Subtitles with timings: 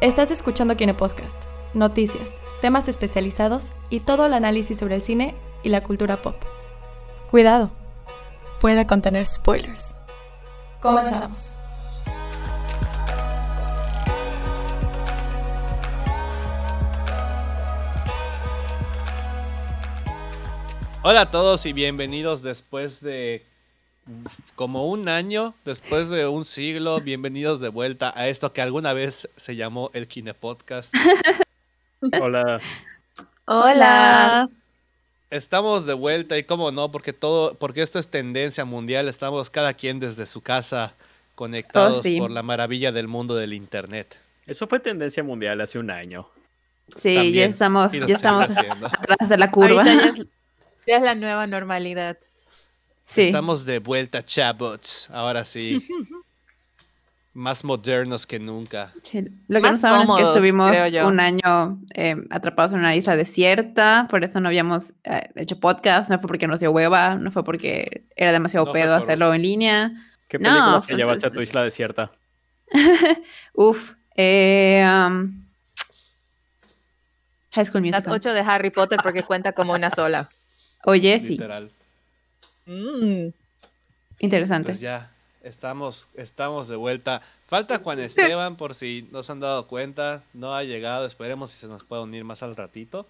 [0.00, 1.42] Estás escuchando Kine Podcast,
[1.74, 6.36] noticias, temas especializados y todo el análisis sobre el cine y la cultura pop.
[7.32, 7.72] Cuidado,
[8.60, 9.96] puede contener spoilers.
[10.80, 11.56] Comenzamos.
[21.02, 23.44] Hola a todos y bienvenidos después de
[24.54, 29.28] como un año, después de un siglo, bienvenidos de vuelta a esto que alguna vez
[29.36, 30.94] se llamó el Kine Podcast.
[32.20, 32.60] Hola.
[33.46, 34.48] Hola.
[35.30, 39.74] Estamos de vuelta y cómo no, porque todo, porque esto es tendencia mundial, estamos cada
[39.74, 40.94] quien desde su casa
[41.34, 42.18] conectados Oh, sí.
[42.18, 44.16] por la maravilla del mundo del internet.
[44.46, 46.26] Eso fue tendencia mundial hace un año.
[46.96, 47.34] Sí, También.
[47.34, 48.86] ya estamos, ya estamos haciendo.
[48.86, 49.82] atrás de la curva.
[49.82, 50.26] Ahorita ya es,
[50.86, 52.16] ya es la nueva normalidad.
[53.08, 53.22] Sí.
[53.22, 55.08] Estamos de vuelta, chabots.
[55.10, 55.82] Ahora sí.
[57.32, 58.92] Más modernos que nunca.
[59.02, 60.72] Sí, Lo que Más no saben es que estuvimos
[61.06, 66.10] un año eh, atrapados en una isla desierta, por eso no habíamos eh, hecho podcast,
[66.10, 69.42] no fue porque nos dio hueva, no fue porque era demasiado No pedo hacerlo en
[69.42, 69.92] línea.
[70.26, 72.10] ¿Qué No, películas te pues, llevaste a tu isla desierta?
[73.54, 73.94] Uf.
[74.16, 75.46] eh, um,
[77.52, 78.14] High School Las Musical.
[78.14, 80.28] ocho de Harry Potter porque cuenta como una sola.
[80.84, 81.70] Oye, sí, Literal.
[82.68, 83.28] Mm.
[84.20, 84.66] interesante.
[84.72, 85.10] Pues ya,
[85.42, 87.22] estamos, estamos de vuelta.
[87.46, 90.22] Falta Juan Esteban, por si no se han dado cuenta.
[90.34, 93.06] No ha llegado, esperemos si se nos puede unir más al ratito.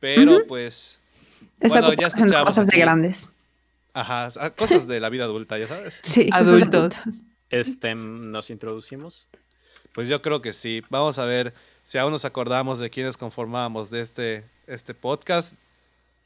[0.00, 0.98] Pero pues,
[1.60, 3.32] Está bueno, ya escuchamos cosas de grandes.
[3.94, 6.02] ajá, cosas de la vida adulta, ya sabes.
[6.04, 6.94] Sí, Adultos.
[7.48, 9.28] Este, ¿nos introducimos?
[9.92, 10.82] Pues yo creo que sí.
[10.90, 15.54] Vamos a ver si aún nos acordamos de quiénes conformábamos de este, este podcast.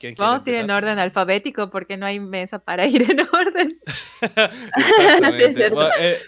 [0.01, 3.21] ¿Quién quiere Vamos a ir en orden alfabético porque no hay mesa para ir en
[3.21, 3.79] orden.
[4.23, 5.69] Exactamente.
[5.69, 5.71] Sí.
[5.75, 6.19] Bueno, eh,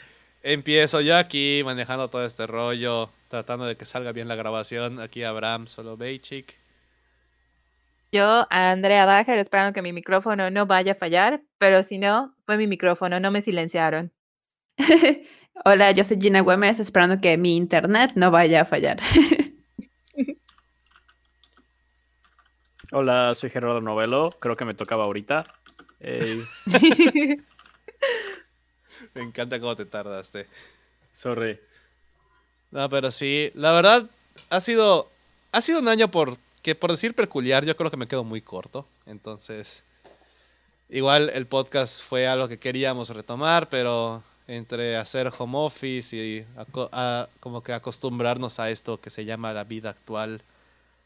[0.42, 5.00] empiezo yo aquí manejando todo este rollo, tratando de que salga bien la grabación.
[5.00, 6.58] Aquí Abraham Soloveitchik.
[8.12, 12.36] Yo, a Andrea Dager, esperando que mi micrófono no vaya a fallar, pero si no,
[12.44, 14.12] fue mi micrófono, no me silenciaron.
[15.64, 18.98] Hola, yo soy Gina Güemes, esperando que mi internet no vaya a fallar.
[22.92, 24.36] Hola, soy Gerardo Novelo.
[24.38, 25.46] Creo que me tocaba ahorita.
[26.00, 26.42] Eh,
[29.14, 30.46] Me encanta cómo te tardaste.
[31.12, 31.58] sorry.
[32.70, 34.08] No, pero sí, la verdad
[34.48, 35.10] ha sido
[35.52, 38.40] ha sido un año por que por decir peculiar, yo creo que me quedo muy
[38.40, 38.86] corto.
[39.06, 39.84] Entonces,
[40.88, 46.46] igual el podcast fue algo que queríamos retomar, pero entre hacer home office y
[46.92, 50.42] a- como que acostumbrarnos a esto que se llama la vida actual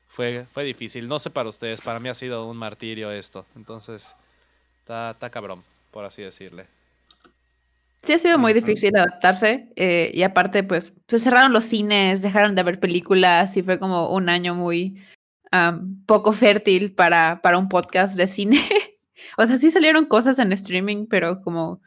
[0.09, 1.09] fue fue difícil.
[1.09, 3.47] No sé para ustedes, para mí ha sido un martirio esto.
[3.57, 4.15] Entonces,
[4.81, 6.67] está está cabrón, por así decirle.
[8.03, 12.55] Sí, ha sido muy difícil adaptarse eh, y aparte, pues, se cerraron los cines, dejaron
[12.55, 15.03] de ver películas y fue como un año muy
[16.05, 18.61] poco fértil para, para un podcast de cine.
[19.39, 21.81] o sea, sí salieron cosas en streaming, pero como,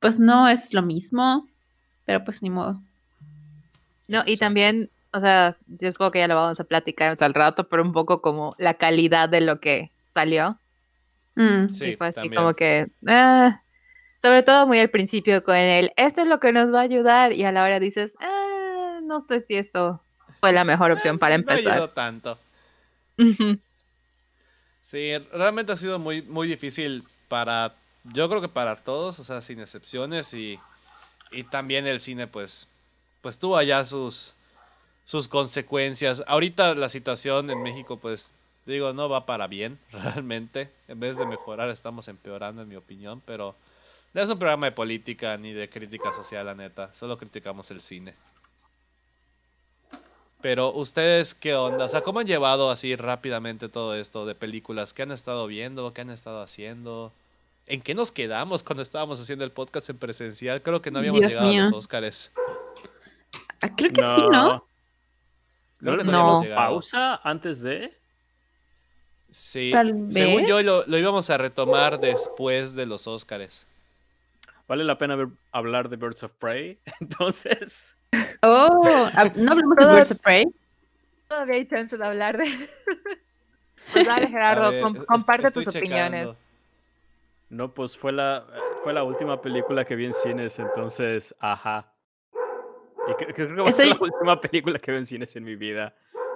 [0.00, 1.46] pues no es lo mismo,
[2.04, 2.80] pero pues ni modo.
[4.08, 7.68] No, y también, o sea, yo supongo que ya lo vamos a platicar al rato,
[7.68, 10.58] pero un poco como la calidad de lo que salió.
[11.36, 12.34] Mm, Sí, Sí, fue así también.
[12.34, 13.62] como que, ah,
[14.20, 17.32] sobre todo muy al principio con el, esto es lo que nos va a ayudar,
[17.32, 20.02] y a la hora dices, ah, no sé si eso
[20.40, 21.88] fue la mejor opción para Eh, No ayudó empezar.
[21.94, 22.38] tanto.
[24.82, 29.40] Sí, realmente ha sido muy, muy difícil para, yo creo que para todos, o sea,
[29.40, 30.58] sin excepciones y,
[31.32, 32.68] y también el cine pues,
[33.20, 34.34] pues tuvo allá sus,
[35.04, 36.24] sus consecuencias.
[36.26, 38.30] Ahorita la situación en México pues,
[38.66, 40.70] digo, no va para bien, realmente.
[40.88, 43.54] En vez de mejorar estamos empeorando en mi opinión, pero
[44.12, 46.90] no es un programa de política ni de crítica social, la neta.
[46.94, 48.14] Solo criticamos el cine.
[50.40, 51.86] Pero ustedes, ¿qué onda?
[51.86, 54.92] O sea, ¿cómo han llevado así rápidamente todo esto de películas?
[54.92, 55.94] ¿Qué han estado viendo?
[55.94, 57.12] ¿Qué han estado haciendo?
[57.66, 60.60] ¿En qué nos quedamos cuando estábamos haciendo el podcast en presencial?
[60.60, 61.72] Creo que no habíamos Dios llegado a los.
[61.72, 62.30] Óscares.
[63.62, 64.66] ah, creo que sí, ¿no?
[65.84, 66.42] ¿No no.
[66.54, 67.96] ¿Pausa antes de?
[69.30, 69.70] Sí.
[69.72, 70.48] Tal Según vez.
[70.48, 73.66] yo, lo, lo íbamos a retomar después de los Óscares.
[74.66, 76.78] ¿Vale la pena ver- hablar de Birds of Prey?
[77.00, 77.94] Entonces,
[78.42, 80.46] Oh, no hablamos de Birds of Prey.
[81.28, 82.44] Todavía hay chance de hablar de...
[83.92, 86.28] Pues dale, Gerardo, ver, comparte tus opiniones.
[87.50, 88.46] no, pues fue la,
[88.82, 91.92] fue la última película que vi en cines, entonces, ajá.
[93.08, 95.34] Y cre- creo que va a ser la Estoy- última película que veo en cines
[95.36, 95.94] en mi vida.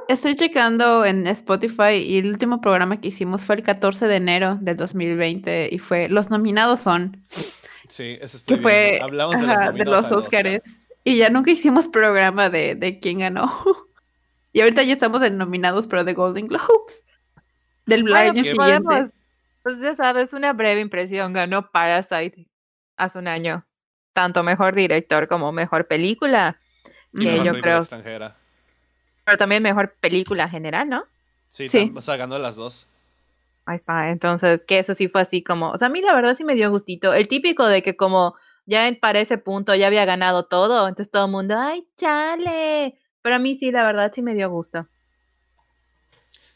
[0.09, 4.56] Estoy checando en Spotify y el último programa que hicimos fue el 14 de enero
[4.61, 7.23] del 2020 y fue, los nominados son,
[7.88, 9.05] Sí, eso que estoy fue viendo.
[9.06, 10.12] Hablamos de los ajá, de los.
[10.12, 10.62] Óscares.
[11.05, 13.50] y ya nunca hicimos programa de, de quién ganó.
[14.53, 17.05] y ahorita ya estamos en nominados, pero de Golden Globes.
[17.87, 18.82] Del Bueno, año pues siguiente.
[18.85, 19.11] podemos-
[19.62, 21.32] pues ya sabes, una breve impresión.
[21.35, 22.47] Ganó Parasite
[22.97, 23.67] hace un año.
[24.19, 26.59] Tanto mejor director como mejor película.
[27.12, 28.37] Que mejor yo película creo- extranjera.
[29.25, 31.05] Pero también mejor película general, ¿no?
[31.49, 31.93] Sí, Sí.
[31.94, 32.88] o sea, ganó las dos.
[33.65, 34.11] Ahí está.
[34.11, 35.70] Entonces, que eso sí fue así como.
[35.70, 37.15] O sea, a mí la verdad sí me dio gustito.
[37.15, 38.35] El típico de que como
[38.67, 40.88] ya para ese punto ya había ganado todo.
[40.88, 42.99] Entonces todo el mundo, ¡ay, chale!
[43.23, 44.88] Pero a mí sí, la verdad sí me dio gusto.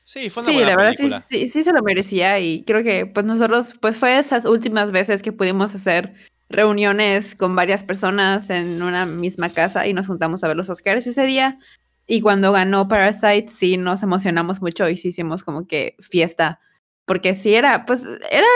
[0.03, 3.07] Sí, fue una Sí, buena la verdad sí, sí se lo merecía y creo que
[3.07, 6.13] pues nosotros, pues fue esas últimas veces que pudimos hacer
[6.53, 11.07] reuniones con varias personas en una misma casa y nos juntamos a ver los Oscars
[11.07, 11.59] ese día.
[12.07, 16.61] Y cuando ganó Parasite, sí nos emocionamos mucho y sí hicimos como que fiesta.
[17.05, 18.47] Porque sí era, pues, era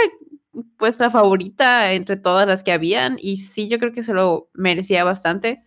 [0.79, 4.49] pues la favorita entre todas las que habían y sí yo creo que se lo
[4.55, 5.63] merecía bastante.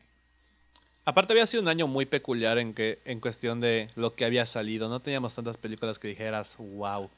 [1.05, 4.45] Aparte había sido un año muy peculiar en que en cuestión de lo que había
[4.45, 4.89] salido.
[4.89, 7.09] No teníamos tantas películas que dijeras, wow.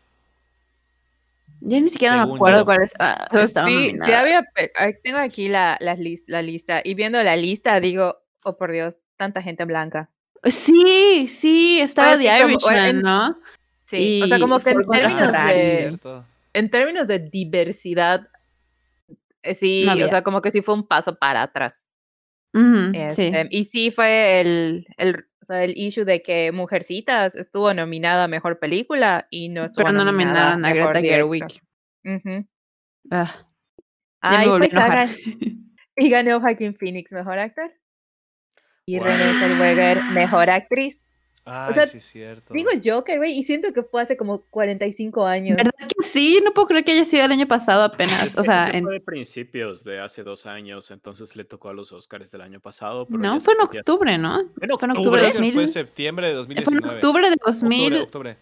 [1.62, 2.66] Ya ni siquiera me acuerdo yo.
[2.66, 4.44] cuáles ah, Pues estaban sí, sí había.
[5.04, 6.82] Tengo aquí la, la, lis- la lista.
[6.84, 10.10] Y viendo la lista, digo, oh por Dios, tanta gente blanca.
[10.44, 13.38] Sí, sí, estaba Pues The sí, como- Irishman, en- ¿no?
[13.86, 15.78] Sí, o sea, Y como que en términos sí, es de.
[15.82, 16.26] cierto.
[16.54, 18.28] En términos de diversidad,
[19.44, 21.88] eh, sí, No o sea, como que sí fue un paso para atrás.
[22.54, 23.48] Ujú, Este, sí.
[23.52, 28.60] Y sí fue el, el, sea, el issue de que Mujercitas estuvo nominada a Mejor
[28.60, 31.02] Película y no estuvo Pero no nominada nominaron a Greta.
[31.02, 31.46] Gerwig.
[33.10, 33.30] Ah,
[34.24, 34.72] me a pues,
[35.98, 37.72] Y ganó Joaquin Phoenix, Mejor Actor.
[38.86, 39.08] Y Wow.
[39.08, 41.11] Renée Zellweger, Mejor Actriz.
[41.54, 42.54] Ay, sea, sí, cierto.
[42.54, 45.58] Digo Joker, güey, y siento que fue hace como 45 años.
[45.58, 46.42] ¿Verdad que sí?
[46.44, 48.36] No puedo creer que haya sido el año pasado apenas.
[48.38, 51.92] O sea, en- fue de principios de hace dos años, entonces le tocó a los
[51.92, 53.06] Oscars del año pasado.
[53.06, 54.40] pero no, fue en octubre, ¿no?
[54.40, 55.22] ¿En Fue en octubre?
[55.22, 55.54] de Creo que 2000.
[55.54, 56.96] fue septiembre de Fue en 2019.
[56.96, 58.04] octubre de Octubre, 2019.
[58.04, 58.38] octubre.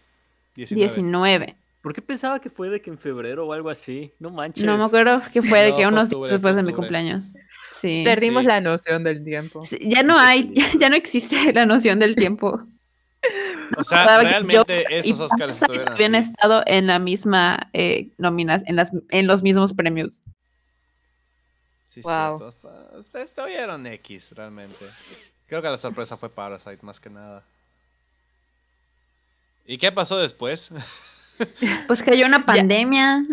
[0.56, 1.56] 19.
[1.81, 4.11] ¿Por qué pensaba que fue de que en febrero o algo así?
[4.19, 4.65] No manches.
[4.65, 7.33] No me acuerdo que fue de No, que fue unos días después de mi cumpleaños.
[7.71, 8.01] Sí.
[8.03, 8.47] Perdimos Sí.
[8.47, 9.63] la noción del tiempo.
[9.65, 12.59] Sí, Ya no hay, ya, ya no existe la noción del tiempo.
[13.77, 16.30] O sea, realmente Joker y esos Oscars habían así.
[16.31, 20.24] estado en la misma eh, nominas, en, las, en los mismos premios.
[21.88, 22.54] Sí, Wow.
[22.62, 24.86] Fue- Se estuvieron X, realmente.
[25.48, 27.44] Creo que la sorpresa fue Parasite, más que nada.
[29.66, 30.71] ¿Y qué pasó después?
[31.88, 33.24] Pues cayó una pandemia.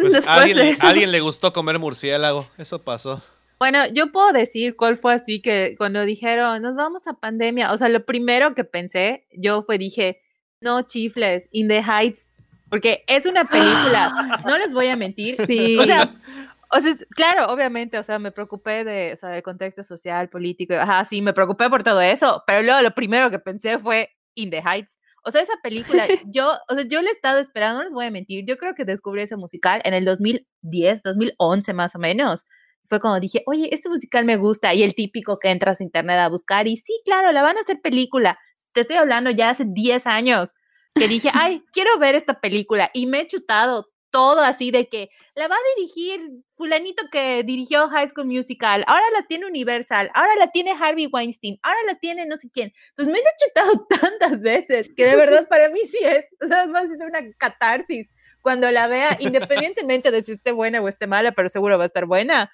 [0.00, 0.84] Pues Después a alguien, de le- eso.
[0.84, 2.48] a alguien le gustó comer murciélago.
[2.58, 3.22] Eso pasó.
[3.64, 7.78] Bueno, yo puedo decir cuál fue así que cuando dijeron, nos vamos a pandemia, o
[7.78, 10.20] sea, lo primero que pensé, yo fue, dije,
[10.60, 12.30] no chifles, In the Heights,
[12.68, 14.12] porque es una película,
[14.46, 15.78] no les voy a mentir, Sí.
[15.78, 16.14] o sea,
[16.72, 20.28] o sea, es- claro, obviamente, o sea, me preocupé de, o sea, del contexto social,
[20.28, 24.10] político, ajá, sí, me preocupé por todo eso, pero luego lo primero que pensé fue
[24.34, 24.98] In the Heights.
[25.22, 28.04] O sea, esa película, yo, o sea, yo le he estado esperando, no les voy
[28.04, 32.44] a mentir, yo creo que descubrí ese musical en el 2010, 2011 más o menos.
[32.86, 36.18] Fue cuando dije, oye, este musical me gusta, y el típico que entras a internet
[36.18, 38.38] a buscar, y sí, claro, la van a hacer película.
[38.72, 40.54] Te estoy hablando ya hace 10 años,
[40.94, 45.10] que dije, ay, quiero ver esta película, y me he chutado todo así de que
[45.34, 46.20] la va a dirigir
[46.52, 51.58] fulanito que dirigió High School Musical, ahora la tiene Universal, ahora la tiene Harvey Weinstein,
[51.64, 52.72] ahora la tiene no sé quién.
[52.90, 56.68] Entonces me he chutado tantas veces que de verdad para mí sí es, o sea,
[56.68, 58.08] más, es una catarsis
[58.40, 61.86] cuando la vea, independientemente de si esté buena o esté mala, pero seguro va a
[61.88, 62.52] estar buena.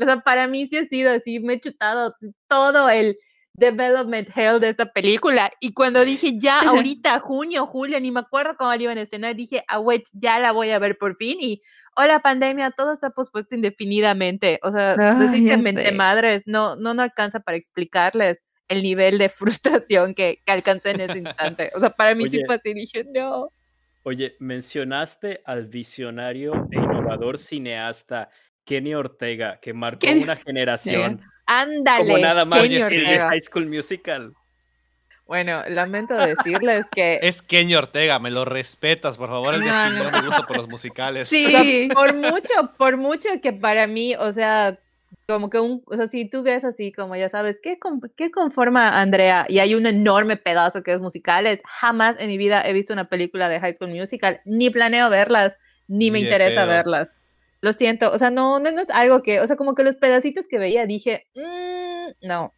[0.00, 2.14] O sea, para mí sí ha sido así, me he chutado
[2.48, 3.16] todo el
[3.56, 5.50] development hell de esta película.
[5.60, 9.36] Y cuando dije ya, ahorita, junio, julio, ni me acuerdo cómo la iban a estrenar,
[9.36, 11.38] dije, ah, wech, ya la voy a ver por fin.
[11.40, 11.62] Y,
[11.96, 14.58] hola, pandemia, todo está pospuesto indefinidamente.
[14.62, 15.92] O sea, sé.
[15.92, 21.00] madres no, no, no alcanza para explicarles el nivel de frustración que, que alcancé en
[21.00, 21.70] ese instante.
[21.74, 22.46] O sea, para mí sí Oye.
[22.46, 23.50] fue así, dije, no.
[24.06, 28.28] Oye, mencionaste al visionario e innovador cineasta
[28.64, 32.04] Kenny Ortega, que marcó Kenny una generación Ándale.
[32.06, 33.28] como nada más Kenny en Ortega.
[33.28, 34.32] High School Musical.
[35.26, 39.54] Bueno, lamento decirles que Es Kenny Ortega, me lo respetas, por favor.
[39.54, 40.10] Él No, no.
[40.20, 41.28] mi gusto por los musicales.
[41.28, 41.88] o sea, Sí.
[41.94, 44.78] por mucho, por mucho que para mí, o sea,
[45.26, 47.78] como que un, o sea, si tú ves así, como ya sabes, ¿qué,
[48.16, 49.46] qué conforma a Andrea?
[49.48, 51.60] Y hay un enorme pedazo que es musicales.
[51.64, 55.56] Jamás en mi vida he visto una película de High School Musical, ni planeo verlas,
[55.88, 57.18] ni me Ni interesa verlas.
[57.64, 59.96] Lo siento, o sea, no, no, no es algo que, o sea, como que los
[59.96, 62.52] pedacitos que veía dije, "Mm, no,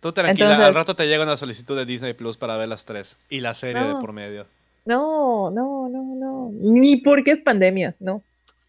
[0.00, 3.16] Tú tranquila, al rato te llega una solicitud de Disney Plus para ver las tres.
[3.28, 3.98] Y la serie de No.
[4.00, 4.46] por medio.
[4.84, 8.22] no, no, no, no, ni porque es pandemia, no.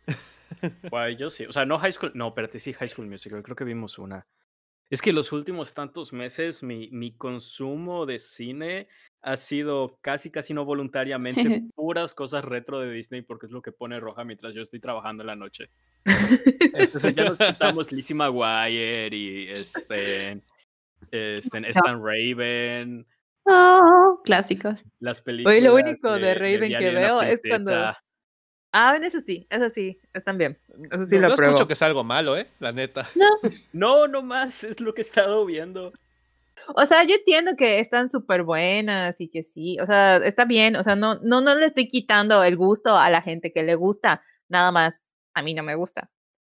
[0.91, 1.45] Guay, yo sí.
[1.45, 2.11] O sea, no High School.
[2.15, 3.43] No, espérate, sí, High School Musical.
[3.43, 4.25] Creo que vimos una.
[4.89, 8.87] Es que los últimos tantos meses mi, mi consumo de cine
[9.21, 13.71] ha sido casi, casi no voluntariamente puras cosas retro de Disney porque es lo que
[13.71, 15.69] pone roja mientras yo estoy trabajando en la noche.
[16.73, 20.43] Entonces ya nos quitamos Lizzie McGuire y este,
[21.11, 23.05] este Stan Raven.
[23.45, 24.85] Oh, clásicos.
[24.99, 25.57] Las películas.
[25.57, 27.73] Oye, lo único de, de Raven que de una veo es cuando.
[28.73, 30.59] Ah, en eso sí, eso sí, están bien.
[30.91, 32.47] Eso sí no lo no escucho que sea algo malo, ¿eh?
[32.59, 33.07] La neta.
[33.71, 35.93] No, no más, es lo que he estado viendo.
[36.75, 40.75] O sea, yo entiendo que están súper buenas y que sí, o sea, está bien,
[40.75, 43.75] o sea, no, no, no le estoy quitando el gusto a la gente que le
[43.75, 46.09] gusta, nada más a mí no me gusta.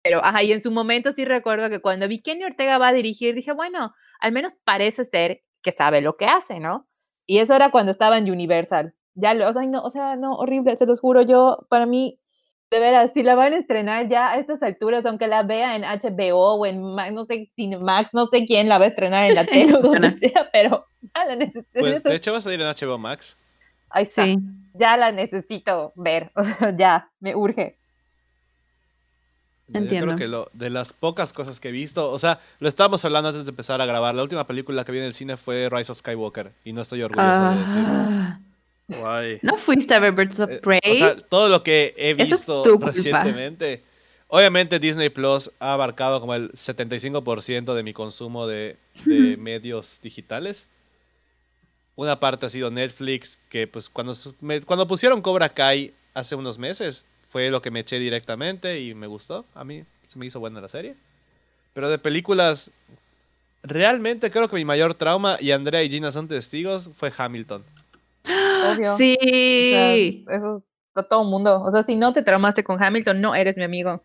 [0.03, 2.93] Pero, ajá, y en su momento sí recuerdo que cuando vi Kenny Ortega va a
[2.93, 6.87] dirigir, dije, bueno, al menos parece ser que sabe lo que hace, ¿no?
[7.25, 8.95] Y eso era cuando estaba en Universal.
[9.15, 12.19] Ya, o sea, no, o sea, no, horrible, se los juro, yo, para mí,
[12.69, 15.83] de veras, si la van a estrenar ya a estas alturas, aunque la vea en
[15.83, 19.35] HBO o en, Ma- no sé, Cinemax, no sé quién la va a estrenar en
[19.35, 21.79] la tele o donde sea, pero ya la necesito.
[21.79, 23.37] Pues de hecho va a salir en HBO Max.
[23.89, 24.37] Ahí está, Sí.
[24.73, 27.77] ya la necesito ver, o sea, ya, me urge.
[29.69, 30.07] Yo Entiendo.
[30.07, 33.29] creo que lo, de las pocas cosas que he visto, o sea, lo estábamos hablando
[33.29, 34.15] antes de empezar a grabar.
[34.15, 37.01] La última película que vi en el cine fue Rise of Skywalker y no estoy
[37.01, 38.39] orgulloso de decirlo.
[38.87, 39.39] Guay.
[39.41, 40.79] ¿No fuiste a ver Birds of Eh, Prey?
[40.85, 42.87] O sea, todo lo que he es visto culpa.
[42.87, 43.83] recientemente.
[44.29, 50.67] Obviamente Disney Plus ha abarcado como el 75% de mi consumo de, de medios digitales.
[51.95, 56.57] Una parte ha sido Netflix, que pues cuando, me- cuando pusieron Cobra Kai hace unos
[56.57, 59.45] meses, fue lo que me eché directamente y me gustó.
[59.55, 60.95] A mí se me hizo buena la serie.
[61.73, 62.71] Pero de películas,
[63.63, 67.63] realmente creo que mi mayor trauma, y Andrea y Gina son testigos, fue Hamilton.
[68.27, 68.93] Obvio.
[68.93, 70.25] O sea, Sí.
[70.29, 70.63] eso
[70.95, 71.61] a todo el mundo.
[71.63, 74.03] O sea, si no te traumaste con Hamilton, no eres mi amigo.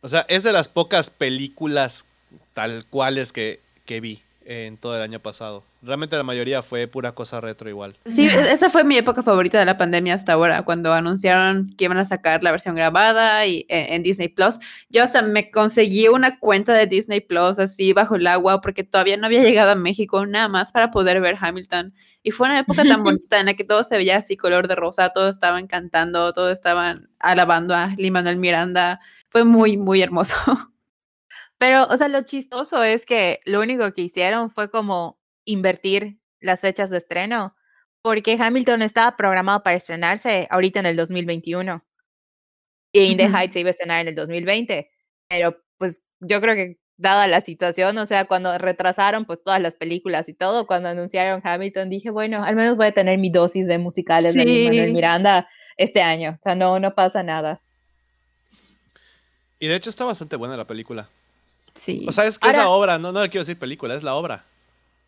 [0.00, 2.04] O sea, es de las pocas películas
[2.52, 5.64] tal cuales que, que vi en todo el año pasado.
[5.82, 7.96] Realmente la mayoría fue pura cosa retro igual.
[8.06, 11.84] Sí, e- esa fue mi época favorita de la pandemia hasta ahora, cuando anunciaron que
[11.84, 14.58] iban a sacar la versión grabada y, eh, en Disney Plus.
[14.88, 19.16] Yo hasta me conseguí una cuenta de Disney Plus así bajo el agua porque todavía
[19.16, 21.94] no había llegado a México nada más para poder ver Hamilton.
[22.22, 24.76] Y fue una época tan bonita en la que todo se veía así color de
[24.76, 29.00] rosa, todos estaban cantando, todos estaban alabando a Lin-Manuel Miranda.
[29.28, 30.34] Fue muy, muy hermoso.
[31.58, 36.60] Pero, o sea, lo chistoso es que lo único que hicieron fue como invertir las
[36.60, 37.54] fechas de estreno,
[38.02, 41.84] porque Hamilton estaba programado para estrenarse ahorita en el 2021
[42.92, 43.24] y In the.
[43.24, 44.90] Heights se iba a estrenar en el 2020,
[45.28, 49.76] pero pues yo creo que dada la situación, o sea, cuando retrasaron pues todas las
[49.76, 53.66] películas y todo, cuando anunciaron Hamilton, dije, bueno, al menos voy a tener mi dosis
[53.66, 54.94] de musicales de Lin-Manuel Sí.
[54.94, 57.60] Miranda este año, o sea, no, no pasa nada.
[59.58, 61.08] Y de hecho está bastante buena la película.
[61.74, 62.04] Sí.
[62.08, 64.14] O sea, es que es la obra, no, no le quiero decir película, es la
[64.14, 64.44] obra.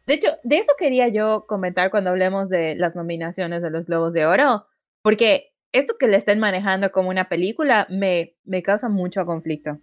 [0.07, 4.13] De hecho, de eso quería yo comentar cuando hablemos de las nominaciones de los Globos
[4.13, 4.67] de Oro,
[5.03, 9.79] porque esto que le estén manejando como una película me, me causa mucho conflicto.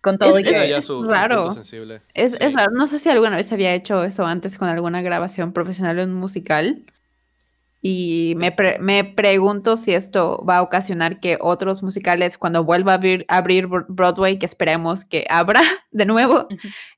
[0.00, 0.76] Con todo y Es que...
[0.76, 1.50] Es su, raro.
[1.50, 5.52] Es, es raro, no sé si alguna vez había hecho eso antes con alguna grabación
[5.52, 6.84] profesional en un musical.
[7.82, 12.92] Y me, pre- me pregunto si esto va a ocasionar que otros musicales, cuando vuelva
[12.92, 16.46] a abrir, abrir Bro- Broadway, que esperemos que abra de nuevo,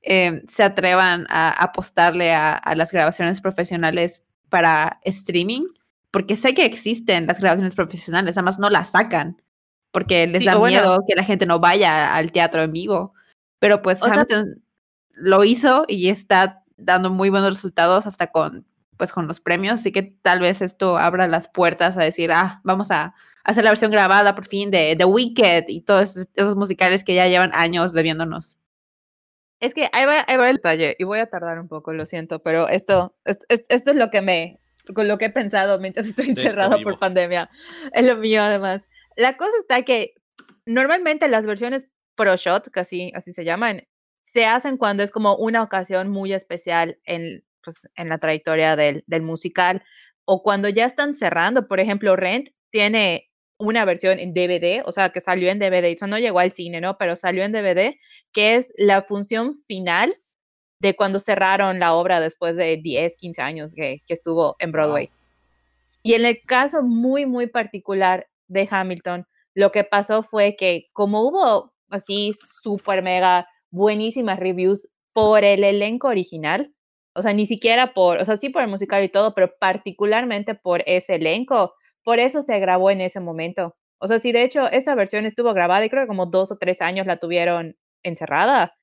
[0.01, 5.67] eh, se atrevan a apostarle a, a las grabaciones profesionales para streaming.
[6.11, 9.41] Porque sé que existen las grabaciones profesionales, además no las sacan.
[9.91, 10.81] Porque les Sí, da bueno.
[10.81, 13.13] miedo que la gente no vaya al teatro en vivo.
[13.59, 14.61] Pero pues O sea- Hamilton
[15.15, 18.65] lo hizo y está dando muy buenos resultados hasta con
[18.97, 22.61] pues con los premios, así que tal vez esto abra las puertas a decir, ah,
[22.63, 26.55] vamos a hacer la versión grabada por fin de The Wicked y todos esos, esos
[26.55, 28.57] musicales que ya llevan años debiéndonos.
[29.59, 32.05] Es que ahí va, ahí va el detalle y voy a tardar un poco, lo
[32.05, 34.59] siento, pero esto, es- es- esto es lo que me,
[34.93, 37.49] con lo que he pensado mientras estoy esto encerrado por pandemia.
[37.93, 38.83] Es lo mío además.
[39.15, 40.15] La cosa está que
[40.65, 43.83] normalmente las versiones pro shot, que así, así se llaman,
[44.23, 49.03] se hacen cuando es como una ocasión muy especial en, pues, en la trayectoria del,
[49.07, 49.83] del musical
[50.25, 51.67] o cuando ya están cerrando.
[51.67, 56.07] Por ejemplo, Rent tiene una versión en DVD, o sea, que salió en DVD, eso
[56.07, 56.97] no llegó al cine, ¿no?
[56.97, 57.95] Pero salió en DVD,
[58.31, 60.13] que es la función final
[60.79, 65.09] de cuando cerraron la obra después de 10, 15 años que, que estuvo en Broadway.
[66.01, 71.21] Y en el caso muy, muy particular de Hamilton, lo que pasó fue que como
[71.21, 76.73] hubo así súper mega buenísimas reviews por el elenco original,
[77.15, 80.55] o sea, ni siquiera por, o sea, sí por el musical y todo, pero particularmente
[80.55, 83.75] por ese elenco, por eso se grabó en ese momento.
[83.99, 86.57] O sea, sí, de hecho, esa versión estuvo grabada y creo que como dos o
[86.57, 88.73] tres años la tuvieron encerrada.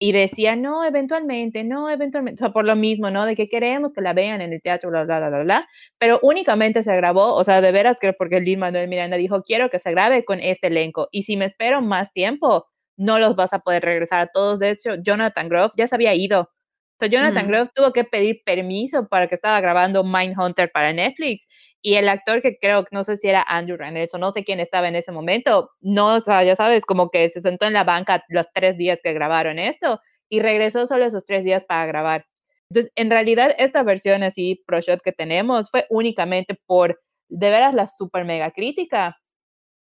[0.00, 3.26] y decía, no, eventualmente, no, eventualmente, o sea, por lo mismo, ¿no?
[3.26, 5.68] De que queremos que la vean en el teatro, bla, bla, bla, bla, bla,
[5.98, 9.70] pero únicamente se grabó, o sea, de veras que porque Lin Manuel Miranda dijo, quiero
[9.70, 12.66] que se grabe con este elenco, y si me espero más tiempo,
[12.96, 14.58] no los vas a poder regresar a todos.
[14.60, 16.50] De hecho, Jonathan Grove ya se había ido.
[17.00, 17.48] O sea, Jonathan Mm.
[17.48, 21.46] Grove tuvo que pedir permiso para que estaba grabando Mindhunter para Netflix.
[21.80, 24.58] Y el actor que creo, no sé si era Andrew Rannells o no sé quién
[24.58, 27.84] estaba en ese momento, no, o sea, ya sabes, como que se sentó en la
[27.84, 32.26] banca los tres días que grabaron esto y regresó solo esos tres días para grabar.
[32.70, 37.74] Entonces, en realidad, esta versión así, pro shot que tenemos fue únicamente por, de veras,
[37.74, 39.16] la super mega crítica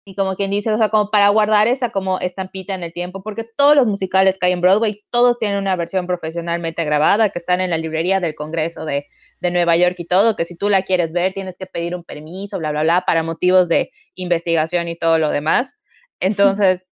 [0.03, 3.21] y como quien dice, o sea, como para guardar esa como estampita en el tiempo,
[3.21, 7.37] porque todos los musicales que hay en Broadway, todos tienen una versión profesionalmente grabada, que
[7.37, 9.05] están en la librería del Congreso de,
[9.39, 12.03] de Nueva York y todo, que si tú la quieres ver, tienes que pedir un
[12.03, 15.75] permiso, bla, bla, bla, para motivos de investigación y todo lo demás.
[16.19, 16.87] Entonces,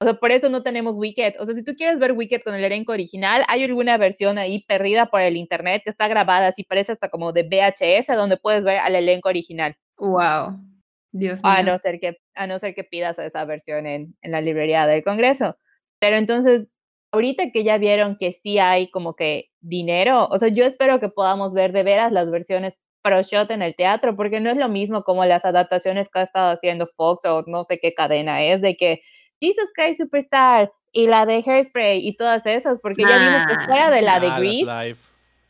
[0.00, 1.34] o sea, por eso no tenemos Wicked.
[1.40, 4.64] O sea, si tú quieres ver Wicked con el elenco original, hay alguna versión ahí
[4.64, 8.64] perdida por el internet que está grabada, así parece hasta como de VHS, donde puedes
[8.64, 9.76] ver al elenco original.
[9.98, 10.73] Wow.
[11.14, 11.52] Dios mío.
[11.52, 14.86] A no ser que, a no ser que pidas esa versión en, en la librería
[14.86, 15.56] del Congreso.
[16.00, 16.68] Pero entonces,
[17.12, 21.08] ahorita que ya vieron que sí hay como que dinero, o sea, yo espero que
[21.08, 24.68] podamos ver de veras las versiones pro shot en el teatro, porque no es lo
[24.68, 28.60] mismo como las adaptaciones que ha estado haciendo Fox o no sé qué cadena es,
[28.60, 29.02] de que
[29.40, 33.66] Jesus Christ Superstar y la de Hairspray y todas esas, porque ya vimos que Ah,
[33.66, 34.96] fuera de la de Grease.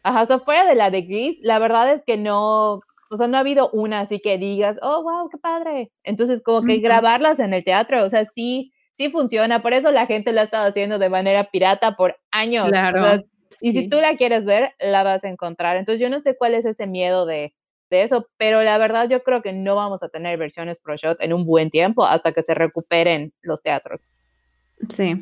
[0.02, 2.80] Ajá, o sea, fuera de la de Grease, la verdad es que no,
[3.14, 5.90] o sea, no ha habido una así que digas, oh, wow, qué padre.
[6.02, 9.62] Entonces, como que grabarlas en el teatro, o sea, sí, sí funciona.
[9.62, 12.66] Por eso la gente lo ha estado haciendo de manera pirata por años.
[12.66, 13.24] O sea, Claro.
[13.60, 15.76] y si tú la quieres ver, la vas a encontrar.
[15.76, 17.54] Entonces, yo no sé cuál es ese miedo de,
[17.90, 21.18] de eso, pero la verdad yo creo que no vamos a tener versiones pro shot
[21.20, 24.08] en un buen tiempo hasta que se recuperen los teatros.
[24.90, 25.14] Sí.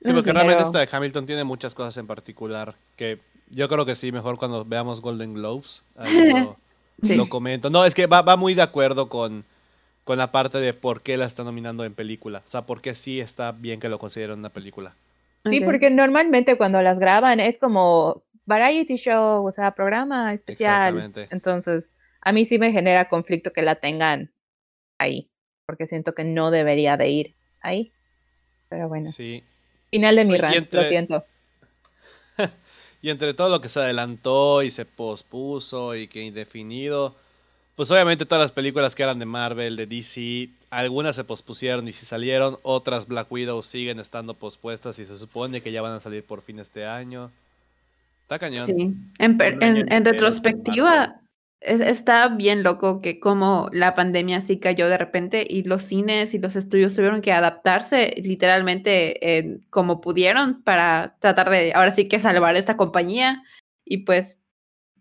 [0.00, 3.18] Sí, porque sí, realmente pero- esta de Hamilton tiene muchas cosas en particular que
[3.50, 5.82] yo creo que sí, mejor cuando veamos Golden Globes.
[5.96, 6.56] lo,
[7.02, 7.14] Sí.
[7.16, 7.70] lo comento.
[7.70, 9.44] No, es que va, va muy de acuerdo con,
[10.04, 12.42] con la parte de por qué la está nominando en película.
[12.46, 14.94] O sea, por qué sí está bien que lo consideren una película.
[15.44, 20.94] Sí, porque normalmente cuando las graban es como variety show, o sea, programa especial.
[20.94, 21.28] Exactamente.
[21.34, 24.30] Entonces, a mí sí me genera conflicto que la tengan
[24.98, 25.28] ahí,
[25.66, 27.92] porque siento que no debería de ir ahí.
[28.68, 29.42] Pero bueno, Sí.
[29.90, 31.24] final de mi rant, lo siento.
[33.00, 37.14] Y entre todo lo que se adelantó y se pospuso y que indefinido,
[37.76, 41.92] pues obviamente todas las películas que eran de Marvel, de DC, algunas se pospusieron y
[41.92, 46.00] si salieron, otras Black Widow siguen estando pospuestas y se supone que ya van a
[46.00, 47.30] salir por fin este año.
[48.22, 48.66] Está cañón.
[48.66, 48.94] Sí.
[49.18, 51.20] En, en, en retrospectiva,
[51.60, 56.34] es- está bien loco que como la pandemia sí cayó de repente y los cines
[56.34, 62.06] y los estudios tuvieron que adaptarse literalmente eh, como pudieron para tratar de ahora sí
[62.08, 63.42] que salvar esta compañía.
[63.84, 64.40] Y pues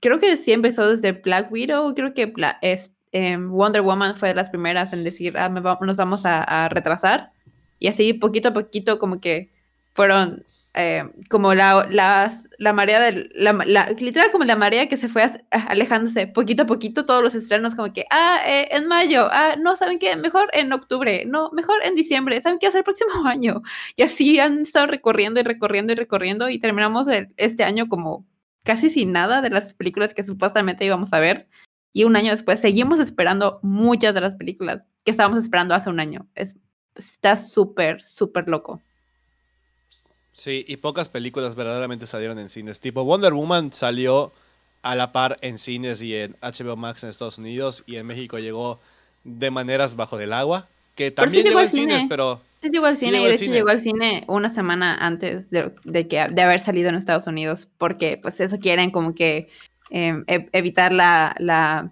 [0.01, 4.29] creo que sí empezó desde Black Widow, creo que Bla- es, em, Wonder Woman fue
[4.29, 7.31] de las primeras en decir, ah, va- nos vamos a, a retrasar.
[7.79, 9.51] Y así poquito a poquito como que
[9.93, 14.97] fueron eh, como la, las- la marea del, la, la- literal como la marea que
[14.97, 19.27] se fue alejándose poquito a poquito todos los estrenos como que, ah, eh, en mayo,
[19.31, 20.15] ah, no, ¿saben qué?
[20.15, 23.61] Mejor en octubre, no, mejor en diciembre, ¿saben qué hacer el próximo año?
[23.95, 28.25] Y así han estado recorriendo y recorriendo y recorriendo y terminamos este año como
[28.63, 31.47] casi sin nada de las películas que supuestamente íbamos a ver.
[31.93, 35.99] Y un año después seguimos esperando muchas de las películas que estábamos esperando hace un
[35.99, 36.27] año.
[36.35, 36.55] Es,
[36.95, 38.81] está súper, súper loco.
[40.37, 42.79] Sí, y pocas películas verdaderamente salieron en cines.
[42.79, 44.31] Tipo, Wonder Woman salió
[44.83, 48.37] a la par en cines y en HBO Max en Estados Unidos y en México
[48.37, 48.79] llegó
[49.23, 52.09] de maneras bajo del agua, que sí también llegó al en cines, cine.
[52.09, 53.55] pero Sí llegó al Sí cine llegó y de hecho cine.
[53.55, 57.67] llegó al cine una semana antes de, de que, de haber salido en Estados Unidos,
[57.79, 59.49] porque pues eso quieren como que
[59.89, 61.91] eh, e- evitar la, la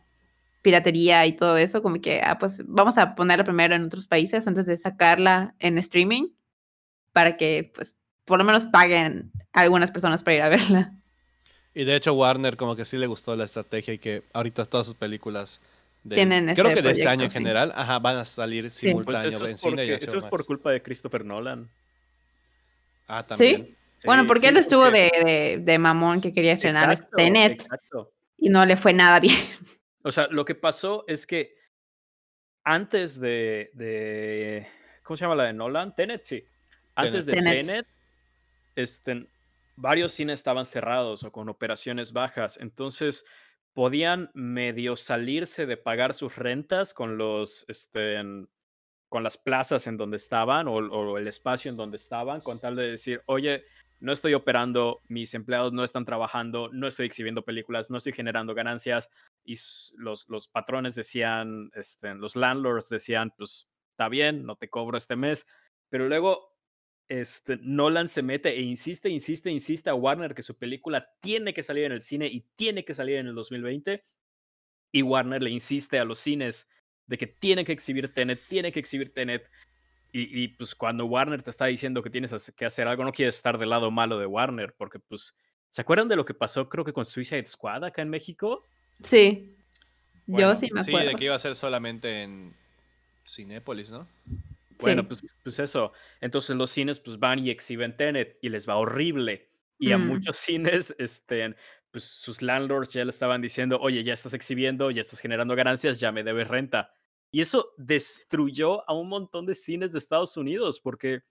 [0.62, 4.48] piratería y todo eso, como que ah, pues vamos a ponerla primero en otros países
[4.48, 6.28] antes de sacarla en streaming
[7.12, 10.92] para que pues por lo menos paguen a algunas personas para ir a verla.
[11.74, 14.86] Y de hecho Warner como que sí le gustó la estrategia y que ahorita todas
[14.86, 15.62] sus películas
[16.04, 17.38] del- Tienen creo que de este año en sí.
[17.38, 18.92] general, ajá, van a salir Sí.
[18.94, 21.70] Pues simultáneo eso en es, cine y eso es por culpa de Christopher Nolan.
[23.08, 23.68] Ah, también.
[23.68, 23.76] ¿Sí?
[24.06, 28.12] bueno, porque él estuvo porque- de, de, de mamón que quería estrenar Exacto, Tenet exacto.
[28.38, 29.36] y no le fue nada bien.
[30.04, 31.56] O sea, lo que pasó es que
[32.64, 34.68] antes de, de-
[35.04, 35.96] ¿cómo se llama la de Nolan?
[35.96, 36.44] Tenet, sí.
[36.96, 37.66] Antes de Tenet.
[37.66, 37.88] Tenet,
[38.76, 39.28] este,
[39.76, 43.26] varios cines estaban cerrados o con operaciones bajas, entonces
[43.74, 48.22] podían medio salirse de pagar sus rentas con los, este,
[49.10, 52.76] con las plazas en donde estaban o, o el espacio en donde estaban, con tal
[52.76, 53.66] de decir, oye,
[54.00, 58.54] no estoy operando, mis empleados no están trabajando, no estoy exhibiendo películas, no estoy generando
[58.54, 59.10] ganancias.
[59.44, 59.58] Y
[59.98, 65.16] los, los patrones decían, este, los landlords decían, pues está bien, no te cobro este
[65.16, 65.48] mes.
[65.90, 66.55] Pero luego
[67.08, 71.64] este, Nolan se mete e insiste, insiste, insiste a Warner que su película tiene que
[71.64, 74.04] salir en el cine y tiene que salir en el 2020.
[74.92, 76.68] Y Warner le insiste a los cines
[77.08, 79.50] de que tiene que exhibir Tenet, tiene que exhibir Tenet.
[80.18, 83.58] Y, pues cuando Warner te está diciendo que tienes que hacer algo, no quieres estar
[83.58, 85.36] del lado malo de Warner, porque pues,
[85.68, 88.64] ¿se acuerdan de lo que pasó creo que con Suicide Squad acá en México?
[89.04, 89.58] Sí.
[90.26, 91.00] Yo sí me acuerdo.
[91.02, 92.56] Sí, de que iba a ser solamente en
[93.28, 94.08] Cinépolis, ¿no?
[94.80, 95.92] Bueno, pues, pues, eso.
[96.22, 99.50] Entonces los cines pues van y exhiben Tenet y les va horrible.
[99.78, 100.08] Y a mm.
[100.08, 101.56] muchos cines, este,
[101.92, 106.00] pues sus landlords ya le estaban diciendo, oye, ya estás exhibiendo, ya estás generando ganancias,
[106.00, 106.94] ya me debes renta.
[107.32, 111.24] Y eso destruyó a un montón de cines de Estados Unidos porque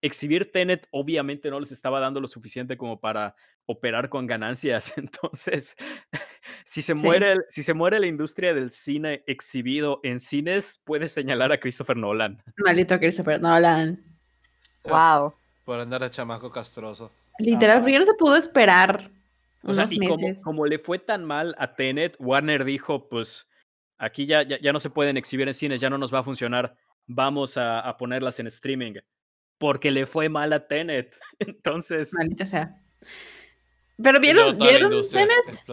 [0.00, 3.36] exhibir Tenet obviamente no les estaba dando lo suficiente como para
[3.66, 4.92] operar con ganancias.
[4.96, 5.76] Entonces,
[6.64, 11.52] si se, muere, si se muere la industria del cine exhibido en cines, puede señalar
[11.52, 12.42] a Christopher Nolan.
[12.58, 14.02] Maldito Christopher Nolan.
[14.84, 14.92] Wow.
[14.94, 17.10] Ah, por andar a chamaco castroso.
[17.38, 19.10] Literal, porque no se pudo esperar.
[19.64, 19.98] O sea, y
[20.42, 23.48] como, le fue tan mal a Tenet, Warner dijo, pues
[23.96, 26.76] aquí ya, ya, no se pueden exhibir en cines, ya no nos va a funcionar,
[27.06, 28.94] vamos a, a ponerlas en streaming
[29.62, 31.16] porque le fue mal a Tenet.
[31.38, 32.12] Entonces.
[32.14, 32.82] Maldita sea.
[34.00, 35.64] Pero vieron, ¿vieron Tenet?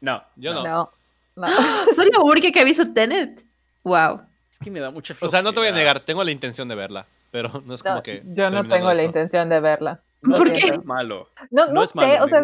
[0.00, 0.22] No.
[0.36, 0.64] Yo no.
[0.64, 0.92] No.
[1.36, 1.48] no.
[1.94, 3.44] Soy la única que ha visto Tenet.
[3.82, 4.22] Wow.
[4.50, 6.68] Es que me da mucha O sea, no te voy a negar, tengo la intención
[6.68, 8.22] de verla, pero no es como que.
[8.26, 10.00] Yo no tengo la intención de verla.
[10.22, 10.68] ¿Por qué?
[10.68, 11.28] Es malo.
[11.50, 12.42] No, no, sé, o sea.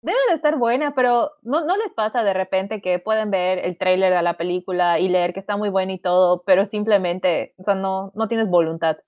[0.00, 3.76] Debe de estar buena, pero ¿no, ¿no les pasa de repente que pueden ver el
[3.78, 7.64] tráiler de la película y leer que está muy buena y todo, pero simplemente, o
[7.64, 8.98] sea, no, no tienes voluntad,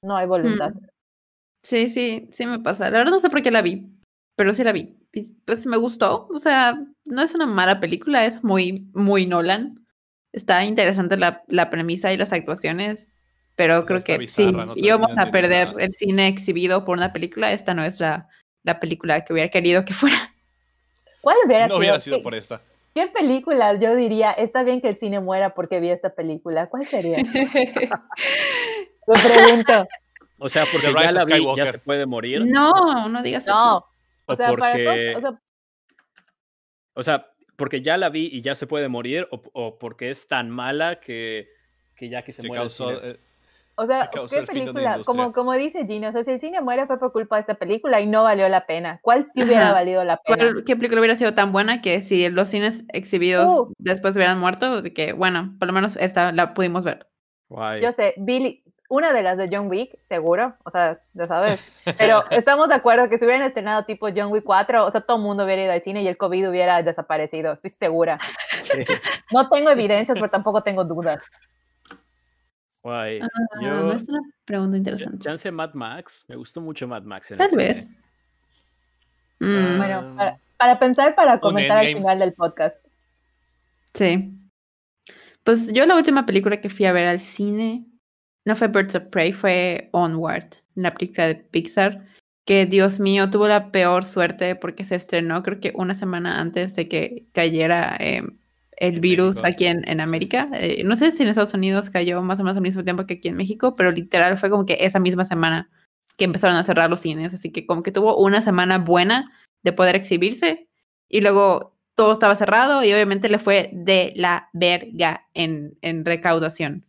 [0.00, 0.70] no hay voluntad?
[0.70, 0.86] Mm.
[1.62, 2.90] Sí, sí, sí me pasa.
[2.90, 3.88] La verdad no sé por qué la vi,
[4.36, 4.96] pero sí la vi.
[5.44, 9.86] Pues me gustó, o sea, no es una mala película, es muy, muy Nolan.
[10.32, 13.08] Está interesante la, la premisa y las actuaciones,
[13.56, 17.82] pero creo que sí, íbamos a perder el cine exhibido por una película, esta no
[17.82, 18.28] es la,
[18.62, 20.34] la película que hubiera querido que fuera.
[21.20, 22.60] ¿Cuál hubiera no hubiera sido por esta.
[22.94, 26.68] ¿Qué película yo diría, está bien que el cine muera porque vi esta película?
[26.68, 27.18] ¿Cuál sería?
[29.06, 29.88] Me pregunto.
[30.38, 32.44] O sea, porque ya la vi, ya se puede morir.
[32.46, 33.52] No, no digas no.
[33.52, 33.86] eso.
[34.26, 35.14] O, sea, porque...
[35.16, 35.42] o, sea...
[36.94, 40.48] o sea, porque ya la vi y ya se puede morir, o, porque es tan
[40.50, 41.48] mala que,
[41.96, 42.68] que ya que se muere.
[43.80, 44.98] O sea, ¿qué película?
[45.06, 47.54] Como, como dice Gino, o sea, si el cine muere fue por culpa de esta
[47.54, 48.98] película y no valió la pena.
[49.02, 50.52] ¿Cuál sí hubiera valido la pena?
[50.66, 53.72] ¿Qué película hubiera sido tan buena que si los cines exhibidos uh.
[53.78, 57.08] después hubieran muerto, de que, bueno, por lo menos esta la pudimos ver?
[57.80, 61.60] Yo sé, Billy, una de las de John Wick, seguro, o sea, ya sabes.
[61.98, 65.18] Pero estamos de acuerdo que si hubieran estrenado tipo John Wick 4, o sea, todo
[65.18, 68.18] el mundo hubiera ido al cine y el COVID hubiera desaparecido, estoy segura.
[69.30, 71.20] No tengo evidencias, pero tampoco tengo dudas.
[72.82, 73.20] Guay.
[73.20, 75.18] Ah, es una pregunta interesante.
[75.18, 76.24] Chance Mad Max.
[76.28, 77.34] Me gustó mucho Mad Max.
[77.36, 77.88] Tal vez.
[79.40, 79.76] Mm.
[79.76, 80.16] Bueno,
[80.56, 82.86] para, pensar, para comentar al final del podcast.
[83.92, 84.32] Sí.
[85.44, 87.86] Pues yo la última película que fui a ver al cine
[88.48, 92.06] no fue Birds of Prey, fue Onward, la película de Pixar,
[92.46, 96.74] que Dios mío, tuvo la peor suerte porque se estrenó creo que una semana antes
[96.74, 98.22] de que cayera eh,
[98.78, 100.48] el virus aquí en, en América.
[100.54, 103.14] Eh, no sé si en Estados Unidos cayó más o menos al mismo tiempo que
[103.14, 105.68] aquí en México, pero literal fue como que esa misma semana
[106.16, 109.30] que empezaron a cerrar los cines, así que como que tuvo una semana buena
[109.62, 110.70] de poder exhibirse
[111.06, 116.87] y luego todo estaba cerrado y obviamente le fue de la verga en, en recaudación.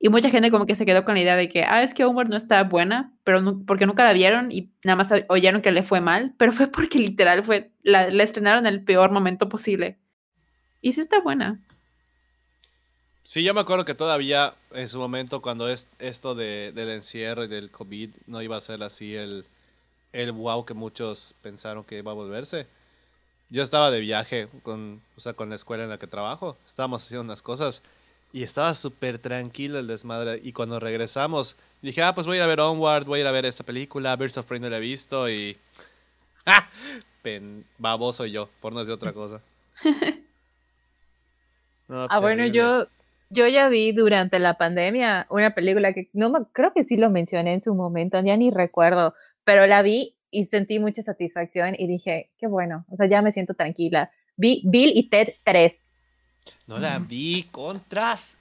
[0.00, 2.04] Y mucha gente como que se quedó con la idea de que, ah, es que
[2.04, 5.82] Homework no está buena, pero porque nunca la vieron y nada más oyeron que le
[5.82, 9.98] fue mal, pero fue porque literal fue, la, la estrenaron en el peor momento posible.
[10.80, 11.60] Y sí está buena.
[13.24, 17.44] Sí, yo me acuerdo que todavía en su momento, cuando es esto de, del encierro
[17.44, 19.44] y del COVID, no iba a ser así el,
[20.12, 22.66] el wow que muchos pensaron que iba a volverse.
[23.50, 26.56] Yo estaba de viaje con, o sea, con la escuela en la que trabajo.
[26.66, 27.82] Estábamos haciendo unas cosas
[28.32, 30.40] y estaba súper tranquilo el desmadre.
[30.42, 33.26] Y cuando regresamos, dije, ah, pues voy a ir a ver Onward, voy a ir
[33.26, 34.14] a ver esta película.
[34.16, 35.56] Birds of Prey no la he visto y.
[36.46, 36.68] ¡Ah!
[37.22, 39.40] Pen, baboso yo, por no decir otra cosa.
[41.88, 42.86] ah, bueno, yo,
[43.30, 47.54] yo ya vi durante la pandemia una película que no creo que sí lo mencioné
[47.54, 49.14] en su momento, ya ni recuerdo,
[49.44, 53.32] pero la vi y sentí mucha satisfacción y dije, qué bueno, o sea, ya me
[53.32, 54.10] siento tranquila.
[54.36, 55.87] Vi Bill y Ted 3.
[56.68, 58.36] No la vi, contras.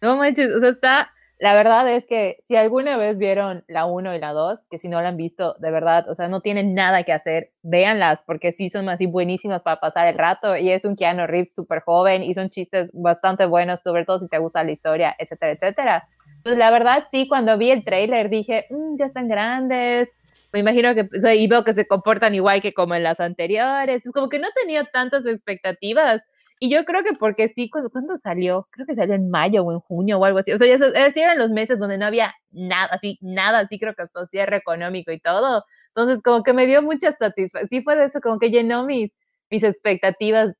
[0.00, 4.14] No manches, o sea, está la verdad es que si alguna vez vieron la 1
[4.14, 6.74] y la 2, que si no la han visto, de verdad, o sea, no tienen
[6.74, 10.84] nada que hacer, véanlas, porque sí son así buenísimas para pasar el rato, y es
[10.84, 14.64] un Keanu Reeves súper joven, y son chistes bastante buenos, sobre todo si te gusta
[14.64, 16.08] la historia, etcétera, etcétera.
[16.38, 20.10] Entonces, la verdad, sí, cuando vi el tráiler dije, "Mm, ya están grandes,
[20.52, 23.20] me imagino que, o sea, y veo que se comportan igual que como en las
[23.20, 26.22] anteriores, es como que no tenía tantas expectativas,
[26.60, 28.66] y yo creo que porque sí, cuando, ¿cuándo salió?
[28.72, 30.52] Creo que salió en mayo o en junio o algo así.
[30.52, 33.94] O sea, ya eh, eran los meses donde no había nada, así, nada, así creo
[33.94, 35.64] que hasta cierre económico y todo.
[35.88, 37.68] Entonces, como que me dio mucha satisfacción.
[37.68, 39.12] Sí fue de eso, como que llenó mis,
[39.50, 40.54] mis expectativas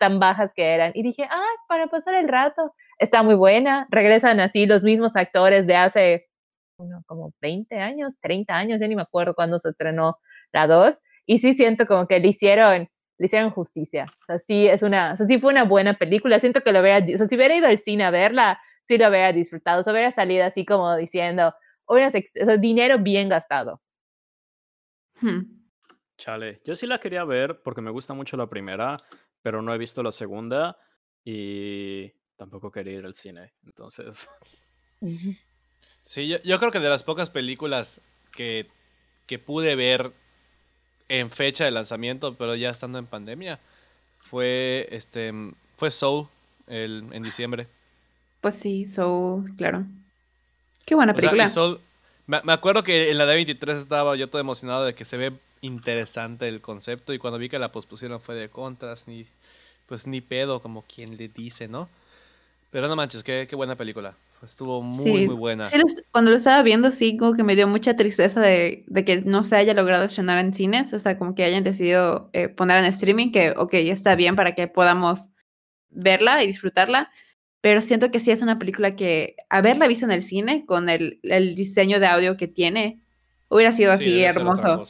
[0.00, 0.92] tan bajas que eran.
[0.94, 2.74] Y dije, ah, para pasar el rato.
[2.98, 3.86] Está muy buena.
[3.90, 6.26] Regresan así los mismos actores de hace
[6.78, 10.18] uno, como 20 años, 30 años, ya ni me acuerdo cuándo se estrenó
[10.52, 10.96] la 2.
[11.26, 14.06] Y sí siento como que le hicieron le hicieron justicia.
[14.22, 16.38] O sea, sí, es una, o sea, sí fue una buena película.
[16.38, 19.08] Siento que lo hubiera, o sea, si hubiera ido al cine a verla, sí lo
[19.08, 19.80] hubiera disfrutado.
[19.80, 21.52] O sea, hubiera salido así como diciendo,
[21.84, 23.80] o sea, dinero bien gastado.
[25.20, 25.58] Hmm.
[26.16, 28.96] Chale, yo sí la quería ver porque me gusta mucho la primera,
[29.42, 30.76] pero no he visto la segunda
[31.24, 33.52] y tampoco quería ir al cine.
[33.64, 34.28] Entonces,
[36.02, 38.00] Sí, yo, yo creo que de las pocas películas
[38.34, 38.66] que,
[39.26, 40.12] que pude ver
[41.08, 43.58] en fecha de lanzamiento, pero ya estando en pandemia,
[44.20, 45.32] fue este
[45.76, 46.26] fue Soul
[46.66, 47.66] el, en diciembre.
[48.40, 49.86] Pues sí, Soul, claro.
[50.84, 51.48] Qué buena O sea, película.
[51.48, 51.80] Soul-
[52.26, 55.32] me, me acuerdo que en la D23 estaba yo todo emocionado de que se ve
[55.60, 59.26] interesante el concepto y cuando vi que la pospusieron fue de contras, ni
[59.86, 61.88] pues ni pedo, como quien le dice, ¿no?
[62.70, 64.14] Pero no manches, qué, qué buena película.
[64.44, 65.64] Estuvo muy, Sí, muy buena.
[65.64, 65.76] sí,
[66.12, 69.42] cuando lo estaba viendo, sí, como que me dio mucha tristeza de, de que no
[69.42, 72.84] se haya logrado estrenar en cines, o sea, como que hayan decidido eh, poner en
[72.84, 75.30] streaming, que, ok, está bien para que podamos
[75.90, 77.10] verla y disfrutarla,
[77.60, 81.18] pero siento que sí es una película que haberla visto en el cine, con el,
[81.24, 83.00] el diseño de audio que tiene,
[83.48, 84.84] hubiera sido Sí, así hermoso.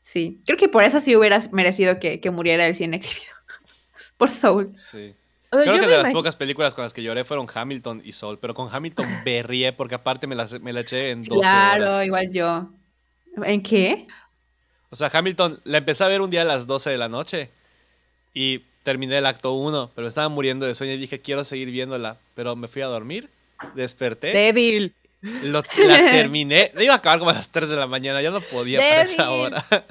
[0.00, 3.34] Sí, creo que por eso sí hubiera merecido que, que muriera el cine exhibido.
[4.16, 4.72] por Soul.
[4.76, 5.14] Sí.
[5.52, 8.00] O sea, Creo que me de las pocas películas con las que lloré fueron Hamilton
[8.04, 11.40] y Soul, pero con Hamilton berrié porque aparte me la, me la eché en 12
[11.40, 12.06] Claro, horas.
[12.06, 12.70] igual yo.
[13.44, 14.06] ¿En qué?
[14.90, 17.50] O sea, Hamilton la empecé a ver un día a las 12 de la noche
[18.34, 22.16] y terminé el acto 1, pero estaba muriendo de sueño y dije, quiero seguir viéndola,
[22.34, 23.28] pero me fui a dormir,
[23.74, 24.94] desperté, Débil.
[25.20, 28.40] lo- la terminé, iba a acabar como a las 3 de la mañana, ya no
[28.40, 29.38] podía para esa Débil.
[29.40, 29.64] hora.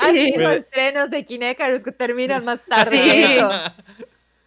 [0.00, 0.38] Así Sí.
[0.38, 2.98] los estrenos de Kinecarus que terminan más tarde.
[2.98, 4.04] Sí.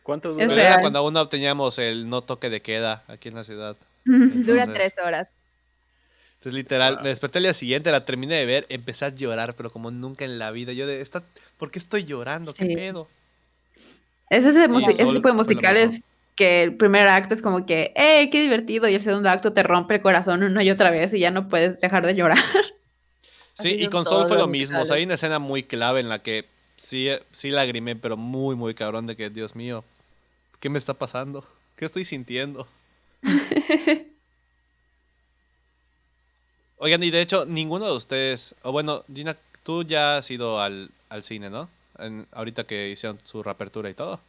[0.08, 0.48] ¿Cuánto Es dura?
[0.48, 3.76] Pero era cuando aún no teníamos el no toque de queda aquí en la ciudad.
[4.06, 5.36] Dura tres horas.
[6.36, 7.04] Entonces, literal, Wow.
[7.04, 10.24] me desperté el día siguiente, la terminé de ver, empecé a llorar, pero como nunca
[10.24, 10.72] en la vida.
[10.72, 11.24] Yo de, esta,
[11.58, 12.54] ¿por qué estoy llorando?
[12.54, 12.76] ¿Qué Sí.
[12.76, 13.10] pedo?
[14.30, 16.02] Es ese, tipo de musicales
[16.36, 18.88] que el primer acto es como que, ¡eh, qué divertido!
[18.88, 21.50] Y el segundo acto te rompe el corazón una y otra vez y ya no
[21.50, 22.38] puedes dejar de llorar.
[23.60, 24.80] Sí, Así y con Soul fue lo mismo.
[24.80, 28.56] O sea, hay una escena muy clave en la que sí, sí lagrimé, pero muy,
[28.56, 29.84] muy cabrón de que, Dios mío,
[30.60, 31.48] ¿qué me está pasando?
[31.76, 32.68] ¿Qué estoy sintiendo?
[36.78, 40.92] Oigan, y de hecho, ninguno de ustedes, o bueno, Gina, tú ya has ido al,
[41.10, 41.70] al cine, ¿no?
[41.98, 44.20] En- ahorita que hicieron su reapertura y todo.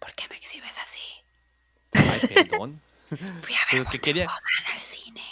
[0.00, 1.00] ¿Por qué me exhibes así?
[1.92, 2.80] Ay, perdón.
[3.42, 4.26] Fui a Pero que quería...
[4.28, 5.22] al cine.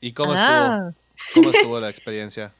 [0.00, 0.90] ¿Y cómo Ah.
[0.90, 0.94] estuvo?
[1.34, 2.52] ¿Cómo estuvo la experiencia?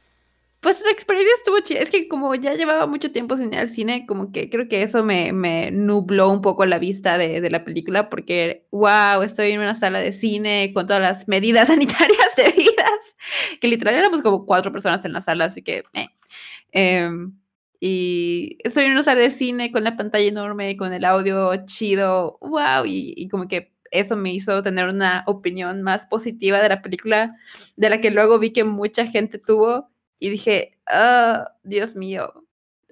[0.61, 1.81] Pues la experiencia estuvo chida.
[1.81, 4.83] Es que como ya llevaba mucho tiempo sin ir al cine, como que creo que
[4.83, 9.53] eso me, me nubló un poco la vista de, de la película, porque, wow, estoy
[9.53, 13.17] en una sala de cine con todas las medidas sanitarias debidas,
[13.61, 15.85] que literal éramos como cuatro personas en la sala, así que...
[15.95, 16.09] eh.
[16.73, 17.37] Em,
[17.81, 22.39] y estoy en una sala de cine con la pantalla enorme, con el audio chido,
[22.43, 26.83] wow, y, y como que eso me hizo tener una opinión más positiva de la
[26.83, 27.37] película,
[27.77, 29.91] de la que luego vi que mucha gente tuvo
[30.21, 32.33] y dije, ah, Dios mío,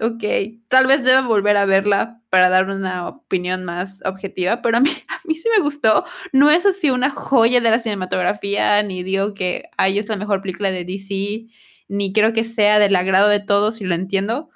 [0.01, 0.23] ok,
[0.69, 4.91] tal vez deba volver a verla para dar una opinión más objetiva, pero a mí,
[5.09, 6.05] a mí sí me gustó.
[6.33, 10.41] No es así una joya de la cinematografía, ni digo que ay, es la mejor
[10.41, 11.47] película de DC,
[11.89, 14.49] ni creo que sea del agrado de todos, y lo entiendo,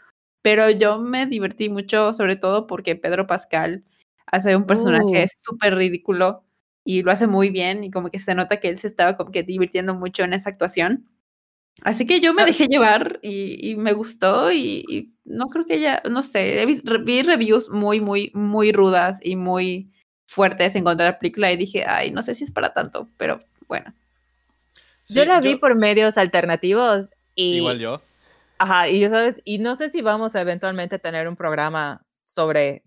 [0.44, 3.84] pero yo me divertí mucho, sobre todo porque Pedro Pascal
[4.28, 5.28] hace un personaje Uh.
[5.44, 6.44] súper ridículo
[6.86, 9.32] y lo hace muy bien y como que se nota que él se estaba como
[9.32, 11.08] que divirtiendo mucho en esa actuación.
[11.82, 12.46] Así que yo me Ah.
[12.46, 16.66] dejé llevar y, y me gustó y, y no creo que ella, no sé,
[17.04, 19.92] vi reviews muy, muy, muy rudas y muy
[20.28, 23.10] fuertes en contra de la película y dije, ay, no sé si es para tanto,
[23.18, 23.94] pero bueno.
[25.08, 28.02] yo la vi por medios alternativos y Igual yo.
[28.60, 32.84] Ajá, y sabes, y no sé si vamos a eventualmente tener un programa sobre,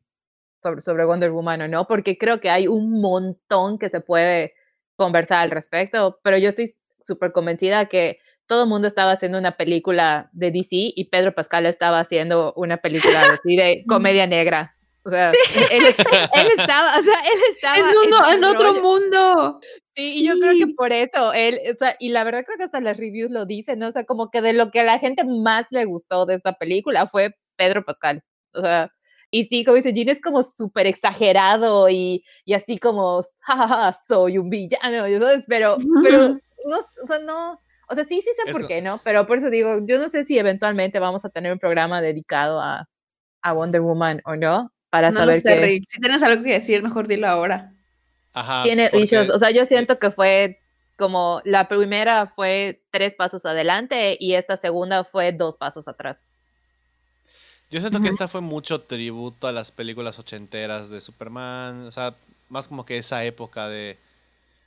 [0.62, 4.54] sobre, sobre Wonder Woman o no, porque creo que hay un montón que se puede
[4.96, 9.56] conversar al respecto, pero yo estoy súper convencida que todo el mundo estaba haciendo una
[9.56, 14.72] película de DC y Pedro Pascal estaba haciendo una película así de comedia negra.
[15.04, 15.84] O sea, él, él
[16.58, 19.60] estaba, o sea, él estaba En, uno- en otro mundo.
[19.94, 20.74] Sí, y yo creo que Sí.
[20.74, 23.78] por eso él, o sea, y la verdad creo que hasta las reviews lo dicen,
[23.78, 23.88] ¿no?
[23.88, 26.54] O sea, como que de lo que a la gente más le gustó de esta
[26.54, 28.22] película fue Pedro Pascal.
[28.52, 28.90] O sea,
[29.30, 34.38] y sí, como dice Jean, es como súper exagerado y, y así como, jajaja, soy
[34.38, 35.44] un villano, ¿sabes?
[35.48, 36.28] Pero, pero,
[36.66, 39.00] no, o sea, no, o sea, sí, sí sé por qué, ¿no?
[39.04, 42.60] Pero por eso digo, yo no sé si eventualmente vamos a tener un programa dedicado
[42.60, 42.86] a,
[43.42, 45.84] a Wonder Woman o no, para No lo saber sé, qué Rick.
[45.90, 47.72] Si tienes algo que decir, mejor dilo ahora.
[48.32, 48.62] Ajá.
[48.64, 49.30] tiene porque- issues.
[49.30, 50.58] O sea, yo siento que fue
[50.96, 56.26] como la primera fue tres pasos adelante y esta segunda fue dos pasos atrás.
[57.70, 61.86] Yo siento que esta fue mucho tributo a las películas ochenteras de Superman.
[61.86, 62.14] O sea,
[62.48, 63.98] más como que esa época de.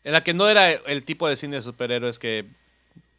[0.04, 2.46] En la que no era el tipo de cine de superhéroes que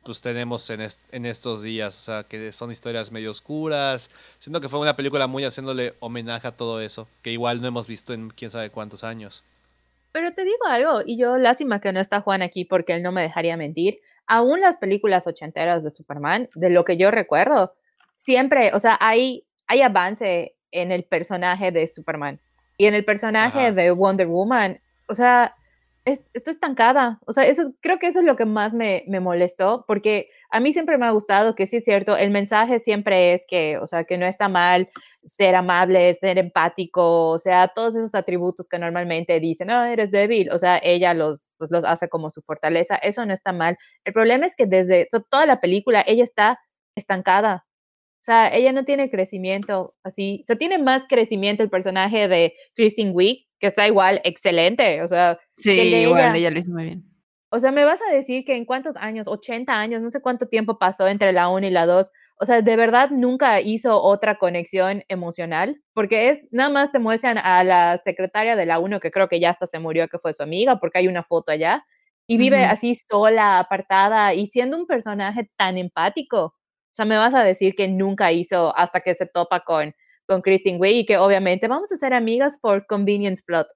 [0.04, 1.94] pues tenemos en, est- en estos días.
[1.96, 4.10] O sea, que son historias medio oscuras.
[4.38, 7.08] Siento que fue una película muy haciéndole homenaje a todo eso.
[7.22, 9.44] Que igual no hemos visto en quién sabe cuántos años.
[10.12, 13.12] Pero te digo algo, y yo lástima que no está Juan aquí porque él no
[13.12, 14.00] me dejaría mentir.
[14.26, 17.74] Aún las películas ochenteras de Superman, de lo que yo recuerdo,
[18.16, 22.40] siempre, o sea, hay, hay avance en el personaje de Superman
[22.76, 23.72] y en el personaje Ajá.
[23.72, 24.80] de Wonder Woman.
[25.08, 25.54] O sea,
[26.12, 27.18] es, está estancada.
[27.26, 30.60] O sea, eso creo que eso es lo que más me, me molestó, porque a
[30.60, 33.86] mí siempre me ha gustado que sí es cierto, el mensaje siempre es que, o
[33.86, 34.88] sea, que no está mal
[35.24, 40.50] ser amable, ser empático, o sea, todos esos atributos que normalmente dicen, no, eres débil,
[40.50, 43.76] o sea, ella los, pues, los hace como su fortaleza, eso no está mal.
[44.04, 46.58] El problema es que desde to- toda la película ella está
[46.96, 47.64] estancada.
[48.20, 50.40] O sea, ella no tiene crecimiento así.
[50.44, 55.02] O sea, tiene más crecimiento el personaje de Kristen Wiig, que está igual excelente.
[55.02, 55.70] O sea, Sí,
[56.02, 56.36] igual, ella.
[56.36, 57.04] ella lo hizo muy bien.
[57.52, 60.46] o sea, me vas a decir que en cuántos años, 80 años, no sé cuánto
[60.48, 62.10] tiempo pasó entre la 1 y la 2.
[62.38, 67.38] O sea, de verdad nunca hizo otra conexión emocional, porque es nada más te muestran
[67.38, 70.32] a la secretaria de la 1 que creo que ya hasta se murió, que fue
[70.34, 71.84] su amiga, porque hay una foto allá,
[72.28, 72.72] y vive Ujú.
[72.72, 76.54] así sola, apartada, y siendo un personaje tan empático.
[76.92, 79.94] O sea, me vas a decir que nunca hizo hasta que se topa con,
[80.26, 83.68] con Kristen Wiig y que obviamente vamos a ser amigas por convenience plot.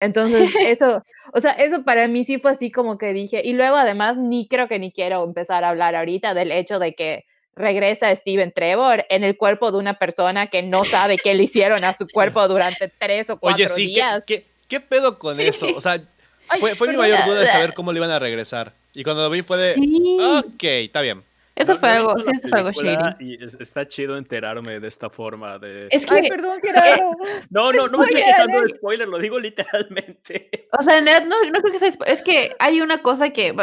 [0.00, 1.02] Entonces, eso,
[1.32, 4.46] o sea, eso para mí sí fue así como que dije, y luego además ni
[4.48, 7.24] creo que ni quiero empezar a hablar ahorita del hecho de que
[7.56, 11.84] regresa Steven Trevor en el cuerpo de una persona que no sabe qué le hicieron
[11.84, 14.24] a su cuerpo durante tres o cuatro Oye, sí, ¿qué, días.
[14.26, 15.68] qué, qué pedo con eso?
[15.74, 16.02] O sea,
[16.48, 17.10] Ay, fue, fue mi perdón.
[17.12, 18.74] mayor duda de saber cómo le iban a regresar.
[18.92, 19.74] Y cuando lo vi fue de.
[19.74, 21.22] Sí, Ok, está bien.
[21.56, 23.14] Eso No- fue algo, sí, eso fue algo shady.
[23.20, 25.88] Y es- está chido enterarme de esta forma de...
[25.90, 27.10] Es que, Ay, perdón, Gerardo.
[27.50, 28.76] No, no, no me estoy de alert.
[28.76, 30.68] spoiler, lo digo literalmente.
[30.78, 33.54] o sea, en realidad no, no creo que sea, es que hay una cosa que,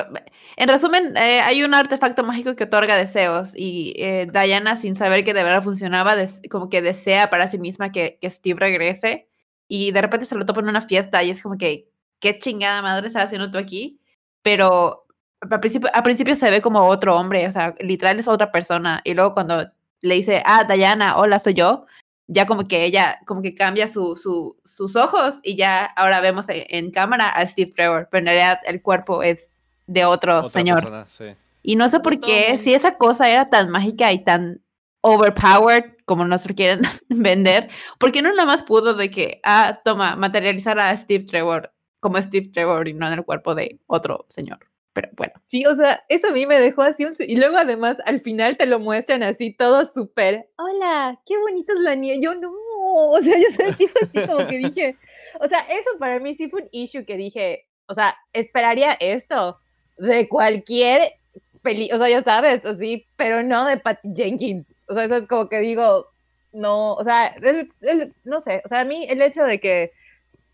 [0.57, 5.23] en resumen, eh, hay un artefacto mágico que otorga deseos y eh, Diana, sin saber
[5.23, 9.27] que de verdad funcionaba, des- como que desea para sí misma que, que Steve regrese
[9.67, 12.81] y de repente se lo topa en una fiesta y es como que, ¿qué chingada
[12.81, 13.99] madre estás haciendo tú aquí?
[14.41, 15.05] Pero
[15.49, 19.01] al principio, al principio se ve como otro hombre, o sea, literal es otra persona
[19.03, 19.69] y luego cuando
[20.01, 21.85] le dice, ah, Diana, hola, soy yo,
[22.27, 26.47] ya como que ella, como que cambia su, su, sus ojos y ya ahora vemos
[26.49, 29.51] en, en cámara a Steve Trevor, pero en realidad el cuerpo es
[29.87, 30.79] de otro Otra señor.
[30.79, 31.35] persona, sí.
[31.63, 34.61] Y no sé por qué, si esa cosa era tan mágica y tan
[35.01, 39.79] overpowered como nos lo quieren vender, ¿por qué no nada más pudo de que, ah,
[39.83, 44.25] toma, materializar a Steve Trevor como Steve Trevor y no en el cuerpo de otro
[44.29, 44.70] señor?
[44.93, 45.33] Pero bueno.
[45.45, 47.15] Sí, o sea, eso a mí me dejó así un...
[47.19, 51.79] Y luego además al final te lo muestran así todo súper, hola, qué bonita es
[51.79, 52.15] la niña.
[52.19, 52.51] Yo no,
[52.83, 54.97] o sea, yo sé, sí fue así como que dije,
[55.39, 59.57] o sea, eso para mí sí fue un issue que dije, o sea, esperaría esto
[59.97, 61.13] de cualquier
[61.61, 64.73] peli, o sea, ya sabes, así, pero no de Patty Jenkins.
[64.89, 66.07] O sea, eso es como que digo,
[66.51, 69.91] no, o sea, el- el- no sé, o sea, a mí el hecho de que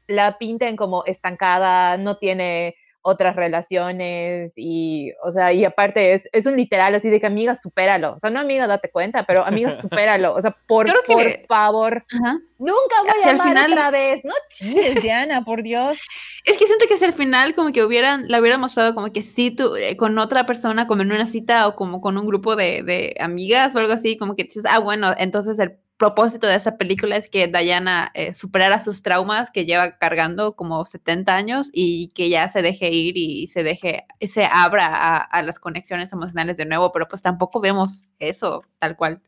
[0.08, 2.76] la pinten como estancada, no tiene
[3.08, 7.56] otras relaciones y, o sea, y aparte es, es un literal así de que amiga,
[7.56, 8.14] supéralo.
[8.16, 10.34] O sea, no amiga, date cuenta, pero amiga, supéralo.
[10.34, 12.40] O sea, por, que- por favor, Ajá.
[12.58, 14.26] nunca voy Hacia a el amar final- otra vez.
[14.26, 15.98] No chingues, Diana, por Dios.
[16.44, 19.22] Es que siento que si al final como que hubieran, la hubieran mostrado como que
[19.22, 22.56] sí, tú, eh, con otra persona, como en una cita o como con un grupo
[22.56, 26.56] de, de amigas o algo así, como que dices, ah, bueno, entonces el propósito de
[26.56, 31.70] esa película es que Diana eh, superara sus traumas que lleva cargando como 70 años
[31.74, 36.14] y que ya se deje ir y se deje, se abra a, a las conexiones
[36.14, 39.22] emocionales de nuevo, pero pues tampoco vemos eso tal cual.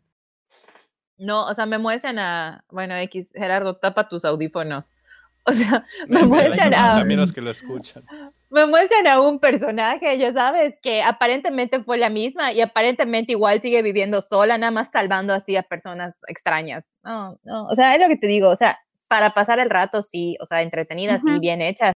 [1.19, 4.91] No, o sea, me muestran a, bueno, X, Gerardo, tapa tus audífonos.
[5.45, 8.03] O sea, me muestran a, También los que lo escuchan.
[8.49, 13.61] Me muestran a un personaje, ya sabes, que aparentemente fue la misma y aparentemente igual
[13.61, 16.91] sigue viviendo sola, nada más salvando así a personas extrañas.
[17.03, 18.77] No, no, o sea, es lo que te digo, o sea,
[19.07, 21.39] para pasar el rato sí, o sea, entretenidas y Ujú.
[21.41, 21.93] bien hechas.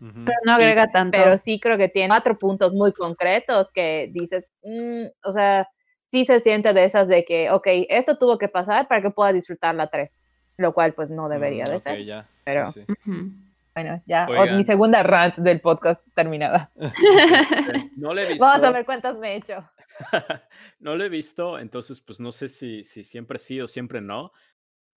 [0.00, 1.16] Pero no Sí, agrega tanto.
[1.18, 5.68] pero sí creo que tiene cuatro puntos muy concretos que dices, mm, o sea,
[6.06, 9.32] sí se siente de esas de que, ok, esto tuvo que pasar para que pueda
[9.32, 10.10] disfrutar la 3,
[10.56, 12.04] lo cual pues no debería Mm, de ok, ser.
[12.04, 12.22] ya.
[12.22, 12.80] Sí, pero- sí.
[12.88, 13.47] Ujú.
[13.80, 14.56] Bueno, ya, Oigan.
[14.56, 16.72] mi segunda rant del podcast terminada.
[16.80, 18.44] Este, No le he visto.
[18.44, 19.64] Vamos a ver cuántas me he hecho.
[20.80, 24.32] no lo he visto, entonces pues no sé si, si siempre sí o siempre no,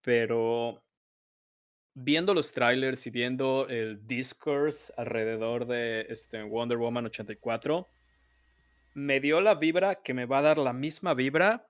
[0.01, 0.81] pero
[1.93, 7.87] viendo los trailers y viendo el discourse alrededor de este Wonder Woman 84,
[8.95, 11.67] me dio la vibra que me va a dar la misma vibra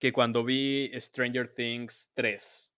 [0.00, 2.75] que cuando vi Stranger Things 3.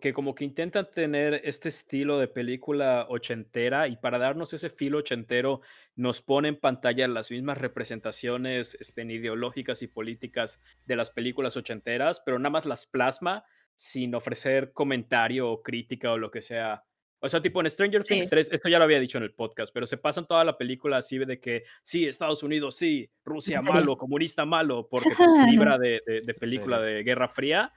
[0.00, 4.98] Que como que intentan tener este estilo de película ochentera y para darnos ese filo
[4.98, 5.60] ochentero
[5.96, 12.20] nos pone en pantalla las mismas representaciones este, ideológicas y políticas de las películas ochenteras,
[12.24, 16.84] pero nada más las plasma sin ofrecer comentario o crítica o lo que sea.
[17.18, 18.30] O sea, tipo en Stranger Things Sí.
[18.30, 20.96] 3, esto ya lo había dicho en el podcast, pero se pasan toda la película
[20.98, 26.02] así de que sí, Estados Unidos sí, Rusia malo, comunista malo, porque pues, vibra de,
[26.06, 27.72] de- de película de Guerra Fría.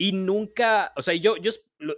[0.00, 1.50] Y nunca, o sea, yo, yo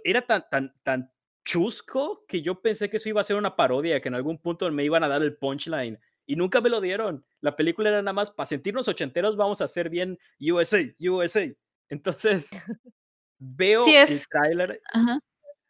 [0.03, 1.09] era tan, tan, tan
[1.45, 4.69] chusco que yo pensé que eso iba a ser una parodia, que en algún punto
[4.71, 5.97] me iban a dar el punchline.
[6.25, 7.25] Y nunca me lo dieron.
[7.39, 11.49] La película era nada más, para sentirnos ochenteros vamos a hacer bien USA, USA.
[11.87, 12.49] Entonces,
[13.39, 14.81] veo Sí, el tráiler,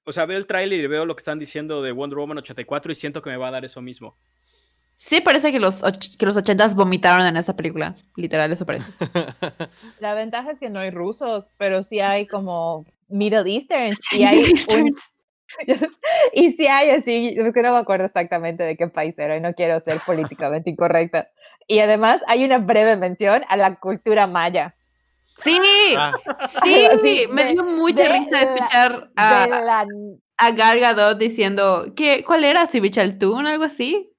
[0.03, 2.93] o sea, veo el tráiler y veo lo que están diciendo de Wonder Woman 84
[2.93, 4.17] y siento que me va a dar eso mismo.
[5.05, 5.81] Sí, parece que los,
[6.17, 7.93] que los ochentas vomitaron en esa película.
[8.15, 8.85] Literal, eso parece.
[9.99, 14.39] La ventaja es que no hay rusos, pero sí hay como Middle Easterns y hay
[14.69, 14.91] un,
[16.33, 19.41] y sí hay así, es que no me acuerdo exactamente de qué país era y
[19.41, 21.27] no quiero ser políticamente incorrecta.
[21.67, 24.73] Y además hay una breve mención a la cultura maya.
[25.37, 25.59] Sí,
[25.97, 26.13] Ah,
[26.63, 29.85] sí, Así, me de- dio mucha de risa la- escuchar a, la,
[30.37, 32.65] a Gal Gadot diciendo, ¿qué, ¿cuál era?
[32.67, 33.47] ¿Sibichaltún?
[33.47, 34.12] ¿Algo así?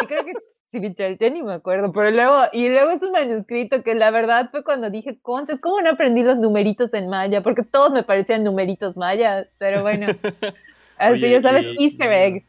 [0.00, 0.32] Y creo que
[0.68, 4.10] sí, Michelle, ya ni me acuerdo, pero luego, y luego es un manuscrito que la
[4.10, 7.42] verdad fue cuando dije, contes, ¿cómo no aprendí los numeritos en maya?
[7.42, 10.06] Porque todos me parecían numeritos mayas, pero bueno,
[10.98, 12.46] así Oye, ya sabes, y- easter egg.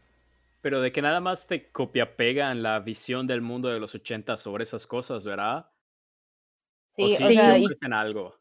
[0.61, 4.37] Pero de que nada más te copia pegan la visión del mundo de los 80
[4.37, 5.65] sobre esas cosas, ¿verdad?
[6.91, 8.35] Sí, o o sí, sí, sea, y- algo.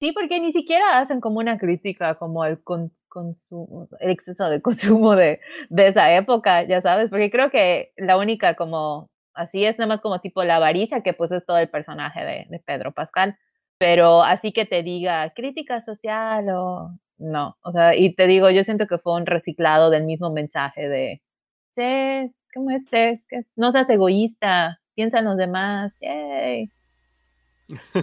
[0.00, 4.60] sí, porque ni siquiera hacen como una crítica como al con- consumo, el exceso de
[4.60, 5.40] consumo de,
[5.70, 10.02] de esa época, ya sabes, porque creo que la única como, así es nada más
[10.02, 13.38] como tipo la avaricia, que pues es todo el personaje de, de Pedro Pascal,
[13.78, 18.62] pero así que te diga crítica social o no, o sea, y te digo, yo
[18.64, 21.22] siento que fue un reciclado del mismo mensaje de,
[21.70, 22.86] sé, ¿cómo es?
[22.88, 26.70] Sé que no seas egoísta, piensa en los demás, yay.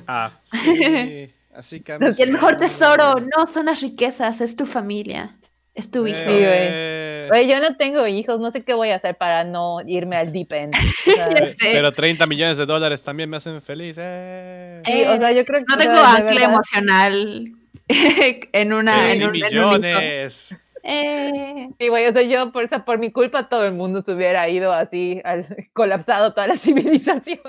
[0.07, 2.11] Ah, sí, así cambia.
[2.17, 5.29] Y el mejor tesoro no son las riquezas, es tu familia,
[5.73, 6.17] es tu hijo.
[6.19, 10.15] Eh, Oye, yo no tengo hijos, no sé qué voy a hacer para no irme
[10.17, 10.75] al deep end.
[10.75, 10.79] O
[11.15, 11.29] sea.
[11.59, 13.95] Pero 30 millones de dólares también me hacen feliz.
[13.99, 14.81] eh.
[14.85, 17.51] sí, o sea, yo creo que No o tengo ancla emocional
[17.87, 19.11] en una...
[19.11, 20.55] En sí un- en millones.
[20.85, 24.11] Eh, Sí, güey, o sea, yo por, esa- por mi culpa todo el mundo se
[24.13, 27.39] hubiera ido así, al, colapsado toda la civilización.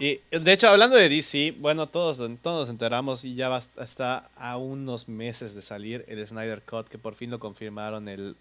[0.00, 4.30] Y de hecho, hablando de DC, bueno, todos, todos nos enteramos y ya va- está
[4.34, 8.34] a unos meses de salir el Snyder Cut, que por fin lo confirmaron el.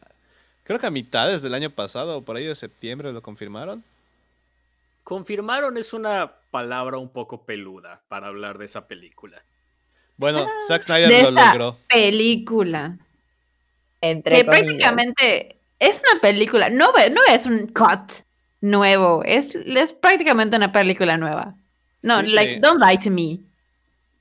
[0.64, 3.84] Creo que a mitades del año pasado, o por ahí de septiembre lo confirmaron.
[5.04, 9.42] confirmaron es una palabra un poco peluda para hablar de esa película.
[10.18, 11.78] Bueno, Zack Snyder de lo esta logró.
[11.90, 12.98] película.
[14.02, 14.66] Entre Que comillas.
[14.66, 18.24] prácticamente es una película, no, ve- no es un cut
[18.62, 21.56] nuevo, es, es prácticamente una película nueva.
[22.02, 22.60] No, Sí, like, sí.
[22.60, 23.40] don't lie to me.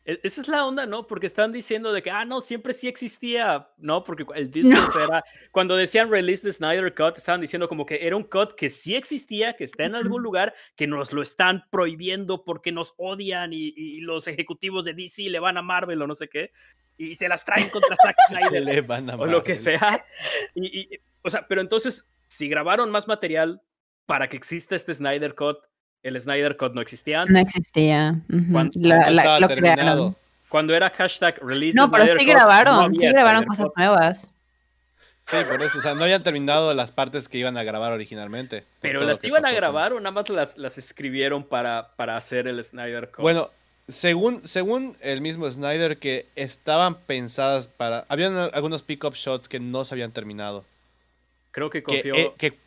[0.05, 1.07] E- Esa es la onda, ¿no?
[1.07, 4.05] Porque están diciendo de que, ah, no, siempre sí existía, ¿no?
[4.05, 5.23] Porque el discurso era,
[5.53, 8.95] cuando decían release the Snyder Cut, estaban diciendo como que era un cut que sí
[8.97, 13.75] existía, que está en algún lugar, que nos lo están prohibiendo porque nos odian y,
[13.77, 16.53] y los ejecutivos de DC le van a Marvel o no sé qué,
[16.97, 20.05] y se las traen contra Zack Snyder Le van a o lo que sea.
[20.55, 20.89] Y, y-
[21.23, 23.61] o sea, pero entonces, si grabaron más material
[24.09, 25.59] para que exista este Snyder Cut,
[26.03, 27.35] el Snyder Cut no existía antes.
[27.35, 28.15] No existía.
[28.31, 30.17] ujú, Cuan- la- la- lo crearon.
[30.49, 33.67] Cuando era hashtag release No, pero Snyder sí Cut, no grabaron, sí grabaron Snyder cosas
[33.67, 33.77] Cut.
[33.77, 34.33] nuevas.
[35.21, 35.79] Sí, por eso.
[35.79, 38.65] O sea, no habían terminado las partes que iban a grabar originalmente.
[38.81, 42.49] Pero las iban a pasó grabar o nada más las, las escribieron para, para hacer
[42.49, 43.21] el Snyder Cut.
[43.21, 43.51] Bueno,
[43.89, 48.07] según, según el mismo Snyder, que estaban pensadas para.
[48.09, 50.65] Habían algunos pick-up shots que no se habían terminado.
[51.51, 52.15] Creo que Que, confió.
[52.15, 52.59] eh, que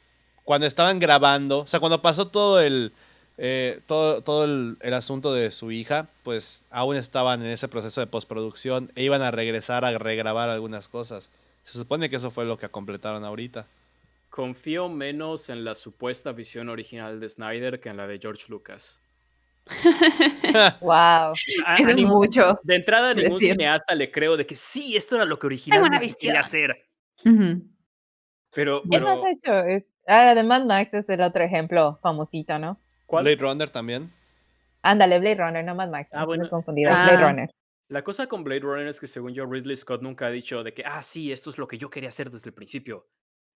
[0.43, 2.91] cuando estaban grabando, o sea, cuando pasó todo el.
[3.37, 8.01] eh, todo todo el, el asunto de su hija, pues aún estaban en ese proceso
[8.01, 11.29] de postproducción e iban a regresar a regrabar algunas cosas.
[11.63, 13.65] Se supone que eso fue lo que completaron ahorita.
[14.29, 18.99] Confío menos en la supuesta visión original de Snyder que en la de George Lucas.
[20.81, 21.33] Wow.
[21.77, 22.59] Eso es ningún- mucho.
[22.63, 23.51] De entrada, a ningún decir.
[23.53, 26.75] cineasta le creo de que sí, esto era lo que originalmente quería hacer.
[27.25, 27.61] Ujú.
[28.53, 29.67] Pero, ¿Quién más pero ha hecho?
[29.67, 32.79] Es- Ah, de Mad Max es el otro ejemplo famosito, ¿no?
[33.05, 33.23] ¿cuál?
[33.23, 34.11] Blade Runner también.
[34.81, 36.09] Ándale, Blade Runner, no Mad Max.
[36.13, 36.41] Ah, bueno.
[36.43, 36.49] bueno.
[36.49, 36.91] confundido.
[36.93, 37.07] Ah.
[37.09, 37.49] Blade Runner.
[37.89, 40.73] La cosa con Blade Runner es que según yo, Ridley Scott nunca ha dicho de
[40.73, 43.07] que, ah, sí, esto es lo que yo quería hacer desde el principio.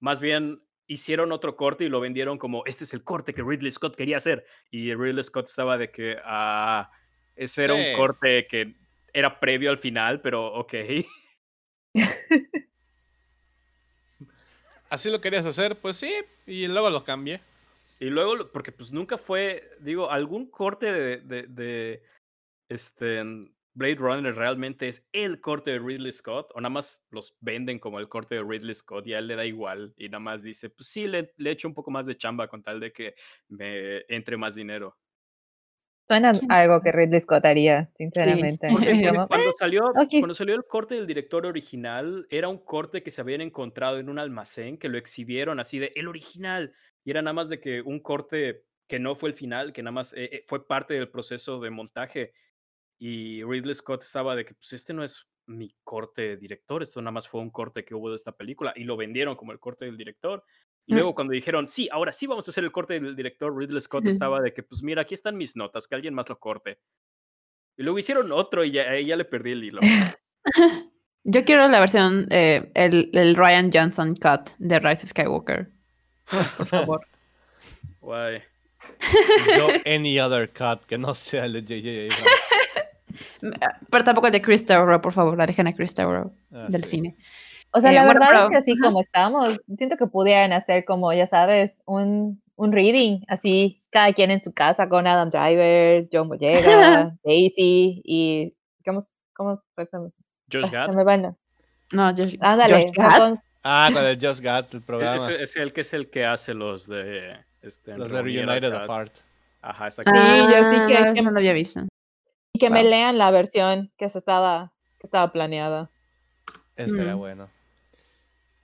[0.02, 3.72] Más bien hicieron otro corte y lo vendieron como, este es el corte que Ridley
[3.72, 4.46] Scott quería hacer.
[4.70, 6.92] Y Ridley Scott estaba de que, ah,
[7.36, 7.90] ese era Sí.
[7.92, 8.76] un corte que
[9.14, 10.74] era previo al final, pero ok.
[14.90, 16.14] Así lo querías hacer, pues sí,
[16.46, 17.42] y luego lo cambié.
[18.00, 22.04] Y luego, porque pues nunca fue, digo, algún corte de, de, de,
[22.70, 23.24] este
[23.74, 28.00] Blade Runner realmente es el corte de Ridley Scott, o nada más los venden como
[28.00, 30.70] el corte de Ridley Scott y a él le da igual, y nada más dice,
[30.70, 33.16] pues sí, le, le echo un poco más de chamba con tal de que
[33.50, 34.98] me entre más dinero.
[36.08, 38.70] Suena algo que Ridley Scott haría, sinceramente.
[38.72, 40.10] Porque, porque Como, cuando salió, ok.
[40.20, 44.10] cuando salió el corte del director original, era un corte que se habían encontrado en
[44.10, 46.74] un almacén, que lo exhibieron así de el original.
[47.04, 49.94] Y era nada más de que un corte que no fue el final, que nada
[49.94, 52.34] más eh, eh, fue parte del proceso de montaje.
[53.00, 57.02] Y Ridley Scott estaba de que, pues este no es mi corte de director, esto
[57.02, 58.74] nada más fue un corte que hubo de esta película.
[58.76, 60.44] Y lo vendieron como el corte del director.
[60.88, 63.82] Y luego cuando dijeron, sí, ahora sí vamos a hacer el corte del director, Ridley
[63.82, 66.80] Scott estaba de que, pues mira, aquí están mis notas, que alguien más lo corte.
[67.76, 69.80] Y luego hicieron otro y ya, ya le perdí el hilo.
[71.24, 75.72] Yo quiero la versión, eh, el, el Ryan Johnson cut de Rise of Skywalker.
[76.30, 77.08] Por favor.
[78.02, 78.44] Guay.
[79.58, 82.16] Yo, any other cut que no sea el de J.J.
[82.16, 83.80] Abrams.
[83.90, 86.84] Pero tampoco el de Chris Tauro, por favor, la dejen a Chris Tauro Ah, del
[86.84, 86.92] sí.
[86.92, 87.16] cine.
[87.78, 88.82] O sea, Eh, la bueno, verdad pero- es que así ajá.
[88.84, 94.32] como estamos, siento que pudieran hacer como, ya sabes, un, un reading, así, cada quien
[94.32, 98.54] en su casa con Adam Driver, John Boyega, Daisy y...
[98.86, 99.00] ¿Cómo,
[99.34, 100.12] cómo pues, se me-
[100.52, 100.90] Josh Gad.
[100.94, 101.36] me van?
[101.92, 103.18] No, Josh, Ándale, Josh Gad.
[103.18, 105.32] con- Ah, con el Just Got, el Es, programa.
[105.32, 109.12] es el que es el que hace los de este, Los de Reunited Apart.
[109.62, 110.12] Ajá, exacto.
[110.14, 111.82] Sí, yo sí que- Ah, que- no lo había visto.
[112.54, 112.90] y que me Wow.
[112.92, 115.90] lean la versión que se estaba, que estaba planeada.
[116.76, 117.20] Este era Mm.
[117.20, 117.50] bueno.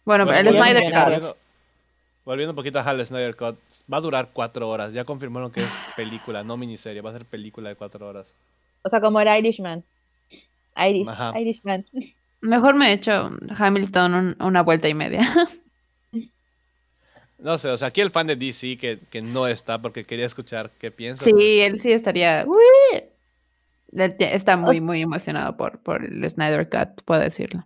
[0.05, 0.93] Bueno, Bueno, el Snyder Cut.
[1.03, 1.37] Volviendo,
[2.25, 3.57] volviendo un poquito a Hal Snyder Cut,
[3.91, 4.93] va a durar cuatro horas.
[4.93, 7.01] Ya confirmaron que es película, no miniserie.
[7.01, 8.33] Va a ser película de cuatro horas.
[8.83, 9.83] O sea, como era Irishman.
[10.77, 11.39] Irish, Ajá.
[11.39, 11.85] Irishman.
[12.41, 15.21] Mejor me he hecho Hamilton un- una vuelta y media.
[17.37, 20.27] No sé, o sea, aquí el fan de DC que, que no está porque quería
[20.27, 21.25] escuchar qué piensa.
[21.25, 22.45] Sí, pues, él sí estaría.
[22.47, 23.03] ¡Uy!
[24.19, 27.65] Está muy, muy emocionado por, por el Snyder Cut, puedo decirlo.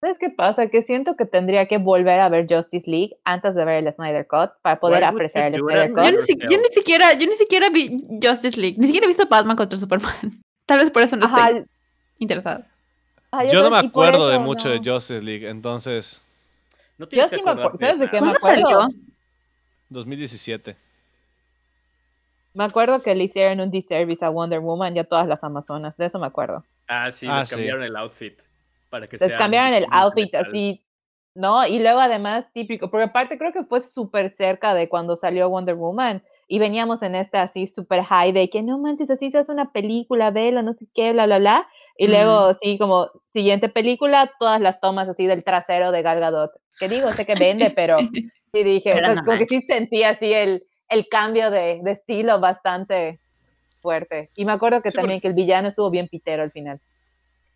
[0.00, 0.68] ¿Sabes qué pasa?
[0.68, 4.26] Que siento que tendría que volver a ver Justice League antes de ver el Snyder
[4.26, 5.88] Cut para poder apreciar el Snyder?
[5.88, 6.12] Yo Cut.
[6.14, 9.26] ni, si- yo ni siquiera, yo ni siquiera vi Justice League, ni siquiera he visto
[9.26, 10.12] Batman contra Superman.
[10.66, 11.64] Tal vez por eso no Ajá, estoy
[12.18, 12.66] interesada.
[13.30, 14.74] ajá, Yo no me acuerdo de mucho no.
[14.74, 16.22] de Justice League, entonces,
[16.98, 18.68] No tienes Yo que sí me acuerdo, ¿sabes de qué me ¿Cuándo acuerdo?
[18.68, 18.88] salió?
[19.88, 20.76] 2017.
[22.54, 25.96] Me acuerdo que le hicieron un disservice a Wonder Woman y a todas las Amazonas,
[25.96, 26.64] de eso me acuerdo.
[26.88, 27.54] Ah, sí, Ah, les sí.
[27.54, 28.38] cambiaron el outfit.
[28.88, 30.46] Para que Les sea cambiaron el outfit metal.
[30.48, 30.84] así,
[31.34, 31.66] ¿no?
[31.66, 35.74] Y luego además típico, porque aparte creo que fue súper cerca de cuando salió Wonder
[35.74, 39.52] Woman y veníamos en esta así súper high de que no manches, así se hace
[39.52, 41.68] una película, velo, no sé qué, bla, bla, bla.
[41.98, 46.52] Y luego, sí, como siguiente película, todas las tomas así del trasero de Gal Gadot.
[46.78, 47.98] Que digo, sé que vende, pero
[48.52, 51.92] sí dije, Pero sea, no como que sí sentí así el, el cambio de, de
[51.92, 53.18] estilo bastante
[53.80, 54.30] fuerte.
[54.36, 56.80] Y me acuerdo que Sí, también que el villano estuvo bien pitero al final.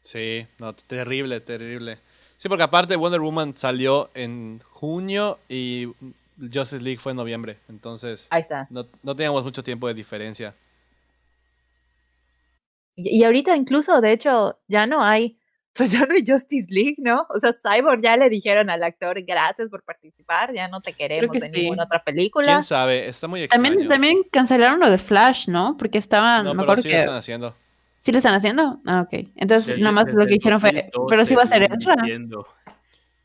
[0.02, 1.98] Sí, no, terrible, terrible.
[2.36, 5.88] Sí, porque aparte Wonder Woman salió en junio y
[6.40, 7.58] Justice League fue en noviembre.
[7.68, 8.66] Entonces, Ahí está.
[8.70, 10.54] no, no teníamos mucho tiempo de diferencia.
[12.96, 15.38] Y, y ahorita incluso, de hecho, ya no hay,
[15.74, 17.26] pues ya no hay Justice League, ¿no?
[17.28, 21.36] O sea, Cyborg ya le dijeron al actor, gracias por participar, ya no te queremos
[21.36, 21.60] que en sí.
[21.60, 22.52] ninguna otra película.
[22.52, 23.06] ¿Quién sabe?
[23.06, 23.64] Está muy extraño.
[23.64, 25.76] También, también cancelaron lo de Flash, ¿no?
[25.78, 27.54] Porque estaban, no, me pero sí lo están haciendo.
[28.00, 28.80] ¿Sí lo están haciendo?
[28.86, 29.26] Ah, ok.
[29.36, 30.72] Entonces, Desde- nada más desde lo que hicieron fue...
[30.72, 31.96] 2012 Pero sí va a ser Ezra.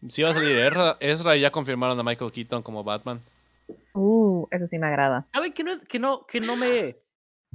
[0.08, 3.22] Sí va a salir Ezra, Ezra y ya confirmaron a Michael Keaton como Batman.
[3.94, 5.26] Uh, eso sí me agrada.
[5.34, 6.98] ¿Saben que no, que no, que no me.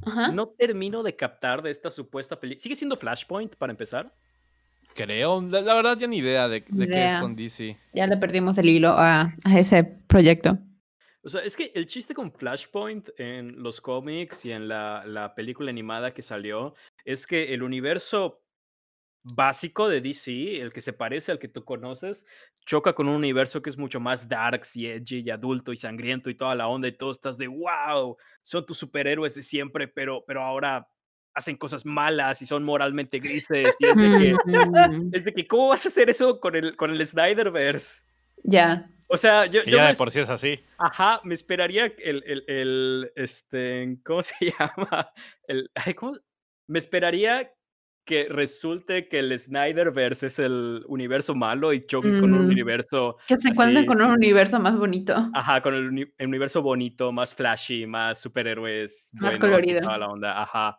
[0.02, 0.28] Ajá.
[0.28, 2.62] no termino de captar de esta supuesta película.
[2.62, 4.10] ¿Sigue siendo Flashpoint para empezar?
[4.94, 7.76] Creo, la, la verdad ya ni idea de, de qué es con DC.
[7.92, 10.58] Ya le perdimos el hilo a, a ese proyecto.
[11.22, 15.34] O sea, es que el chiste con Flashpoint en los cómics y en la, la
[15.34, 18.42] película animada que salió es que el universo
[19.22, 22.26] básico de DC, el que se parece al que tú conoces,
[22.64, 26.30] choca con un universo que es mucho más darks y edgy y adulto y sangriento
[26.30, 30.24] y toda la onda y todo estás de wow, son tus superhéroes de siempre, pero,
[30.26, 30.88] pero ahora
[31.34, 33.76] hacen cosas malas y son moralmente grises.
[33.78, 34.36] Y es, de que,
[35.12, 38.04] es de que, ¿cómo vas a hacer eso con el, con el Snyderverse?
[38.42, 38.90] ya.
[39.12, 40.60] O sea, yo, Que yo ya me de por sí es así.
[40.78, 45.10] Ajá, me esperaría el, el, el, este, ¿cómo se llama?
[45.48, 46.16] El, ay, ¿cómo?
[46.68, 47.52] Me esperaría
[48.04, 53.36] que resulte que el Snyderverse es el universo malo y choque con un universo, Que
[53.36, 55.14] se encuentren con un universo más bonito.
[55.34, 59.80] ajá, con el, uni- el universo bonito, más flashy, más superhéroes, Más buenos y colorido.
[59.82, 60.78] toda la onda, ajá.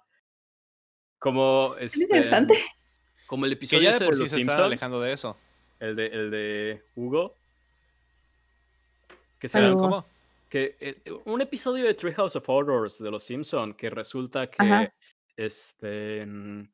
[1.20, 2.56] Como, Es este, interesante.
[3.28, 5.38] como el Que episodio ya de por de sí se están Simpson, alejando de eso.
[5.80, 7.36] el de, el de Hugo,
[9.42, 9.82] que se ¿Saben Algo.
[9.82, 10.06] cómo?
[10.50, 14.94] que eh, un episodio de Treehouse of Horrors de Los Simpson que resulta que Ajá.
[15.36, 16.70] este mm,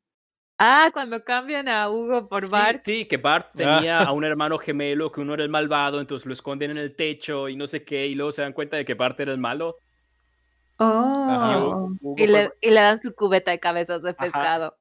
[0.60, 2.82] Ah, cuando cambian a Hugo por sí, Bart.
[2.84, 3.56] sí, que Bart Ah.
[3.56, 6.94] tenía a un hermano gemelo que uno era el malvado, entonces lo esconden en el
[6.96, 9.38] techo y no sé qué y luego se dan cuenta de que Bart era el
[9.38, 9.76] malo.
[9.80, 10.84] y Oh.
[11.60, 14.18] Hugo- Hugo Y le, fue- y le dan su cubeta de cabezas de Ajá.
[14.18, 14.76] pescado.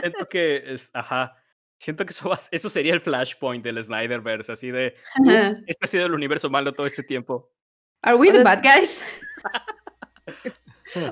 [0.00, 1.36] siento que es, ajá,
[1.78, 5.50] siento que eso va- eso sería el flashpoint del Snyderverse, así de Ajá.
[5.52, 7.50] "Ups, este ha sido el universo malo todo este tiempo.
[8.02, 9.02] Are we the bad guys?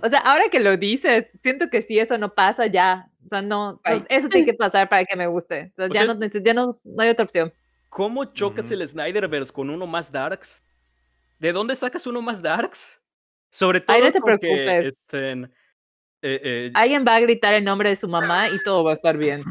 [0.03, 3.11] O sea, ahora que lo dices, siento que si eso no pasa, ya.
[3.27, 4.03] O sea, no, Ay.
[4.09, 5.73] eso tiene que pasar para que me guste.
[5.73, 7.53] O sea, O ya, sea, no, ya no, no hay otra opción.
[7.91, 10.65] ¿Cómo chocas el Snyderverse con uno más darks?
[11.39, 13.01] ¿De dónde sacas uno más darks?
[13.51, 14.95] Sobre todo Ay, no te porque, preocupes.
[15.13, 15.49] eh,
[16.23, 19.17] eh, Alguien va a gritar el nombre de su mamá y todo va a estar
[19.19, 19.43] bien.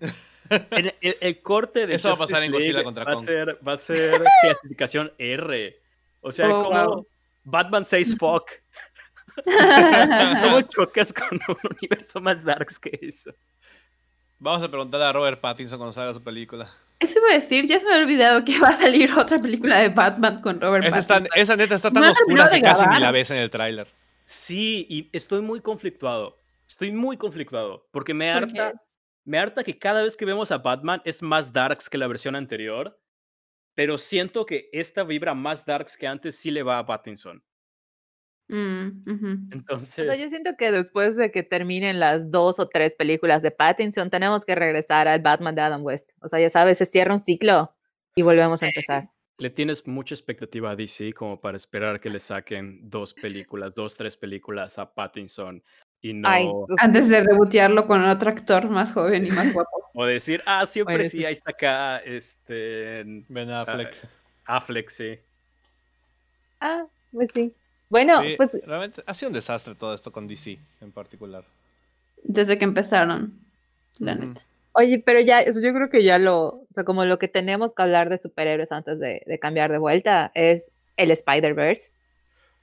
[0.70, 3.14] el, el- el corte de Eso va a pasar en Godzilla League contra va a
[3.14, 3.24] Kong.
[3.24, 5.80] ser, va a ser clasificación R.
[6.20, 7.06] O sea, Oh, como wow.
[7.44, 8.50] Batman says fuck.
[10.42, 13.32] ¿Cómo chocas con un universo más darks que eso?
[14.38, 16.70] Vamos a preguntarle a Robert Pattinson cuando salga su película.
[16.98, 19.78] Eso iba a decir, ya se me había olvidado que va a salir otra película
[19.78, 21.40] de Batman con Robert Esa, está- Pattinson.
[21.42, 23.88] esa neta está tan No ha oscura que casi ni la ves en el tráiler.
[24.24, 26.38] Sí, y estoy muy conflictuado.
[26.66, 27.86] Estoy muy conflictuado.
[27.92, 28.78] Porque me ¿Por harta, qué?
[29.26, 32.36] Me harta que cada vez que vemos a Batman es más darks que la versión
[32.36, 32.98] anterior.
[33.74, 37.44] Pero siento que esta vibra más darks que antes sí le va a Pattinson.
[38.48, 39.26] Mm, ujú.
[39.26, 43.42] O Entonces, sea, yo siento que después de que terminen las dos o tres películas
[43.42, 46.12] de Pattinson, tenemos que regresar al Batman de Adam West.
[46.22, 47.74] O sea, ya sabes, se cierra un ciclo
[48.14, 49.02] y volvemos a empezar.
[49.38, 53.94] le tienes mucha expectativa a DC como para esperar que le saquen dos películas, dos,
[53.94, 55.62] tres películas a Pattinson
[56.02, 56.28] y no.
[56.28, 59.90] Ay, Antes de rebotearlo con otro actor más joven y más guapo.
[59.94, 63.02] O decir, ah, siempre Bueno, sí, ahí está acá, este.
[63.28, 63.96] Ben Affleck.
[64.44, 65.18] Affleck, sí.
[66.60, 67.54] ah, pues sí.
[67.88, 71.44] Bueno, Sí, pues realmente ha sido un desastre todo esto con DC en particular.
[72.24, 73.38] Desde que empezaron,
[73.98, 74.40] la neta.
[74.72, 77.82] Oye, pero ya, yo creo que ya lo, o sea, como lo que tenemos que
[77.82, 81.92] hablar de superhéroes antes de, de cambiar de vuelta es el Spider-Verse.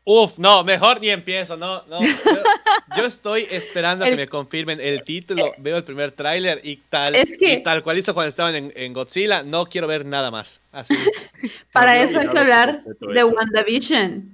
[0.05, 1.99] Uf, no, mejor ni empiezo, no, no.
[2.95, 6.59] Yo, yo estoy esperando a que El- me confirmen el título, veo el primer tráiler
[6.63, 9.87] y tal, Es que- y tal cual hizo cuando estaban en, en Godzilla, no quiero
[9.87, 10.61] ver nada más.
[10.71, 10.93] Así.
[11.71, 13.27] Para eso hay que hablar de eso.
[13.29, 14.29] WandaVision.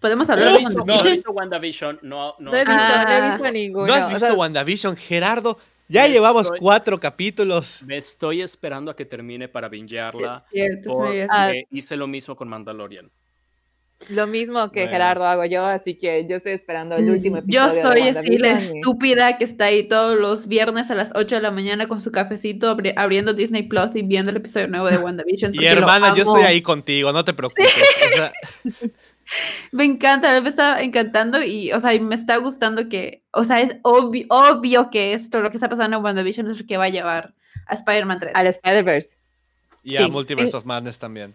[0.00, 1.12] ¿Podemos hablar Uf, de No, no he WandaVision?
[1.14, 2.50] visto WandaVision, no, no.
[2.50, 3.34] No, he visto, no he Ah.
[3.36, 3.86] visto ninguno.
[3.86, 5.58] ¿No has o visto sea, WandaVision, Gerardo?
[5.88, 7.82] Ya llevamos estoy- cuatro capítulos.
[7.82, 10.44] Me estoy esperando a que termine para bingearla.
[10.50, 11.52] Sí, es cierto, porque Ah.
[11.70, 13.10] hice lo mismo con Mandalorian.
[14.08, 14.92] Lo mismo que Bueno.
[14.92, 18.04] Gerardo hago yo, así que yo estoy esperando el último Mm, Yo episodio.
[18.04, 21.40] de soy así la estúpida que está ahí todos los viernes a las 8 de
[21.42, 24.98] la mañana con su cafecito abri- abriendo Disney Plus y viendo el episodio nuevo de
[24.98, 25.54] WandaVision.
[25.54, 27.66] Y hermana, yo estoy ahí contigo, no te preocupes.
[28.12, 28.32] O sea,
[29.70, 33.76] Me encanta, me está encantando y, o sea, me está gustando que, o sea, es
[33.82, 36.88] obvio, obvio que esto, lo que está pasando en WandaVision es lo que va a
[36.90, 37.32] llevar
[37.66, 38.32] a Spider-Man 3.
[38.34, 39.08] al Spider-Verse.
[39.84, 40.02] y Sí.
[40.02, 41.32] a Multiverse of Madness también.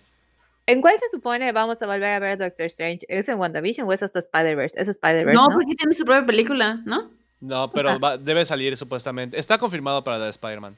[0.67, 3.05] ¿En cuál se supone vamos a volver a ver a Doctor Strange?
[3.07, 4.79] ¿Es en WandaVision o es hasta Spider-Verse?
[4.79, 5.55] Es Spider-Verse, no, ¿no?
[5.55, 7.09] porque tiene su propia película, ¿no?
[7.39, 9.39] No, pero va- debe salir supuestamente.
[9.39, 10.75] Está confirmado para la de Spider-Man.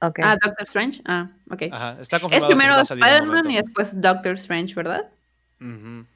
[0.00, 0.18] Ok.
[0.22, 1.00] Ah, Doctor Strange.
[1.06, 1.62] Ah, ok.
[1.70, 2.50] Ajá, está es confirmado.
[2.52, 5.08] que primero Spider-Man y después Doctor Strange, ¿verdad?
[5.60, 5.68] Ujú.
[5.68, 6.06] Bueno,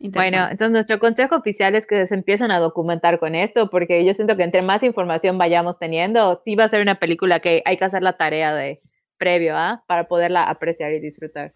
[0.00, 0.52] Interesante.
[0.52, 4.34] entonces nuestro consejo oficial es que se empiecen a documentar con esto, porque yo siento
[4.36, 7.84] que entre más información vayamos teniendo, sí va a ser una película que hay que
[7.84, 8.76] hacer la tarea de
[9.18, 9.82] previo, ¿ah?
[9.86, 11.52] Para poderla apreciar y disfrutar.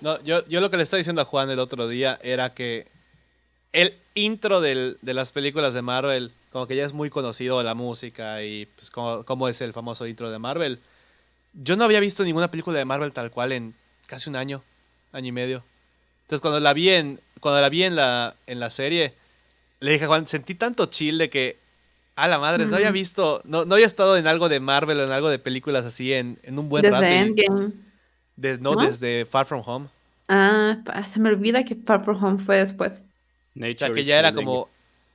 [0.00, 2.86] No, yo, yo lo que le estaba diciendo a Juan el otro día era que
[3.72, 7.74] el intro del- de las películas de Marvel, como que ya es muy conocido la
[7.74, 10.80] música y pues cómo, cómo es el famoso intro de Marvel.
[11.52, 13.74] Yo no había visto ninguna película de Marvel tal cual en
[14.06, 14.62] casi un año,
[15.12, 15.64] año y medio.
[16.22, 19.14] Entonces cuando la vi en, cuando la vi en la, en la serie,
[19.80, 21.58] le dije a Juan, sentí tanto chill de que,
[22.16, 25.04] a la madre, no había visto, no, no había estado en algo de Marvel o
[25.04, 27.06] en algo de películas así en, en un buen Desde rato.
[27.06, 27.34] y-.
[28.38, 28.86] de- no, ¿No?
[28.86, 29.88] desde Far From Home.
[30.28, 33.04] Ah, se me olvida que Far From Home fue después.
[33.56, 34.68] O sea, Nature que ya era como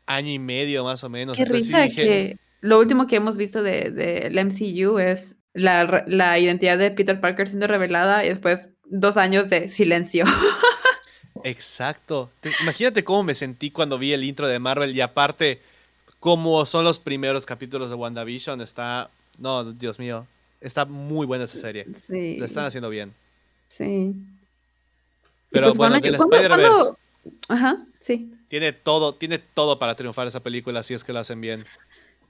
[0.06, 1.36] año y medio más o menos.
[1.38, 5.38] Qué Entonces sí risa dije, que lo último que hemos visto de, del MCU es
[5.54, 10.26] la, la identidad de Peter Parker siendo revelada y después dos años de silencio.
[11.44, 12.32] Exacto.
[12.42, 15.62] Te- imagínate cómo me sentí cuando vi el intro de Marvel y aparte,
[16.20, 19.10] como son los primeros capítulos de WandaVision, está...
[19.38, 20.28] No, Dios mío.
[20.64, 21.86] Está muy buena esa serie.
[22.08, 22.38] Sí.
[22.38, 23.14] Lo están haciendo bien.
[23.68, 24.14] Sí.
[25.52, 26.90] Pero pues, bueno, del ¿cuándo- Spider-Verse
[27.50, 28.34] Ajá, sí.
[28.48, 31.66] tiene todo, tiene todo para triunfar esa película si es que lo hacen bien.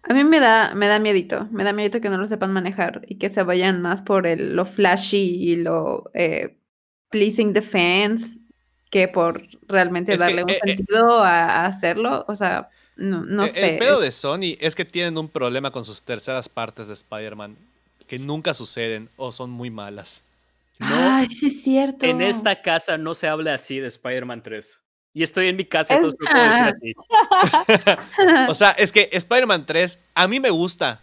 [0.03, 3.01] A mí me da, me da miedito, me da miedito que no lo sepan manejar
[3.07, 6.57] y que se vayan más por el, lo flashy y lo eh,
[7.09, 8.39] pleasing the fans
[8.91, 12.25] que por realmente Es que, darle un eh, eh, sentido a, a hacerlo.
[12.27, 13.73] O sea, no, no E- sé.
[13.73, 17.55] El pedo de Sony es que tienen un problema con sus terceras partes de Spider-Man
[18.07, 20.23] que nunca suceden o son muy malas.
[20.79, 22.05] No, Ay, sí es cierto.
[22.05, 24.81] en esta casa no se habla así de Spider-Man 3.
[25.13, 26.95] Y estoy en mi casa, Es- entonces no puedo decir
[27.37, 28.47] así.
[28.49, 31.01] O sea, es que Spider-Man 3 a mí me gusta,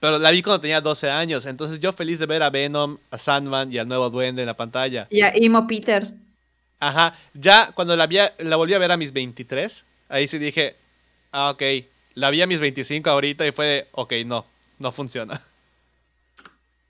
[0.00, 3.18] pero la vi cuando tenía 12 años, entonces yo feliz de ver a Venom, a
[3.18, 5.06] Sandman y al nuevo duende en la pantalla.
[5.10, 6.10] Y a Emo Peter.
[6.80, 10.76] Ajá, ya cuando la, vi la volví a ver a mis 23, ahí sí dije,
[11.30, 11.62] ah, ok,
[12.14, 14.44] la vi a mis 25 ahorita y fue de, ok, no,
[14.78, 15.40] no funciona.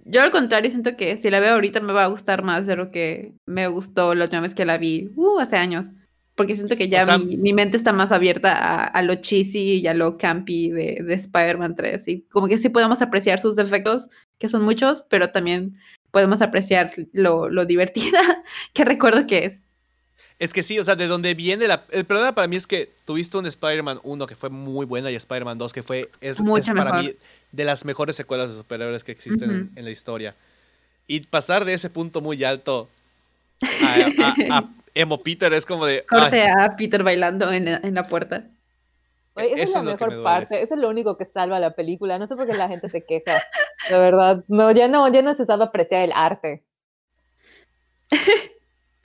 [0.04, 2.76] Yo al contrario siento que si la veo ahorita me va a gustar más de
[2.76, 5.86] lo que me gustó la última vez que la vi, uh, hace años.
[6.34, 9.80] Porque siento que ya sea- mi, mi mente está más abierta a, a lo cheesy
[9.80, 12.08] y a lo campy de, de Spider-Man 3.
[12.08, 15.76] Y como que sí podemos apreciar sus defectos, que son muchos, pero también
[16.10, 18.20] podemos apreciar lo, lo divertida
[18.72, 19.62] que recuerdo que es.
[20.38, 21.84] Es que sí, o sea, de donde viene la...
[21.90, 25.14] El problema para mí es que tuviste un Spider-Man 1 que fue muy buena y
[25.14, 26.10] Spider-Man 2 que fue...
[26.20, 27.04] Es, Mucho es para mejor.
[27.04, 27.16] mí
[27.52, 29.70] de las mejores secuelas de superhéroes que existen en, Ujú.
[29.76, 30.34] en la historia.
[31.06, 32.88] Y pasar de ese punto muy alto
[33.62, 33.94] a,
[34.24, 36.04] a- a Emo Peter es como de...
[36.06, 38.44] Corte ay, a Peter bailando en, la- en la puerta.
[39.34, 41.16] Oye, esa es eso la es lo que mejor me parte, eso es lo único
[41.16, 42.18] que salva la película.
[42.18, 43.42] No sé por qué la gente se queja.
[43.88, 46.62] De verdad, no, ya no, ya no se sabe apreciar el arte.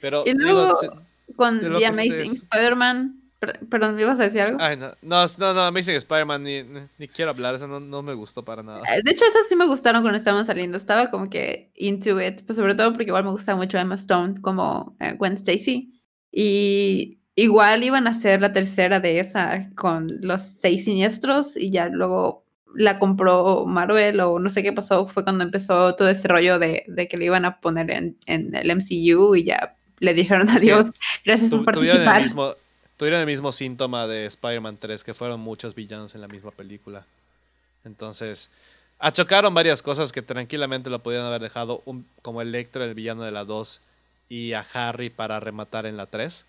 [0.02, 0.89] Pero Y digo, luego, se-
[1.36, 3.22] con The Amazing Spider-Man.
[3.40, 4.58] Per- Perdón, ¿me ibas a decir algo?
[4.60, 6.64] ay, no, no, no, no, Amazing Spider-Man ni,
[6.98, 8.82] ni- quiero hablar, eso no, no me gustó para nada.
[8.94, 10.78] Eh, De hecho, esas sí me gustaron cuando estaban saliendo.
[10.78, 14.42] Estaba como que into it, pues sobre todo porque igual me gusta mucho Emma Stone
[14.42, 15.94] como eh, Gwen Stacy.
[16.32, 21.88] Y igual iban a hacer la tercera de esa con los seis siniestros y ya
[21.90, 25.08] luego la compró Marvel o no sé qué pasó.
[25.08, 28.54] Fue cuando empezó todo ese rollo de, de que le iban a poner en, en
[28.56, 30.92] el MCU y ya le dijeron adiós.
[31.26, 32.22] Gracias Tu- por el participar.
[32.22, 32.54] mismo,
[32.98, 37.06] tuvieron el mismo síntoma de Spider-Man 3, que fueron muchos villanos en la misma película.
[37.86, 38.50] Entonces,
[39.00, 43.32] achocaron varias cosas que tranquilamente lo podían haber dejado, un- como Electro, el villano de
[43.32, 43.82] la 2,
[44.30, 46.45] y a Harry para rematar en la 3.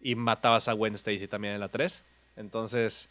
[0.00, 2.04] Y matabas a Gwen Stacy también en la 3.
[2.36, 3.08] Entonces,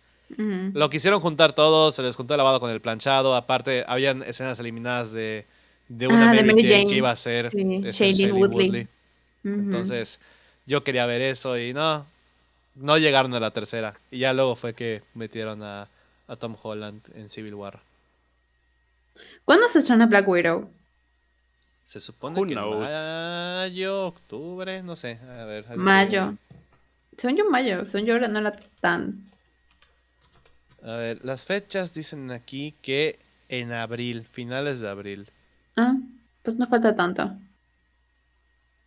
[0.74, 3.36] lo quisieron juntar todo, se les juntó el lavado con el planchado.
[3.36, 5.46] Aparte, habían escenas eliminadas de,
[5.88, 6.88] de una Ah, de Mary, Mary Jane, Jane.
[6.92, 8.88] que iba a ser Sí, este, Shailene Woodley.
[9.44, 10.20] Entonces,
[10.66, 12.06] yo quería ver eso y no,
[12.78, 14.00] no llegaron a la tercera.
[14.12, 15.90] Y ya luego fue que metieron a,
[16.28, 17.80] a Tom Holland en Civil War.
[19.46, 20.70] ¿Cuándo se estrena Black Widow?
[21.86, 22.80] Se supone Who que en knows?
[22.82, 25.20] mayo, octubre, no sé.
[25.24, 25.66] A ver.
[25.78, 26.36] Mayo.
[27.18, 29.24] Son yo mayo, son yo no era tan.
[30.84, 33.20] A ver, las fechas dicen aquí que
[33.50, 35.30] en abril, finales de abril.
[35.76, 35.96] Ah,
[36.44, 37.32] pues no falta tanto.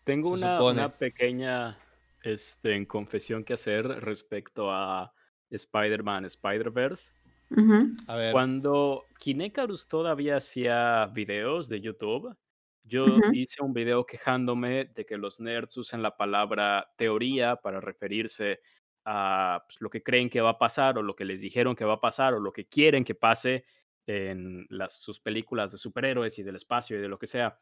[0.04, 1.76] Tengo una pequeña
[2.22, 5.12] este, confesión que hacer respecto a
[5.50, 7.14] Spider-Man, Spider-Verse.
[7.50, 7.96] Ujú.
[8.06, 12.36] A ver, Cuando Kinecarus todavía hacía videos de YouTube,
[12.84, 18.60] yo hice un video quejándome de que los nerds usan la palabra teoría para referirse
[19.04, 21.84] a pues, lo que creen que va a pasar o lo que les dijeron que
[21.84, 23.64] va a pasar o lo que quieren que pase
[24.06, 27.60] en las, sus películas de superhéroes y del espacio y de lo que sea.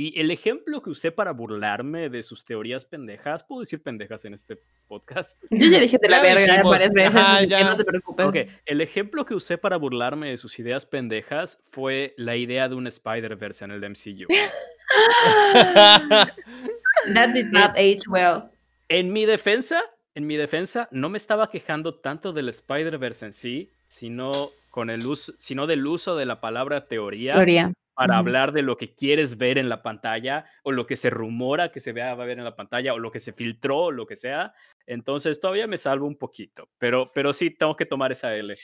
[0.00, 4.32] Y el ejemplo que usé para burlarme de sus teorías pendejas, puedo decir pendejas en
[4.32, 5.36] este podcast.
[5.50, 7.64] Yo ya dije de la verga varias veces, ajá, ya.
[7.64, 8.24] no te preocupes.
[8.24, 12.76] Ok, el ejemplo que usé para burlarme de sus ideas pendejas fue la idea de
[12.76, 14.28] un Spider-Verse en el MCU.
[17.14, 18.44] That did not age well.
[18.88, 19.82] En mi defensa,
[20.14, 24.30] en mi defensa, no me estaba quejando tanto del Spider-Verse en sí, sino,
[24.70, 27.72] con el uso, sino del uso de la palabra teoría, Teoría.
[27.98, 31.72] Para hablar de lo que quieres ver en la pantalla, o lo que se rumora
[31.72, 33.90] que se vea va a ver en la pantalla, o lo que se filtró, o
[33.90, 34.52] lo que sea.
[34.86, 38.54] Entonces todavía me salvo un poquito, pero, pero sí tengo que tomar esa L.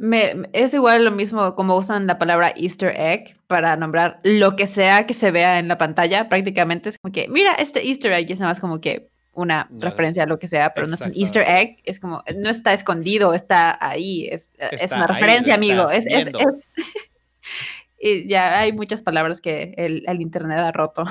[0.00, 4.66] Me, es igual lo mismo como usan la palabra Easter egg para nombrar lo que
[4.66, 6.28] sea que se vea en la pantalla.
[6.28, 10.22] Prácticamente es como que, mira, este Easter egg es nada más como que una referencia
[10.22, 11.78] a lo que sea, pero no es un Easter egg.
[11.84, 14.26] Es como, no está escondido, está ahí.
[14.30, 15.90] Es, es Está una ahí, referencia, lo amigo.
[15.90, 16.68] Es, es- es-
[18.00, 21.04] y ya hay muchas palabras que el, el internet ha roto.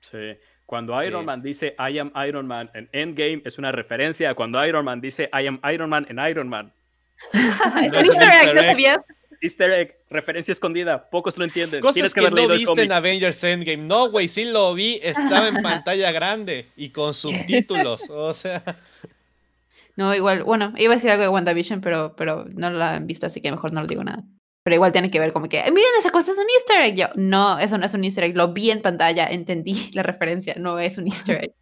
[0.00, 0.36] Sí.
[0.66, 1.26] Cuando Iron Sí.
[1.26, 5.00] Man dice I am Iron Man en Endgame, es una referencia a cuando Iron Man
[5.00, 6.72] dice I am Iron Man en Iron Man.
[7.32, 8.66] No es Easter egg, ¿no egg.
[8.66, 8.98] sabías?
[9.40, 11.80] Easter egg, referencia escondida, pocos lo entienden.
[11.80, 12.92] Cosas Tienes que, que no viste en.
[12.92, 13.84] Avengers Endgame.
[13.84, 14.98] No, güey, sí lo vi.
[15.02, 18.02] Estaba en pantalla grande y con subtítulos.
[18.10, 18.62] O sea,
[19.94, 23.26] No, igual, bueno, iba a decir algo de WandaVision, pero, pero no lo han visto,
[23.26, 24.24] así que mejor no lo digo nada.
[24.66, 26.96] Pero igual tiene que ver como que, miren, esa cosa es un easter egg.
[26.96, 28.36] Yo, no, eso no es un easter egg.
[28.36, 31.52] Lo vi en pantalla, entendí la referencia, no es un easter egg.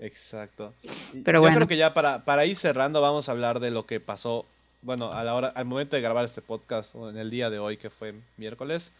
[0.00, 0.72] exacto.
[1.24, 1.56] Pero Yo bueno.
[1.56, 4.46] creo que ya para, para ir cerrando vamos a hablar de lo que pasó,
[4.82, 7.58] bueno, a la hora, al momento de grabar este podcast, o en el día de
[7.58, 8.92] hoy, que fue miércoles,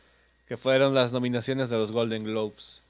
[0.48, 2.82] que fueron las nominaciones de los Golden Globes.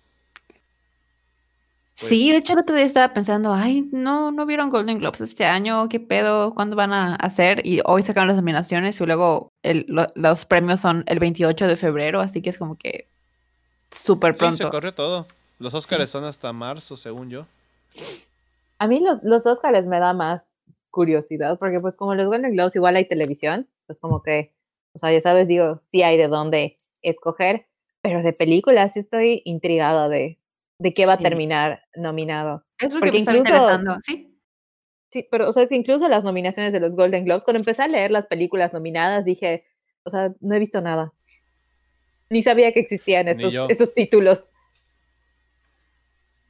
[1.97, 5.21] Sí, de Pues- hecho el otro día estaba pensando, ay, no, no vieron Golden Globes
[5.23, 7.67] este año, qué pedo, ¿cuándo van a hacer?
[7.67, 11.77] Y hoy sacaron las nominaciones y luego el- lo- los premios son el 28 de
[11.77, 13.09] febrero, así que es como que
[13.91, 14.71] súper Sí, se pronto.
[14.71, 15.27] corrió todo.
[15.59, 17.47] Los Oscars son hasta marzo, según yo.
[18.79, 20.45] A mí los, los Oscars me da más
[20.91, 24.53] curiosidad, porque pues como los Golden Globes igual hay televisión, pues como que,
[24.93, 27.65] o sea, ya sabes, digo, sí hay de dónde escoger,
[28.03, 30.39] pero de películas sí estoy intrigada de,
[30.79, 32.65] de qué va a terminar nominado.
[32.79, 34.33] Es lo que porque me está incluso- interesando, sí.
[35.11, 37.83] Sí, pero, o sea, es que incluso las nominaciones de los Golden Globes, cuando empecé
[37.85, 39.65] a leer las películas nominadas, dije,
[40.03, 41.13] o sea, no he visto nada.
[42.29, 43.67] Ni sabía que existían estos, yo.
[43.71, 44.49] estos títulos.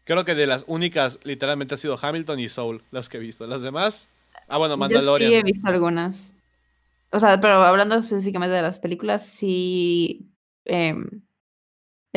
[0.04, 3.46] Creo que de las únicas, literalmente, ha sido Hamilton y Soul las que he visto.
[3.46, 4.08] Las demás.
[4.48, 5.30] Ah, bueno, Yo Mandalorian.
[5.30, 6.38] sí he visto algunas.
[7.12, 10.30] O sea, pero hablando específicamente de las películas, sí
[10.64, 11.22] em,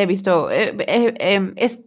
[0.01, 0.49] he visto.
[0.51, 1.79] eh, eh, em, es,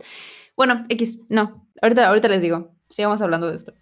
[0.57, 1.67] bueno, X, no.
[1.81, 2.75] Ahorita, ahorita les digo.
[2.89, 3.75] Sigamos hablando de esto.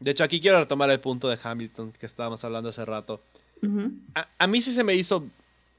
[0.00, 3.22] De hecho, aquí quiero retomar el punto de Hamilton que estábamos hablando hace rato.
[4.14, 5.24] A, a mí sí se me hizo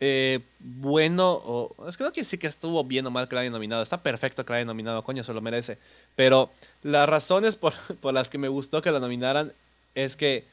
[0.01, 3.41] eh, bueno, o es que no quiere decir que estuvo bien o mal que la
[3.41, 3.83] hayan nominado.
[3.83, 5.77] Está perfecto que la hayan nominado, coño, se lo merece.
[6.15, 6.51] Pero
[6.83, 9.53] las razones por, por las que me gustó que la nominaran
[9.95, 10.45] es que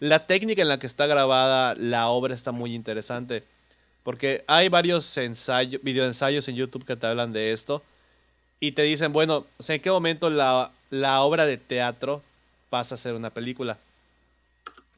[0.00, 3.44] la técnica en la que está grabada la obra está muy interesante.
[4.02, 7.82] Porque hay varios ensayos, videoensayos en YouTube que te hablan de esto.
[8.58, 12.22] Y te dicen, bueno, o sea, ¿en qué momento la, la obra de teatro
[12.68, 13.78] pasa a ser una película?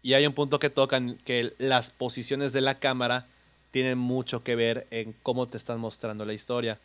[0.03, 3.26] Y hay un punto que tocan que las posiciones de la cámara
[3.70, 6.78] tienen mucho que ver en cómo te están mostrando la historia.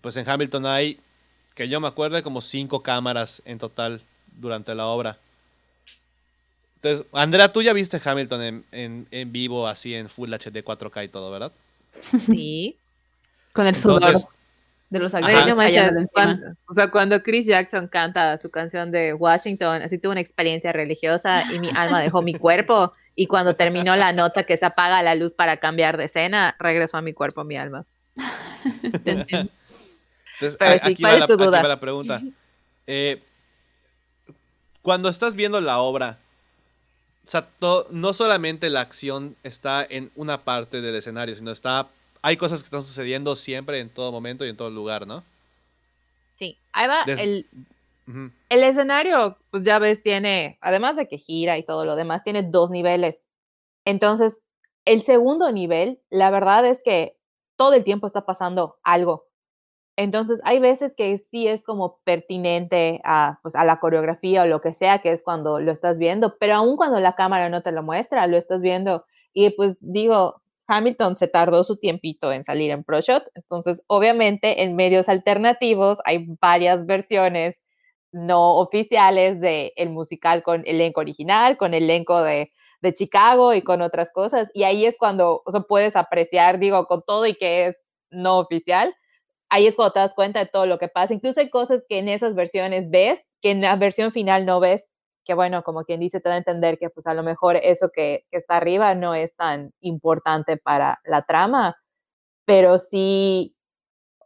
[0.00, 1.00] Pues en Hamilton hay,
[1.54, 4.02] que yo me acuerde, como cinco cámaras en total
[4.38, 5.18] durante la obra.
[6.82, 11.04] Entonces, Andrea, tú ya viste Hamilton en, en- en vivo, así en Full HD 4K
[11.04, 11.52] y todo, ¿verdad?
[12.26, 12.76] Sí.
[13.52, 14.28] Con el sudor Entonces,
[14.90, 15.46] de los actores.
[15.46, 20.20] no cuando- o sea, cuando Chris Jackson canta su canción de Washington, así tuve una
[20.20, 22.92] experiencia religiosa y mi alma dejó mi cuerpo.
[23.14, 26.96] Y cuando terminó la nota que se apaga la luz para cambiar de escena, regresó
[26.96, 27.84] a mi cuerpo mi alma.
[28.82, 31.62] Entonces, Pero sí, aquí, ¿cuál va es la, tu aquí duda?
[31.62, 32.20] va la pregunta.
[32.86, 33.22] Eh,
[34.80, 36.18] cuando estás viendo la obra,
[37.26, 41.88] o sea, to- no solamente la acción está en una parte del escenario, sino está...
[42.20, 45.24] Hay cosas que están sucediendo siempre, en todo momento y en todo lugar, ¿no?
[46.36, 47.04] Sí, ahí va.
[47.04, 47.46] Des- el,
[48.48, 52.42] el escenario, pues ya ves, tiene, además de que gira y todo lo demás, tiene
[52.42, 53.16] dos niveles.
[53.84, 54.40] Entonces,
[54.84, 57.16] el segundo nivel, la verdad es que
[57.56, 59.26] todo el tiempo está pasando algo.
[59.96, 64.60] Entonces, hay veces que sí es como pertinente a, pues, a la coreografía o lo
[64.62, 67.72] que sea, que es cuando lo estás viendo, pero aún cuando la cámara no te
[67.72, 69.04] lo muestra, lo estás viendo.
[69.34, 70.36] Y pues digo,
[70.66, 76.26] Hamilton se tardó su tiempito en salir en ProShot, entonces obviamente en medios alternativos hay
[76.40, 77.60] varias versiones
[78.12, 83.80] no oficiales del el musical con elenco original, con elenco de, de Chicago y con
[83.82, 84.48] otras cosas.
[84.54, 87.76] Y ahí es cuando o sea, puedes apreciar, digo, con todo y que es
[88.10, 88.94] no oficial,
[89.52, 91.12] ahí es cuando te das cuenta de todo lo que pasa.
[91.12, 94.88] Incluso hay cosas que en esas versiones ves, que en la versión final no ves,
[95.26, 97.90] que bueno, como quien dice, te da a entender que pues a lo mejor eso
[97.90, 101.76] que, que está arriba no es tan importante para la trama,
[102.46, 103.54] pero sí,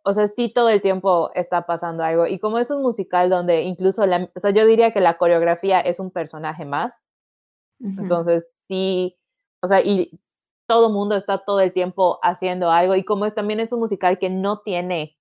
[0.04, 2.26] o sea, sí todo el tiempo está pasando algo.
[2.28, 5.80] Y como es un musical donde incluso, la, o sea, yo diría que la coreografía
[5.80, 6.94] es un personaje más.
[7.80, 9.16] Entonces, sí,
[9.60, 10.10] o sea, y
[10.66, 12.94] todo mundo está todo el tiempo haciendo algo.
[12.96, 15.16] Y como también es un musical que no tiene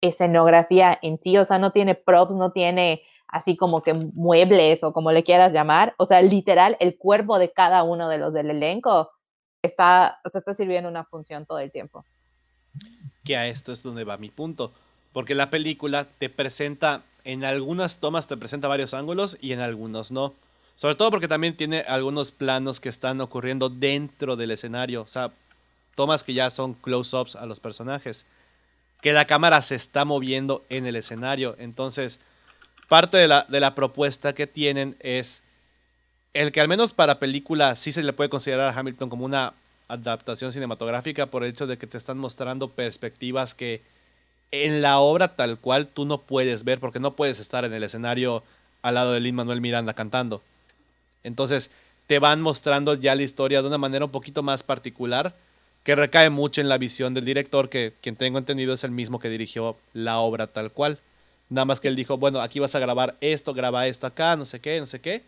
[0.00, 4.92] escenografía en sí, o sea, no tiene props, no tiene así como que muebles o
[4.92, 5.94] como le quieras llamar.
[5.98, 9.10] O sea, literal, el cuerpo de cada uno de los del elenco
[9.62, 12.04] está, o sea, está sirviendo una función todo el tiempo
[13.26, 14.72] que a esto es donde va mi punto.
[15.12, 20.10] Porque la película te presenta, en algunas tomas te presenta varios ángulos y en algunos
[20.10, 20.32] no.
[20.76, 25.02] Sobre todo porque también tiene algunos planos que están ocurriendo dentro del escenario.
[25.02, 25.32] O sea,
[25.94, 28.26] tomas que ya son close-ups a los personajes.
[29.00, 31.56] Que la cámara se está moviendo en el escenario.
[31.58, 32.20] Entonces,
[32.88, 35.42] parte de la, de la propuesta que tienen es
[36.34, 39.54] el que al menos para película sí se le puede considerar a Hamilton como una
[39.88, 43.82] adaptación cinematográfica por el hecho de que te están mostrando perspectivas que
[44.50, 47.82] en la obra tal cual tú no puedes ver porque no puedes estar en el
[47.82, 48.44] escenario
[48.82, 50.42] al lado de Lin Manuel Miranda cantando.
[51.26, 51.70] Entonces
[52.06, 55.34] te van mostrando ya la historia de una manera un poquito más particular
[55.84, 59.20] que recae mucho en la visión del director que quien tengo entendido es el mismo
[59.20, 60.98] que dirigió la obra tal cual.
[61.48, 64.44] Nada más que él dijo, bueno, aquí vas a grabar esto, graba esto acá, no
[64.44, 65.22] sé qué, no sé qué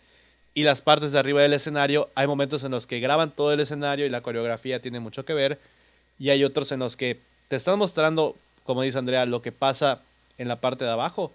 [0.59, 3.61] y las partes de arriba del escenario, hay momentos en los que graban todo el
[3.61, 5.61] escenario y la coreografía tiene mucho que ver,
[6.18, 8.34] y hay otros en los que te están mostrando,
[8.64, 10.03] como dice Andrea, lo que pasa
[10.36, 11.30] en la parte de abajo,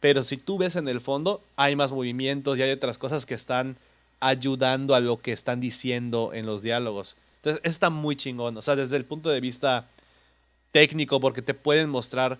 [0.00, 3.34] pero si tú ves en el fondo, hay más movimientos y hay otras cosas que
[3.34, 3.76] están
[4.22, 7.16] ayudando a lo que están diciendo en los diálogos.
[7.36, 9.88] Entonces, está muy chingón, o sea, desde el punto de vista
[10.70, 12.38] técnico, porque te pueden mostrar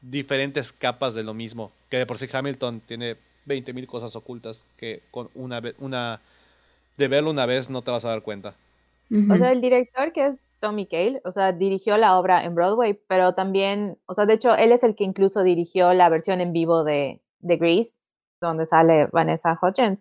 [0.00, 3.16] diferentes capas de lo mismo, que de por sí Hamilton tiene
[3.46, 6.20] 20.000 cosas ocultas que con una, una
[6.96, 8.54] de verlo una vez no te vas a dar cuenta.
[9.30, 12.98] O sea, el director que es Tommy Cale, o sea, dirigió la obra en Broadway,
[13.06, 16.52] pero también, o sea, de hecho, él es el que incluso dirigió la versión en
[16.52, 17.92] vivo de, de Grease,
[18.40, 20.00] donde sale Vanessa Hudgens.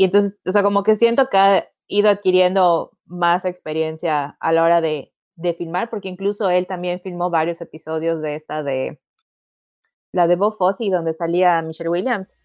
[0.00, 4.64] Y entonces, o sea, como que siento que ha ido adquiriendo más experiencia a la
[4.64, 8.98] hora de, de filmar, porque incluso él también filmó varios episodios de esta de
[10.12, 12.38] la de Bob Fosse, donde salía Michelle Williams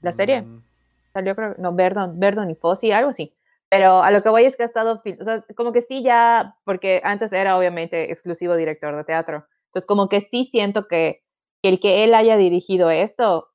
[0.00, 0.42] la serie.
[0.42, 0.64] Mm.
[1.12, 3.32] Salió, creo, no, Verdon, Verdon y Fossi, algo así.
[3.68, 6.56] Pero a lo que voy es que ha estado, o sea, como que sí ya,
[6.64, 9.46] porque antes era obviamente exclusivo director de teatro.
[9.66, 11.22] Entonces, como que sí siento que,
[11.62, 13.47] el que él haya dirigido esto,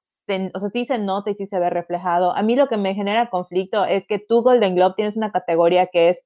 [0.53, 2.36] o sea, sí se nota y sí se ve reflejado.
[2.36, 5.88] A mí lo que me genera conflicto es que tú, Golden Globe, tienes una categoría
[5.88, 6.24] que es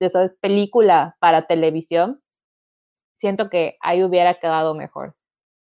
[0.00, 2.20] de esa película para televisión.
[3.14, 5.14] Siento que ahí hubiera quedado mejor.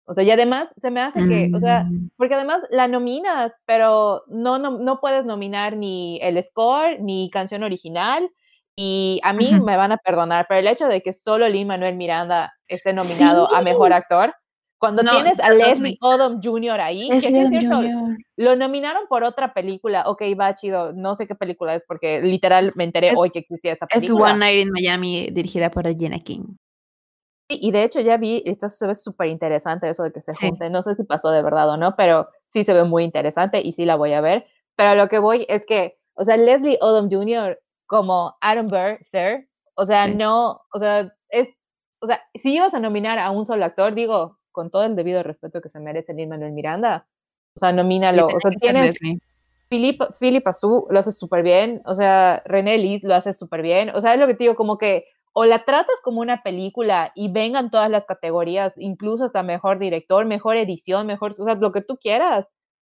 [0.05, 2.09] O sea, y además se me hace que, o sea, mm.
[2.17, 7.61] porque además la nominas, pero no, no, no puedes nominar ni el score ni canción
[7.61, 8.27] original.
[8.75, 11.95] Y a mí me van a perdonar, pero el hecho de que solo Lin Manuel
[11.95, 14.33] Miranda esté nominado a mejor actor,
[14.79, 16.79] cuando tienes a Leslie Odom Jr.
[16.79, 17.81] ahí, que sí es cierto,
[18.37, 20.03] lo nominaron por otra película.
[20.07, 23.73] Ok, va chido, no sé qué película es porque literal me enteré hoy que existía
[23.73, 24.27] esa película.
[24.27, 26.55] Es One Night in Miami, dirigida por Jenna King
[27.49, 30.71] y de hecho ya vi, esto se ve súper interesante eso de que se junten,
[30.71, 33.73] no sé si pasó de verdad o no, pero sí se ve muy interesante y
[33.73, 34.45] sí la voy a ver.
[34.75, 37.57] Pero lo que voy es que, o sea, Leslie Odom Jr.
[37.87, 41.49] como Adam Burr, Sir, o sea, no, o sea, es,
[42.01, 45.23] o sea, si ibas a nominar a un solo actor, digo, con todo el debido
[45.23, 47.07] respeto que se merece Lin Manuel Miranda,
[47.55, 48.97] o sea, nomínalo, o sea, tienes...
[49.69, 53.91] Philip, Philip Azú lo hace súper bien, o sea, René Liz lo hace súper bien,
[53.91, 57.11] o sea, es lo que te digo, como que o la tratas como una película
[57.15, 61.71] y vengan todas las categorías, incluso hasta mejor director, mejor edición, mejor, o sea, lo
[61.71, 62.45] que tú quieras.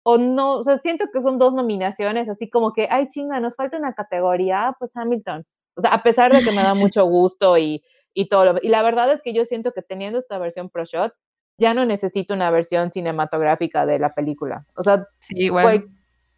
[0.02, 3.56] O no, o sea, siento que son dos nominaciones, así como que, ay, chinga, nos
[3.56, 5.46] falta una categoría, ah, pues Hamilton.
[5.76, 7.82] O sea, a pesar de que me da mucho gusto y,
[8.12, 10.84] y todo lo, y la verdad es que yo siento que teniendo esta versión Pro
[10.84, 11.14] Shot,
[11.58, 14.64] ya no necesito una versión cinematográfica de la película.
[14.74, 15.88] O sea, sí, igual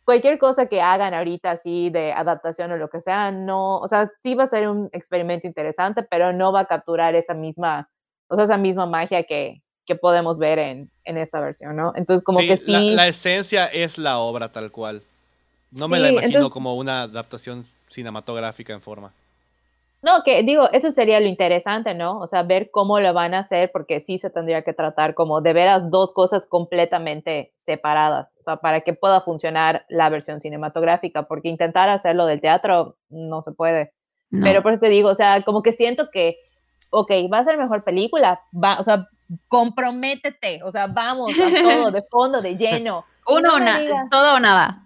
[0.06, 4.08] cualquier cosa que hagan ahorita así de adaptación o lo que sea, no, o sea,
[4.22, 7.90] sí va a ser un experimento interesante, pero no va a capturar esa misma,
[8.28, 11.92] o sea, esa misma magia que, que podemos ver en, en, esta versión, ¿no?
[11.96, 12.94] Entonces, como que sí.
[12.94, 15.02] La, esencia es la obra tal cual.
[15.72, 19.12] No me la imagino como una adaptación cinematográfica en forma.
[20.06, 22.20] No, que digo, eso sería lo interesante, ¿no?
[22.20, 25.40] O sea, ver cómo lo van a hacer, porque sí se tendría que tratar como
[25.40, 31.24] de veras dos cosas completamente separadas, o sea, para que pueda funcionar la versión cinematográfica,
[31.24, 33.94] porque intentar hacerlo del teatro no se puede.
[34.30, 36.36] Pero por eso te digo, o sea, como que siento que,
[36.90, 39.08] ok, va a ser mejor película, va, o sea,
[39.48, 43.04] comprométete, o sea, vamos a todo, de fondo, de lleno.
[43.26, 44.85] Uno o nada, todo o nada.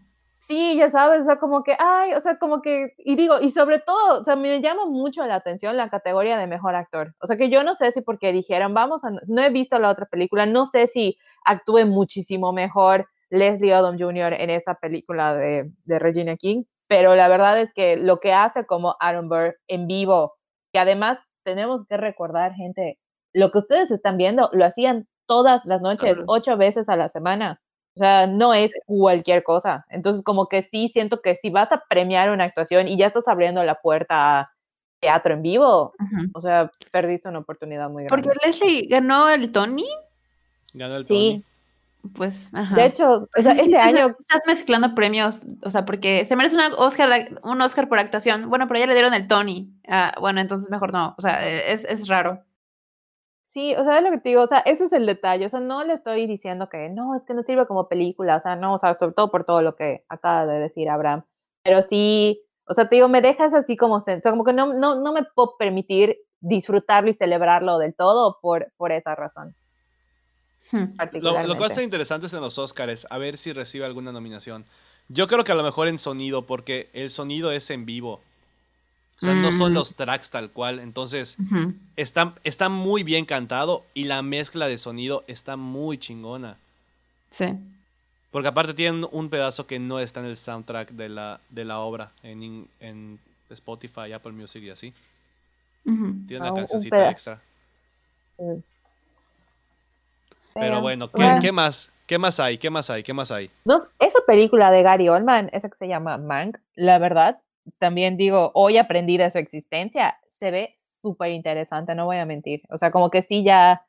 [0.50, 3.52] Sí, ya sabes, o sea, como que, ay, o sea, como que, y digo, y
[3.52, 7.14] sobre todo, o sea, me llama mucho la atención la categoría de mejor actor.
[7.20, 9.90] O sea, que yo no sé si porque dijeron, vamos a, no he visto la
[9.90, 14.34] otra película, no sé si actúe muchísimo mejor Leslie Odom Jr.
[14.34, 18.66] en esa película de, de Regina King, pero la verdad es que lo que hace
[18.66, 20.34] como Aaron Burr en vivo,
[20.72, 22.98] que además tenemos que recordar, gente,
[23.32, 27.60] lo que ustedes están viendo, lo hacían todas las noches, ocho veces a la semana.
[28.00, 29.84] O sea, no es cualquier cosa.
[29.90, 33.28] Entonces, como que sí, siento que si vas a premiar una actuación y ya estás
[33.28, 34.50] abriendo la puerta a
[35.00, 35.92] teatro en vivo,
[36.32, 38.22] o sea, perdiste una oportunidad muy grande.
[38.30, 39.84] Porque Leslie ganó el Tony.
[40.72, 41.42] Ganó el Tony.
[41.42, 41.44] Sí,
[42.14, 42.74] Pues, ajá.
[42.74, 46.24] de hecho, o sea, es que este estás- año, estás mezclando premios, o sea, porque
[46.24, 47.10] se merece una Oscar,
[47.42, 48.48] un Oscar por actuación.
[48.48, 49.70] Bueno, pero ya le dieron el Tony.
[49.86, 51.14] Ah, bueno, entonces mejor no.
[51.18, 52.42] O sea, e, es, es raro.
[53.52, 55.48] Sí, o sea, es lo que te digo, o sea, ese es el detalle, o
[55.48, 58.56] sea, no le estoy diciendo que no, es que no sirve como película, o sea,
[58.56, 61.24] no, o sea, sobre todo por todo lo que acaba de decir Abraham,
[61.62, 64.72] pero sí, o sea, te digo, me dejas así como, o sea, como que no,
[64.72, 69.54] no, no me puedo permitir disfrutarlo y celebrarlo del todo por, por esa razón,
[70.70, 70.76] Hmm.
[70.76, 71.64] Lo, lo que va a particularmente.
[71.66, 74.66] estar interesante es en los Oscars, a ver si recibe alguna nominación.
[75.08, 78.20] Yo creo que a lo mejor en sonido, porque el sonido es en vivo.
[79.22, 79.74] O sea, no son Mm.
[79.74, 80.78] los tracks tal cual.
[80.78, 81.36] Entonces,
[81.96, 86.56] está, está muy bien cantado y la mezcla de sonido está muy chingona.
[87.30, 87.46] Sí.
[88.30, 91.80] Porque aparte tienen un pedazo que no está en el soundtrack de la, de la
[91.80, 93.18] obra, en, en
[93.50, 94.94] Spotify, Apple Music y así.
[95.84, 97.42] Tiene una cancioncita peda- extra.
[100.54, 101.40] Pero bueno, ¿qué, bueno.
[101.40, 101.92] qué más?
[102.06, 102.58] ¿Qué más hay?
[102.58, 103.02] ¿Qué más hay?
[103.02, 103.50] ¿Qué más hay?
[103.64, 107.38] No, esa película de Gary Oldman, esa que se llama Mank, la verdad,
[107.78, 112.62] también digo, hoy aprendí de su existencia, se ve súper interesante, no voy a mentir.
[112.70, 113.86] O sea, como que sí ya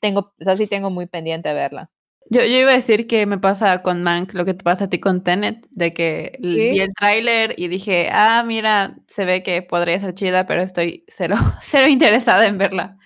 [0.00, 1.90] tengo, o sea, sí tengo muy pendiente verla.
[2.30, 4.90] Yo, yo iba a decir que me pasa con Mank lo que te pasa a
[4.90, 6.70] ti con Tenet, de que ¿Sí?
[6.70, 11.04] vi el tráiler y dije, ah, mira, se ve que podría ser chida, pero estoy
[11.08, 12.98] cero, cero interesada en verla.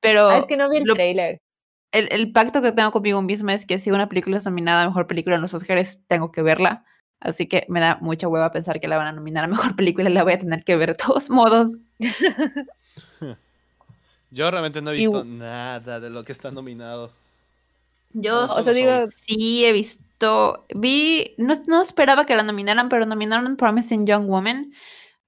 [0.00, 1.40] Pero Ah, es que no vi el trailer.
[1.92, 4.86] el, el pacto que tengo conmigo misma es que si una película es nominada a
[4.88, 6.84] Mejor Película en los Oscars, tengo que verla.
[7.20, 10.10] Así que me da mucha hueva pensar que la van a nominar a Mejor Película
[10.10, 11.70] y la voy a tener que ver de todos modos.
[14.30, 17.12] Yo realmente no he visto nada de lo que está nominado.
[18.12, 23.06] Yo O sea, digo- sí he visto, vi, no, no esperaba que la nominaran, pero
[23.06, 24.72] nominaron Promising Young Woman.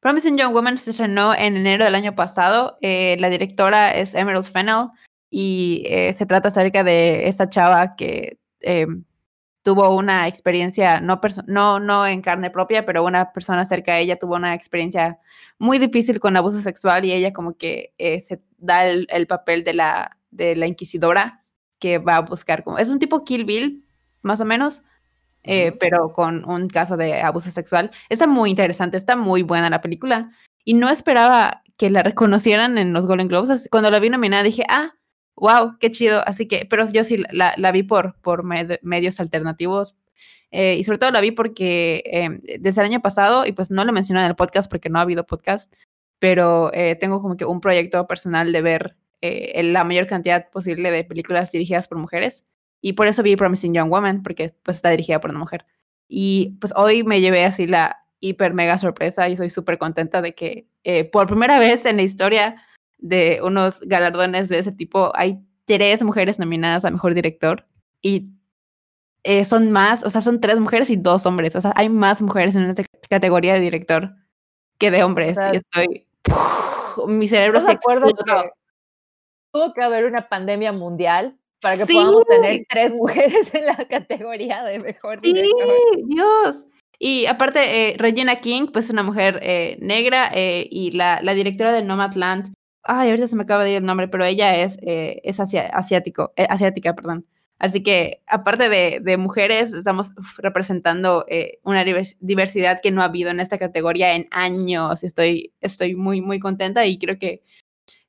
[0.00, 2.76] Promising Young Woman se estrenó en enero del año pasado.
[2.82, 4.88] eh, la directora es Emerald Fennell
[5.30, 8.86] y eh, se trata acerca de esta chava que eh,
[9.68, 14.18] tuvo una experiencia, no, no, no en carne propia, pero una persona cerca de ella
[14.18, 15.18] tuvo una experiencia
[15.58, 19.64] muy difícil con abuso sexual y ella como que eh, se da el, el papel
[19.64, 21.44] de la, de la inquisidora
[21.78, 23.84] que va a buscar como, es un tipo Kill Bill,
[24.22, 24.82] más o menos,
[25.42, 27.90] eh, pero con un caso de abuso sexual.
[28.08, 30.30] Está muy interesante, está muy buena la película
[30.64, 33.68] y no esperaba que la reconocieran en los Golden Globes.
[33.70, 34.94] Cuando la vi nominada dije, ah,
[35.40, 36.22] wow, qué chido.
[36.26, 39.96] Así que, pero yo sí la, vi por, por med- medios alternativos.
[40.50, 43.84] eh, y sobre todo la vi porque eh, desde el año pasado, y pues no
[43.84, 45.72] lo mencioné en el podcast porque no ha habido podcast,
[46.18, 50.90] pero eh, tengo como que un proyecto personal de ver eh, la mayor cantidad posible
[50.90, 52.44] de películas dirigidas por mujeres.
[52.80, 55.66] Y por eso vi Promising Young Woman, porque pues está dirigida por una mujer.
[56.08, 60.34] Y pues hoy me llevé así la hiper mega sorpresa y soy súper contenta de
[60.34, 60.66] que
[61.12, 62.62] por primera vez en la historia
[62.98, 67.66] de unos galardones de ese tipo hay tres mujeres nominadas a Mejor Director
[68.02, 68.30] y
[69.24, 71.54] eh, son más, o sea, son tres mujeres y dos hombres.
[71.56, 74.12] O sea, hay más mujeres en esta categoría de director
[74.78, 75.36] que de hombres.
[75.36, 76.06] sea, y estoy...
[77.08, 78.24] mi cerebro ¿Estás se explotó.
[78.24, 78.50] que
[79.52, 81.94] tuvo que haber una pandemia mundial para que Sí.
[81.94, 85.68] podamos tener tres mujeres en la categoría de mejor Sí, director?
[86.06, 86.66] Dios.
[87.00, 91.34] Y aparte, eh, Regina King, pues es una mujer eh, negra eh, y la, la
[91.34, 92.52] directora de Nomadland,
[92.88, 95.68] ay, ahorita se me acaba de ir el nombre, pero ella es, eh, es asia-
[95.68, 97.26] asiático, eh, asiática, perdón.
[97.60, 103.30] Así que, aparte de, mujeres, estamos representando eh, una divers- diversidad que no ha habido
[103.30, 105.02] en esta categoría en años.
[105.04, 107.42] Estoy, estoy muy, muy contenta y creo que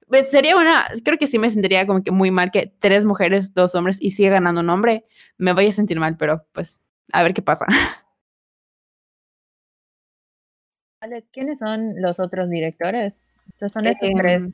[0.07, 3.53] pues, sería una, creo que sí me sentiría como que muy mal que tres mujeres,
[3.53, 5.05] dos hombres y sigue ganando un hombre.
[5.37, 6.79] Me voy a sentir mal, pero pues
[7.13, 7.65] a ver qué pasa.
[11.31, 13.19] ¿Quiénes son los otros directores?
[13.57, 14.43] Son estos tres.
[14.43, 14.51] Em,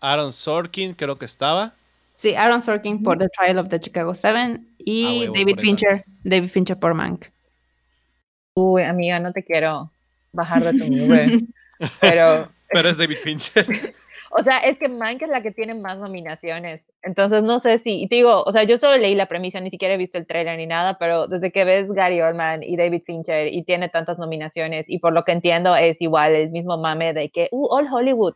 [0.00, 1.74] Aaron Sorkin creo que estaba.
[2.16, 5.60] Sí, Aaron Sorkin por The Trial of the Chicago Seven y Ah, huevo, David.
[5.60, 7.26] Fincher, David Fincher por Mank.
[8.54, 9.90] Uy, amiga, no te quiero
[10.32, 11.40] bajar de tu nube,
[12.00, 13.66] pero, Pero es David Fincher.
[14.30, 16.82] O sea, es que Mank es la que tiene más nominaciones.
[17.02, 19.70] Entonces, no sé si, y te digo, o sea, yo solo leí la premisa, ni
[19.70, 23.02] siquiera he visto el trailer ni nada, pero desde que ves Gary Oldman y David
[23.06, 27.14] Fincher y tiene tantas nominaciones, y por lo que entiendo es igual el mismo mame
[27.14, 28.34] de que, uh, All Hollywood.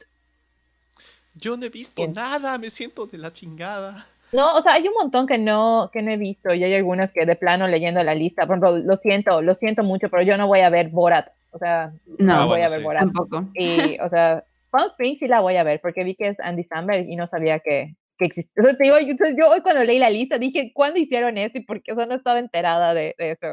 [1.34, 2.12] Yo no he visto Bien.
[2.12, 4.06] nada, me siento de la chingada.
[4.32, 7.12] No, o sea, hay un montón que no, que no he visto y hay algunas
[7.12, 10.38] que de plano leyendo la lista, por ejemplo, lo siento, lo siento mucho, pero yo
[10.38, 12.84] no voy a ver Borat, o sea, No, no voy bueno, a ver sí.
[12.84, 13.00] Borat.
[13.00, 13.44] Tampoco.
[13.54, 16.64] Y, o sea, Palm Springs sí la voy a ver porque vi que es Andy
[16.64, 18.60] Samberg y no sabía que, que existía.
[18.60, 21.58] O sea, te digo, yo, yo hoy cuando leí la lista dije, ¿cuándo hicieron esto?
[21.58, 23.48] Y por qué eso no estaba enterada de, de eso.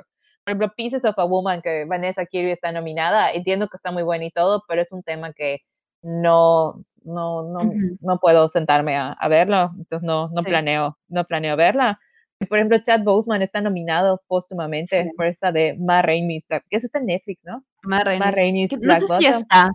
[0.46, 4.02] Por ejemplo, Pieces of a Woman, que Vanessa Kirby está nominada, entiendo que está muy
[4.04, 5.60] buena y todo, pero es un tema que
[6.02, 7.98] no, no, no, Ujú.
[8.02, 10.48] no puedo sentarme a, a verlo, entonces no, no Sí.
[10.48, 12.00] planeo, no planeo verla.
[12.48, 15.10] Por ejemplo, Chad Boseman está nominado póstumamente Sí.
[15.18, 17.66] por esta de Ma Rainey, que eso está en Netflix, ¿no?
[17.84, 18.68] Ma Rainey.
[18.80, 19.70] No sé si ya está.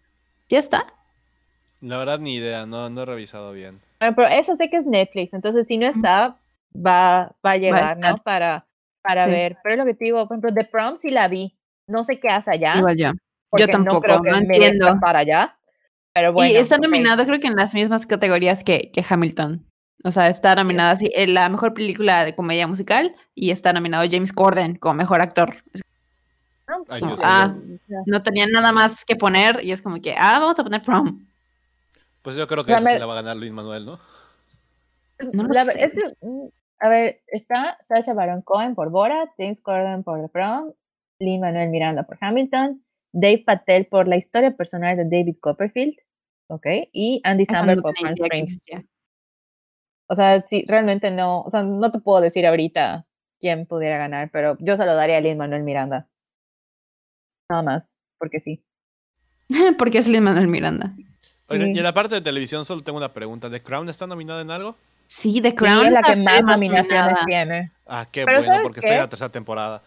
[0.49, 0.87] ¿Ya está?
[1.85, 3.79] La verdad, ni idea, no, no he revisado bien.
[4.01, 6.37] Bueno, pero eso sé que es Netflix, entonces si no está,
[6.75, 8.17] va, va a llegar, ¿no?
[8.19, 8.67] Para,
[9.03, 9.31] para Sí.
[9.31, 9.59] ver.
[9.63, 11.55] Pero es lo que te digo, por ejemplo, The Prom sí la vi.
[11.87, 12.77] No sé qué hace allá.
[12.79, 13.13] Igual yo.
[13.51, 14.89] porque tampoco, no creo que no entiendo.
[14.89, 15.57] estar allá.
[16.15, 16.51] Pero bueno.
[16.51, 19.67] y está nominado creo que en las mismas categorías que, que Hamilton.
[20.05, 24.05] O sea, está nominada así en la mejor película de comedia musical y está nominado
[24.11, 25.57] James Corden como mejor actor.
[26.89, 27.55] Ay, como, ah,
[28.07, 31.27] no tenía nada más que poner y es como que, ah, vamos a poner prom.
[32.25, 34.01] Pues yo creo que sea, esa sí me- la va a ganar Luis Manuel, ¿no?
[35.35, 35.85] No lo la sé.
[35.85, 36.01] es que,
[36.81, 40.73] a ver, está Sacha Baron Cohen por Borat, James Corden por The Prom,
[41.19, 42.83] Lin Manuel Miranda por Hamilton,
[43.13, 45.95] Dave Patel por la historia personal de David Copperfield,
[46.49, 46.67] ¿ok?
[46.93, 48.65] Y Andy Ah, Samberg por Palm Springs.
[50.09, 53.07] O sea, sí, realmente no, o sea, no te puedo decir ahorita
[53.39, 56.09] quién pudiera ganar, pero yo se lo daría a Lin Manuel Miranda.
[57.51, 58.63] Nada más, porque sí.
[59.79, 60.95] Porque es Lin Manuel Miranda.
[61.51, 63.51] Y en la parte de televisión solo tengo una pregunta.
[63.51, 64.77] ¿The Crown está nominada en algo?
[65.07, 67.25] Sí, The Sí, Crown es la que más nominaciones nominada.
[67.27, 67.73] tiene.
[67.87, 69.83] Ah, qué Pero bueno, ¿sabes porque está en la tercera temporada.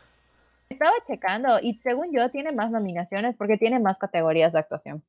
[0.70, 5.04] Estaba checando y según yo tiene más nominaciones porque tiene más categorías de actuación.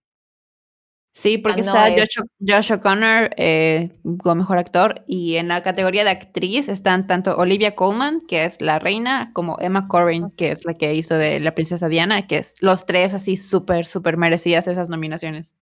[1.14, 3.90] Sí, porque Ah, no está es- Josh, Josh O'Connor eh,
[4.22, 8.60] como mejor actor y en la categoría de actriz están tanto Olivia Colman, que es
[8.60, 12.38] la reina, como Emma Corrin, que es la que hizo de la princesa Diana, que
[12.38, 15.56] es los tres así súper, súper merecidas esas nominaciones.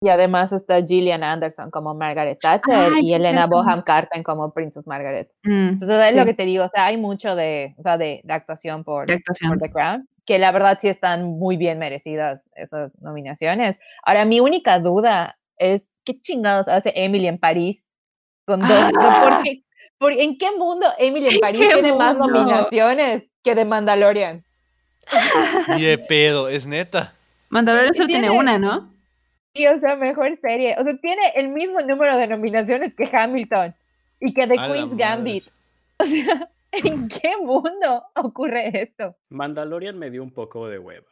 [0.00, 3.46] Y además está Gillian Anderson como Margaret Thatcher Ay, y Elena.
[3.46, 5.30] Boham Carter como Princess Margaret.
[5.42, 7.98] Mm, Entonces es sí, lo que te digo, o sea, hay mucho de, o sea,
[7.98, 9.50] de, de actuación por, de actuación.
[9.50, 13.76] por The Crown, que la verdad sí están muy bien merecidas esas nominaciones.
[14.04, 17.88] Ahora, mi única duda es, ¿qué chingados hace Emily en París
[18.46, 18.68] con dos?
[18.70, 19.40] sea, ¿por Ah.
[19.42, 19.64] qué-
[19.98, 22.34] por- ¿En qué mundo Emily en ¿En París tiene más mundo?
[22.38, 24.44] nominaciones que de Mandalorian?
[25.74, 27.14] Ni de pedo, es neta.
[27.48, 28.92] Mandalorian solo tiene tiene- una, ¿no?
[29.58, 30.76] Sí, o sea, mejor serie.
[30.78, 33.74] O sea, tiene el mismo número de nominaciones que Hamilton
[34.20, 34.96] y que The A Queen's.
[34.96, 35.44] Gambit.
[35.98, 39.16] O sea, ¿en qué mundo ocurre esto?
[39.30, 41.06] Mandalorian me dio un poco de hueva.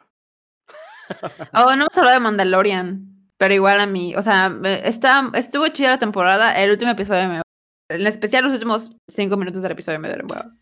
[1.53, 4.53] Oh, no hemos hablado de Mandalorian, pero igual a mí, o sea,
[4.83, 7.43] está, estuvo chida la temporada, el último episodio me...
[7.89, 10.53] En especial los últimos cinco minutos del episodio me dieron hueva.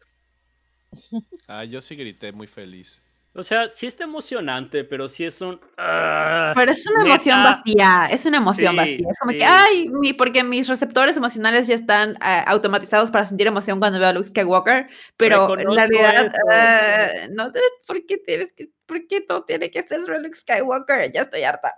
[1.49, 3.03] Ah, yo sí grité muy feliz.
[3.37, 5.61] O sea, sí está emocionante, pero sí es un...
[5.77, 7.57] ah, Pero es una emoción neta.
[7.57, 9.09] vacía, es una emoción Sí, vacía.
[9.11, 9.39] Es como sí.
[9.39, 13.99] que, ay, mi, porque mis receptores emocionales ya están ah, automatizados para sentir emoción cuando
[13.99, 17.59] veo a Luke Skywalker, pero en Reconozco realidad, ah, no, te-
[17.89, 21.11] ¿por qué tienes que, por qué todo tiene que ser sobre Luke Skywalker?
[21.11, 21.73] Ya estoy harta.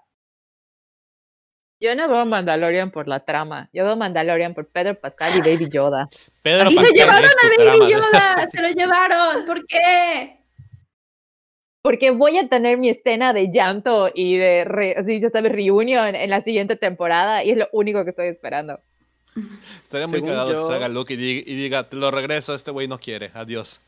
[1.80, 3.68] Yo no veo Mandalorian por la trama.
[3.72, 6.08] Yo veo Mandalorian por Pedro Pascal y Baby Yoda.
[6.42, 9.44] Pedro Y se Pascal llevaron es tu a trama Baby la Yoda, se lo llevaron,
[9.44, 10.38] ¿por qué?
[11.86, 16.16] Porque voy a tener mi escena de llanto y de, re- así, ya sabes, reunion
[16.16, 18.80] en la siguiente temporada y es lo único que estoy esperando.
[19.84, 22.56] Estaría muy Según cagado que yo- salga Luke y diga, y diga, te lo regreso,
[22.56, 23.80] este güey no quiere, adiós.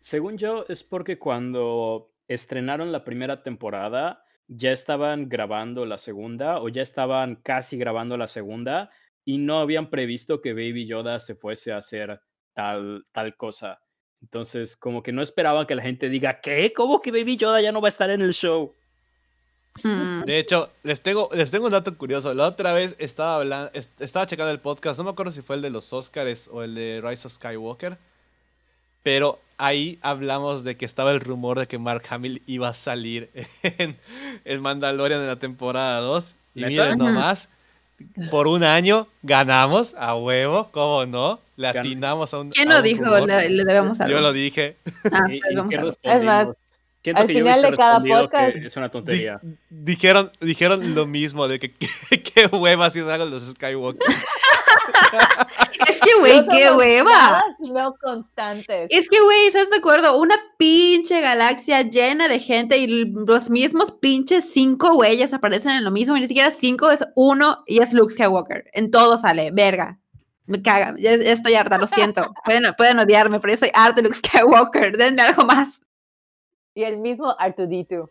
[0.00, 6.68] Según yo, es porque cuando estrenaron la primera temporada, ya estaban grabando la segunda o
[6.68, 8.90] ya estaban casi grabando la segunda
[9.24, 12.20] y no habían previsto que Baby Yoda se fuese a hacer
[12.52, 13.80] tal, tal cosa.
[14.22, 16.72] Entonces, como que no esperaban que la gente diga, ¿qué?
[16.72, 18.72] ¿Cómo que Baby Yoda ya no va a estar en el show?
[19.82, 22.32] Mm, De hecho, les tengo, les tengo un dato curioso.
[22.34, 25.62] La otra vez estaba hablando, estaba checando el podcast, no me acuerdo si fue el
[25.62, 27.98] de los Oscars o el de Rise of Skywalker.
[29.02, 33.30] Pero ahí hablamos de que estaba el rumor de que Mark Hamill iba a salir
[33.62, 33.98] en,
[34.44, 36.34] en Mandalorian en la temporada 2.
[36.54, 37.48] Y miren nomás,
[38.30, 41.40] por un año ganamos a huevo, ¿cómo no?
[41.62, 42.50] Le atinamos a un.
[42.50, 43.26] ¿Quién lo un dijo?
[43.26, 44.14] Le, le debemos algo.
[44.14, 44.76] Yo lo dije.
[45.12, 45.92] Ah, ¿Y, y debemos qué algo.
[46.02, 46.48] Es más,
[47.14, 49.40] Al final de cada podcast- Es una Di- tontería.
[49.70, 51.72] dijeron, dijeron lo mismo de que
[52.34, 54.00] qué hueva si hago los Skywalker.
[55.88, 57.42] Es que, güey, No qué hueva.
[57.62, 58.86] sino constantes.
[58.90, 60.16] Es que, güey, ¿estás de acuerdo?
[60.16, 65.90] Una pinche galaxia llena de gente y los mismos pinches cinco güeyes aparecen en lo
[65.90, 68.64] mismo y ni siquiera cinco es uno y es Luke Skywalker.
[68.72, 69.98] En todo sale, verga.
[70.52, 72.32] Me caga, ya, ya estoy harta, lo siento.
[72.44, 74.96] Pueden, pueden odiarme, pero yo soy harta de Luke Skywalker.
[74.96, 75.80] Denme algo más.
[76.74, 78.08] Y el mismo R2D2.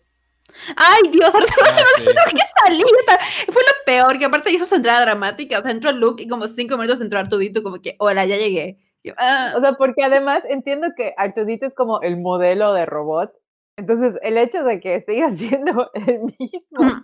[0.76, 2.04] Ay, Dios, Arturo Ah, sí.
[2.36, 2.84] que salí.
[3.00, 3.20] está-
[3.52, 5.60] Fue lo peor, que aparte hizo su entrada dramática.
[5.60, 8.78] O sea, entró Luke y como cinco minutos entró Artudito, como que, hola, ya llegué.
[9.04, 9.54] Yo, ah.
[9.58, 13.32] O sea, porque además entiendo que R2D2 es como el modelo de robot.
[13.78, 17.04] Entonces, el hecho de que siga siendo el mismo.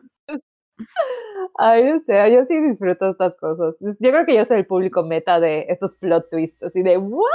[1.58, 3.76] Ay, no sé, yo sí disfruto estas cosas.
[3.80, 7.26] Yo creo que yo soy el público meta de estos plot twists, así de, ¿what?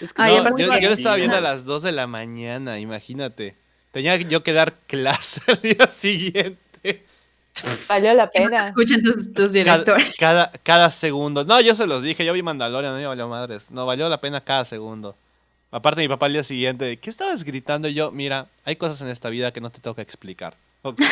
[0.00, 1.92] Es que Ay, son No, aparte yo, yo lo estaba viendo a las 2 de
[1.92, 3.56] la mañana, imagínate.
[3.92, 7.04] Tenía yo que dar clase al día siguiente.
[7.88, 8.64] Valió la pena.
[8.66, 10.14] escuchen tus, tus Cada, directores.
[10.18, 11.44] cada, cada segundo.
[11.44, 13.70] No, yo se los dije, yo vi Mandalorian, no me valió madres.
[13.70, 15.16] No, valió la pena cada segundo.
[15.70, 17.88] Aparte, mi papá al día siguiente, ¿qué estabas gritando?
[17.88, 20.56] Y yo, mira, hay cosas en esta vida que no te tengo que explicar.
[20.84, 21.00] Ok.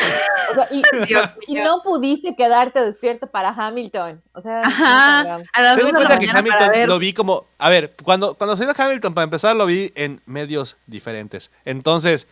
[0.51, 1.63] O sea, y, Dios y mío.
[1.63, 4.21] no pudiste quedarte despierto para Hamilton.
[4.33, 5.23] O sea, no, Ajá.
[5.23, 5.47] cabrón.
[5.51, 7.47] A las Ten en cuenta que Hamilton lo vi como.
[7.57, 11.49] A ver, cuando, cuando salió Hamilton, para empezar, lo vi en medios diferentes.
[11.65, 12.27] Entonces,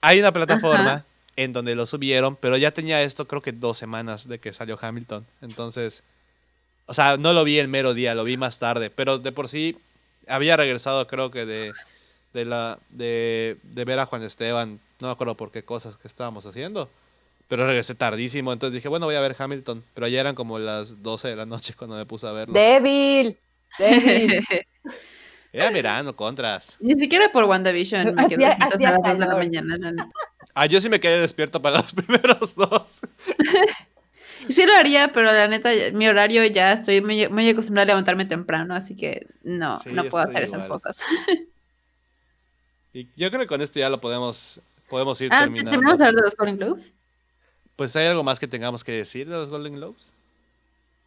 [0.00, 1.04] hay una plataforma Ajá.
[1.36, 4.76] en donde lo subieron, pero ya tenía esto, creo que dos semanas de que salió
[4.80, 5.24] Hamilton.
[5.42, 6.02] Entonces,
[6.86, 8.90] o sea, no lo vi el mero día, lo vi más tarde.
[8.90, 9.78] Pero de por sí,
[10.26, 11.72] había regresado, creo que de,
[12.32, 14.80] de, la, de, de ver a Juan Esteban.
[15.02, 16.88] No me acuerdo por qué cosas que estábamos haciendo.
[17.48, 19.82] Pero regresé tardísimo, entonces dije, bueno, voy a ver Hamilton.
[19.94, 22.54] Pero ya eran como las 12 de la noche cuando me puse a verlo.
[22.54, 23.36] Débil.
[23.80, 24.46] Débil.
[25.52, 26.76] Era verano, contras.
[26.78, 29.76] Ni siquiera por WandaVision me quedé hacía a las dos de la mañana.
[30.54, 33.00] Ah, yo sí me quedé despierto para los primeros dos.
[34.50, 38.24] Sí lo haría, pero la neta, mi horario ya estoy muy, muy acostumbrada a levantarme
[38.24, 41.00] temprano, así que no, Sí, no puedo hacer esas cosas.
[42.94, 44.60] Y yo creo que con esto ya lo podemos,
[44.92, 45.70] podemos ir Ah, terminando.
[45.72, 46.94] ¿terminamos de hablar de los Golden Globes?
[47.74, 50.12] Pues hay algo más que tengamos que decir de los Golden Globes.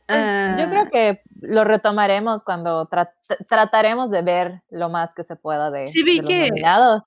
[0.07, 3.11] Ah, yo creo que lo retomaremos cuando tra-
[3.49, 7.03] trataremos de ver lo más que se pueda de, Sí, vi de los que- nominados.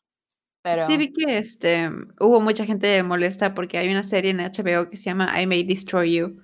[0.63, 4.91] Pero Sí, vi que este, hubo mucha gente molesta porque hay una serie en HBO
[4.91, 6.41] que se llama I May Destroy You,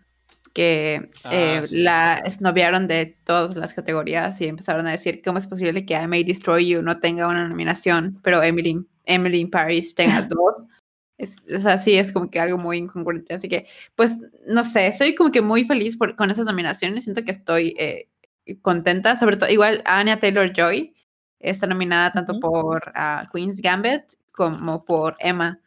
[0.52, 1.78] que Ah, eh, sí.
[1.78, 6.06] la esnoviaron de todas las categorías y empezaron a decir cómo es posible que I
[6.06, 10.64] May Destroy You no tenga una nominación, pero Emily, Emily in Paris tenga dos.
[11.16, 13.34] Es, o sea, sí, es como que algo muy incongruente.
[13.34, 17.04] Así que, pues, no sé, estoy como que muy feliz por- con esas nominaciones.
[17.04, 18.08] Siento que estoy eh,
[18.62, 20.94] contenta, sobre todo, igual Anya Taylor Joy
[21.38, 24.02] está nominada tanto por ah, Queen's Gambit
[24.32, 25.60] como por Emma.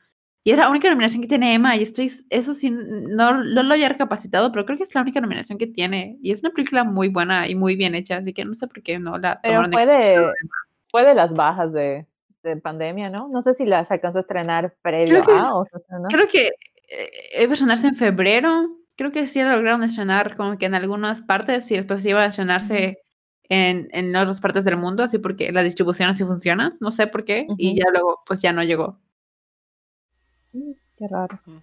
[0.44, 3.74] Y es la única nominación que tiene Emma, y estoy, eso sí, no, no lo
[3.74, 6.18] había recapacitado, pero creo que es la única nominación que tiene.
[6.22, 8.82] Y es una película muy buena y muy bien hecha, así que no sé por
[8.82, 10.32] qué no la pero fue de,
[10.90, 12.08] fue de las bajas de,
[12.44, 13.28] de pandemia, ¿no?
[13.30, 16.08] No sé si las alcanzó a estrenar previo Creo que- a o se estrenó.
[16.10, 16.48] Creo que
[16.90, 18.70] eh, iba a estrenarse en febrero.
[18.96, 23.00] Creo que sí lograron estrenar como que en algunas partes y después iba a estrenarse
[23.50, 26.74] en, en otras partes del mundo, así porque la distribución así funciona.
[26.80, 27.48] No sé por qué.
[27.58, 28.98] Y ya luego, pues ya no llegó.
[30.54, 31.40] Mm, Qué raro.
[31.46, 31.62] ¿Quién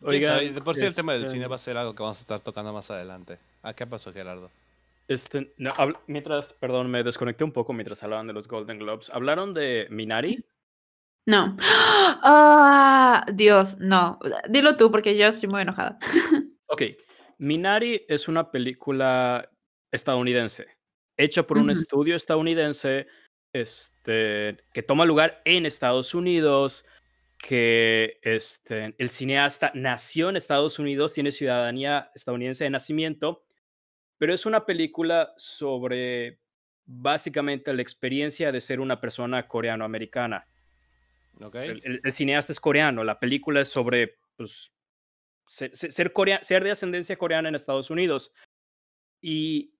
[0.00, 0.50] Oigan, sabe?
[0.50, 2.20] de por sí el tema del este, cine va a ser algo que vamos a
[2.20, 3.38] estar tocando más adelante.
[3.62, 4.50] ¿A qué pasó, Gerardo?
[5.08, 5.72] Este, no,
[6.06, 9.10] mientras, perdón, me desconecté un poco mientras hablaban de los Golden Globes.
[9.10, 10.44] ¿Hablaron de Minari?
[11.26, 11.56] No.
[12.28, 14.18] Ah, Dios, no.
[14.48, 15.98] Dilo tú porque yo estoy muy enojada.
[16.68, 16.82] Ok,
[17.38, 19.48] Minari es una película
[19.92, 20.66] estadounidense,
[21.16, 23.06] hecha por un estudio estadounidense
[23.52, 26.84] este, que toma lugar en Estados Unidos,
[27.38, 33.45] que este, el cineasta nació en Estados Unidos, tiene ciudadanía estadounidense de nacimiento,
[34.18, 36.40] pero es una película sobre
[36.84, 40.46] básicamente la experiencia de ser una persona coreanoamericana.
[41.40, 41.54] ¿Ok?
[41.56, 44.72] El, el- el cineasta es coreano, la película es sobre pues,
[45.48, 48.32] ser, ser- ser corea- ser de ascendencia coreana en Estados Unidos.
[49.20, 49.74] Y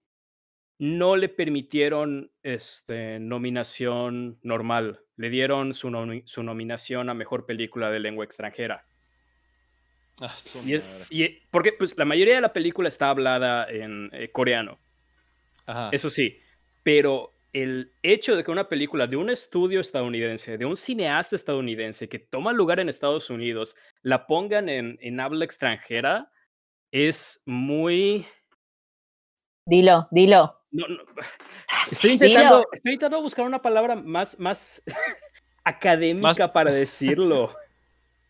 [0.78, 8.00] no le permitieron este, nominación normal, le dieron su, su nominación a Mejor Película de
[8.00, 8.86] Lengua Extranjera.
[10.20, 10.34] Ah,
[10.64, 14.30] Y es- y, eh, porque pues, la mayoría de la película está hablada en eh,
[14.30, 14.78] coreano.
[15.66, 15.90] Ajá.
[15.93, 16.38] Eso sí,
[16.82, 22.09] pero el hecho de que una película de un estudio estadounidense, de un cineasta estadounidense
[22.09, 26.30] que toma lugar en Estados Unidos, la pongan en, en habla extranjera,
[26.93, 28.26] es muy...
[29.66, 30.60] Dilo, dilo.
[30.70, 31.02] no, no,
[31.90, 32.24] Estoy Dilo.
[32.26, 34.82] intentando, estoy intentando buscar una palabra más, más,
[35.64, 37.55] académica para decirlo.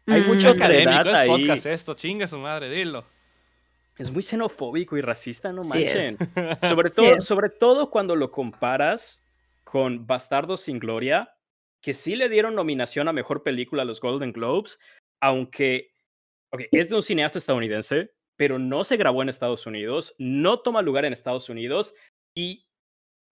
[0.06, 0.26] Hay Mm.
[0.26, 1.28] mucho Académico, es ahí.
[1.28, 3.04] podcast esto, chingue su madre, dilo.
[3.98, 6.16] Es muy xenofóbico y racista, no manchen.
[6.62, 9.24] Sobre todo, sobre todo cuando lo comparas
[9.64, 11.34] con Bastardos sin Gloria,
[11.80, 14.78] que sí le dieron nominación a mejor película a los Golden Globes,
[15.20, 15.92] aunque
[16.72, 21.04] es de un cineasta estadounidense, pero no se grabó en Estados Unidos, no toma lugar
[21.06, 21.94] en Estados Unidos
[22.34, 22.66] y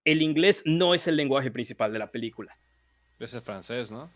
[0.03, 2.57] el inglés no es el lenguaje principal de la película.
[3.19, 4.11] Es el francés, ¿no?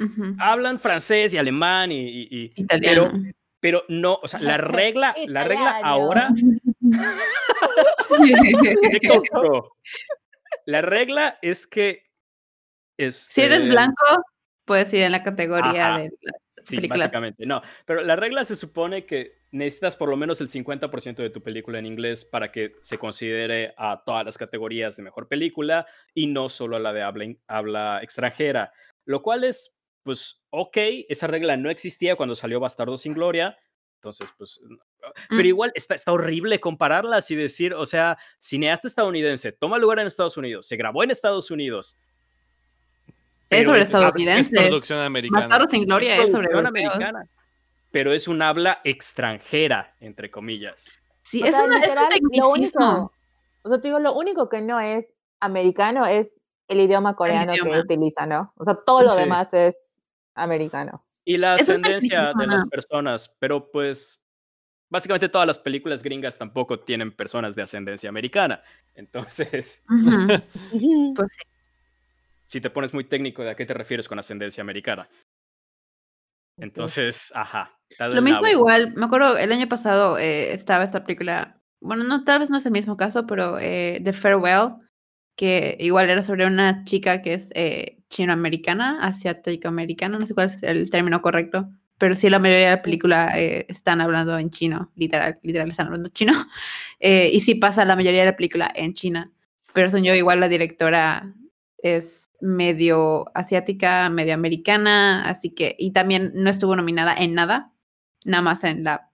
[0.00, 0.34] Ujú.
[0.38, 3.10] Hablan francés y alemán y, y- y- Italiano.
[3.12, 6.30] pero, pero no, o sea, la regla, la regla ahora.
[10.66, 12.04] La regla es que.
[12.98, 14.04] si eres este, blanco,
[14.64, 15.98] puedes ir en la categoría Ajá.
[16.02, 17.06] de las Sí, películas.
[17.06, 17.46] básicamente.
[17.46, 21.42] No, pero la regla se supone que necesitas por lo menos el 50% de tu
[21.42, 26.26] película en inglés para que se considere a todas las categorías de mejor película y
[26.26, 28.72] no solo a la de habla, habla extranjera.
[29.06, 30.76] Lo cual es, pues, ok,
[31.08, 33.56] esa regla no existía cuando salió Bastardo sin Gloria.
[33.96, 34.58] Entonces, pues,
[35.28, 35.46] pero Mm.
[35.46, 40.38] igual está, está horrible compararlas y decir, o sea, cineasta estadounidense, toma lugar en Estados
[40.38, 41.96] Unidos, se grabó en Estados Unidos.
[43.06, 43.14] Es
[43.50, 44.56] pero sobre es- Es estadounidense.
[44.56, 45.40] producción americana.
[45.40, 46.94] Bastardos sin gloria es sobre producción europeos.
[46.94, 47.28] americana,
[47.90, 50.90] pero es un habla extranjera, entre comillas.
[51.24, 52.50] Sí, O es, sea, una, es un literal, tecnicismo.
[52.52, 53.12] único,
[53.64, 55.06] o sea, te digo, lo único que no es
[55.40, 56.30] americano es
[56.68, 57.70] el idioma coreano idioma.
[57.72, 58.52] que utiliza, ¿no?
[58.56, 59.18] O sea, todo lo Sí.
[59.18, 59.74] demás es
[60.42, 61.04] americano.
[61.24, 64.20] Y la Es ascendencia de las personas, pero pues
[64.90, 68.62] básicamente todas las películas gringas tampoco tienen personas de ascendencia americana.
[68.94, 69.84] Entonces.
[71.16, 71.42] Pues sí.
[72.46, 75.08] si te pones muy técnico, ¿de a qué te refieres con ascendencia americana?
[76.60, 77.72] Entonces, ajá.
[77.88, 82.24] está Lo mismo igual, me acuerdo, el año pasado eh, estaba esta película, bueno, no,
[82.24, 84.74] tal vez no es el mismo caso, pero eh, The Farewell,
[85.36, 90.62] que igual era sobre una chica que es eh, chinoamericana, asiático-americana, no sé cuál es
[90.62, 94.90] el término correcto, pero sí la mayoría de la película eh, están hablando en chino,
[94.96, 96.32] literal, literal están hablando chino,
[97.00, 99.32] eh, y sí pasa la mayoría de la película en China,
[99.72, 101.34] pero son yo igual la directora
[101.78, 107.72] es medio asiática, medio americana, así que, y también no estuvo nominada en nada,
[108.24, 109.10] nada más en la,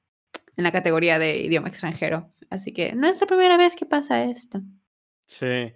[0.57, 2.33] en la categoría de idioma extranjero.
[2.51, 4.63] Así que no es la primera vez que pasa esto.
[5.27, 5.73] Sí.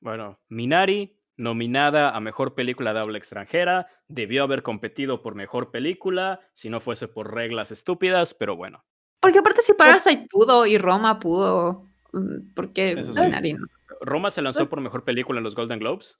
[0.00, 6.40] Bueno, Minari, nominada a mejor película de habla extranjera, debió haber competido por mejor película,
[6.52, 8.84] si no fuese por reglas estúpidas, pero bueno.
[9.20, 13.56] Porque aparte si Parasite pudo y Roma pudo, mm, ¿por qué Eso sí.
[14.00, 16.18] ¿Roma se lanzó por mejor película en los Golden Globes?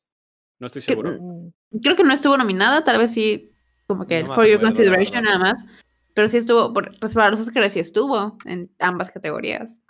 [0.58, 1.12] No estoy seguro.
[1.20, 1.50] Mm,
[1.82, 3.52] Creo que no estuvo nominada, tal vez sí,
[3.86, 5.64] como que No for your acuerdo, consideration nada más.
[6.14, 9.80] Pero sí estuvo, por- pues para los Oscars sí estuvo en ambas categorías.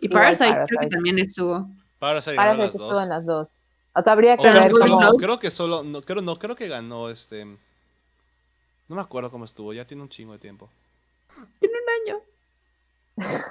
[0.00, 0.96] Y Igual Parasite, creo que Parasite.
[0.96, 1.70] también estuvo.
[1.98, 3.02] Para ganó Parece las que estuvo dos.
[3.02, 3.60] en las dos.
[3.96, 4.70] O sea, habría que ver.
[4.70, 7.44] Globes- creo que solo, no creo, no, creo que ganó este.
[7.44, 10.68] No me acuerdo cómo estuvo, ya tiene un chingo de tiempo.
[11.58, 12.20] Tiene un año.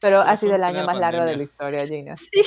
[0.00, 2.14] Pero ha sido el año más largo de la historia, Gina.
[2.26, 2.42] Sí.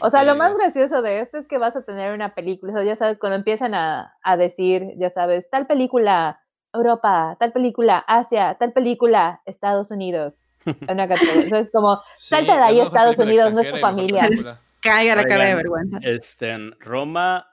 [0.00, 2.76] O sea, lo más gracioso de esto es que vas a tener una película, o
[2.76, 6.40] sea, ya sabes, cuando empiezan a, a decir, ya sabes, tal película
[6.72, 10.34] Europa, tal película Asia, tal película Estados Unidos.
[10.88, 11.46] Una categoría.
[11.46, 14.22] O sea, es como, Salta de ahí, Estados Unidos, no es tu familia.
[14.22, 14.60] película.
[14.80, 15.98] Caiga la cara de vergüenza.
[16.02, 17.46] Este, en Roma,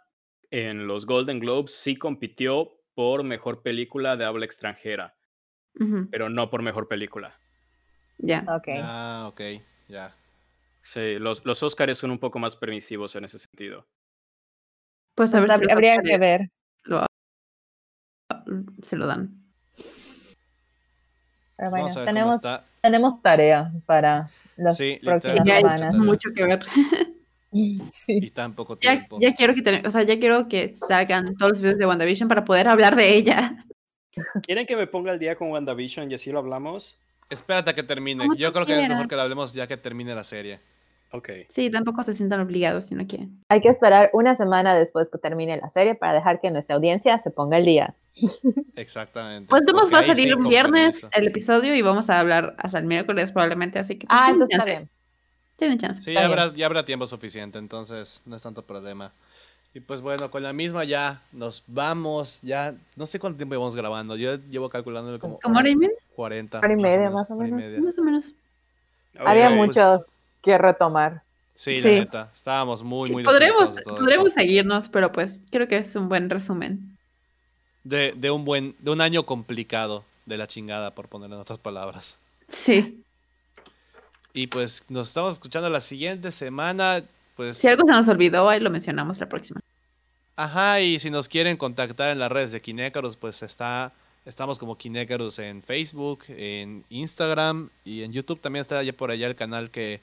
[0.51, 5.15] en los Golden Globes, sí compitió por mejor película de habla extranjera,
[6.11, 7.37] pero no por mejor película.
[8.17, 8.45] Ya.
[8.47, 8.67] ok.
[8.77, 9.41] Ah, ok,
[9.87, 10.15] ya.
[10.81, 13.87] Sí, los, los Oscars son un poco más permisivos en ese sentido.
[15.15, 16.41] Pues a Pues ver si hab- los habría que ver.
[16.83, 17.05] lo-
[18.81, 19.41] se lo dan.
[21.57, 22.39] Pero bueno, tenemos,
[22.81, 25.95] tenemos tarea para las Sí, próximas semanas.
[25.95, 26.59] mucho que ver.
[27.91, 28.19] Sí.
[28.21, 29.17] Y tan poco Ya, tiempo.
[29.21, 32.27] ya quiero que ten- o sea, ya quiero que salgan todos los videos de WandaVision
[32.27, 33.65] para poder hablar de ella.
[34.43, 36.97] ¿Quieren que me ponga al día con WandaVision y así lo hablamos?
[37.29, 38.25] Espérate a que termine.
[38.37, 38.97] Yo creo que es quieras.
[38.97, 40.59] mejor que lo hablemos ya que termine la serie.
[41.11, 41.29] Ok.
[41.49, 43.41] Sí, tampoco se sientan obligados si no quieren.
[43.49, 47.17] Hay que esperar una semana después que termine la serie para dejar que nuestra audiencia
[47.19, 47.95] se ponga al día.
[48.75, 49.47] Exactamente.
[49.49, 51.09] Pues Porque va a sí, salir un viernes permiso.
[51.13, 54.57] el episodio y vamos a hablar hasta el miércoles probablemente, así que pues, Ah, entonces
[54.59, 54.77] está chance.
[54.83, 54.89] bien.
[55.57, 56.01] Tienen chance.
[56.01, 59.11] Sí, ya habrá, ya habrá tiempo suficiente, entonces no es tanto problema.
[59.73, 63.75] Y pues bueno, con la misma ya nos vamos, ya no sé cuánto tiempo llevamos
[63.75, 65.95] grabando, yo llevo calculando como ¿Cómo hora y media?
[66.15, 66.59] 40.
[66.59, 67.69] Hora y media, más o menos.
[67.79, 68.33] Más o menos.
[69.17, 70.05] Había pues, mucho
[70.41, 71.23] que retomar.
[71.53, 71.89] Sí, Sí.
[71.89, 74.39] la neta, estábamos muy, muy podremos podremos eso.
[74.41, 76.97] seguirnos, pero pues creo que es un buen resumen.
[77.83, 81.59] de, de un buen, de un año complicado de la chingada, por ponerlo en otras
[81.59, 82.17] palabras.
[82.47, 83.04] Sí.
[84.35, 87.03] Y pues nos estamos escuchando la siguiente semana,
[87.37, 89.61] pues Si algo se nos olvidó, ahí lo mencionamos la próxima.
[90.35, 93.93] Ajá, y si nos quieren contactar en las redes de Kinecarus, pues está,
[94.25, 99.27] estamos como Kinecarus en Facebook, en Instagram y en YouTube también está ya por allá
[99.27, 100.01] el canal que,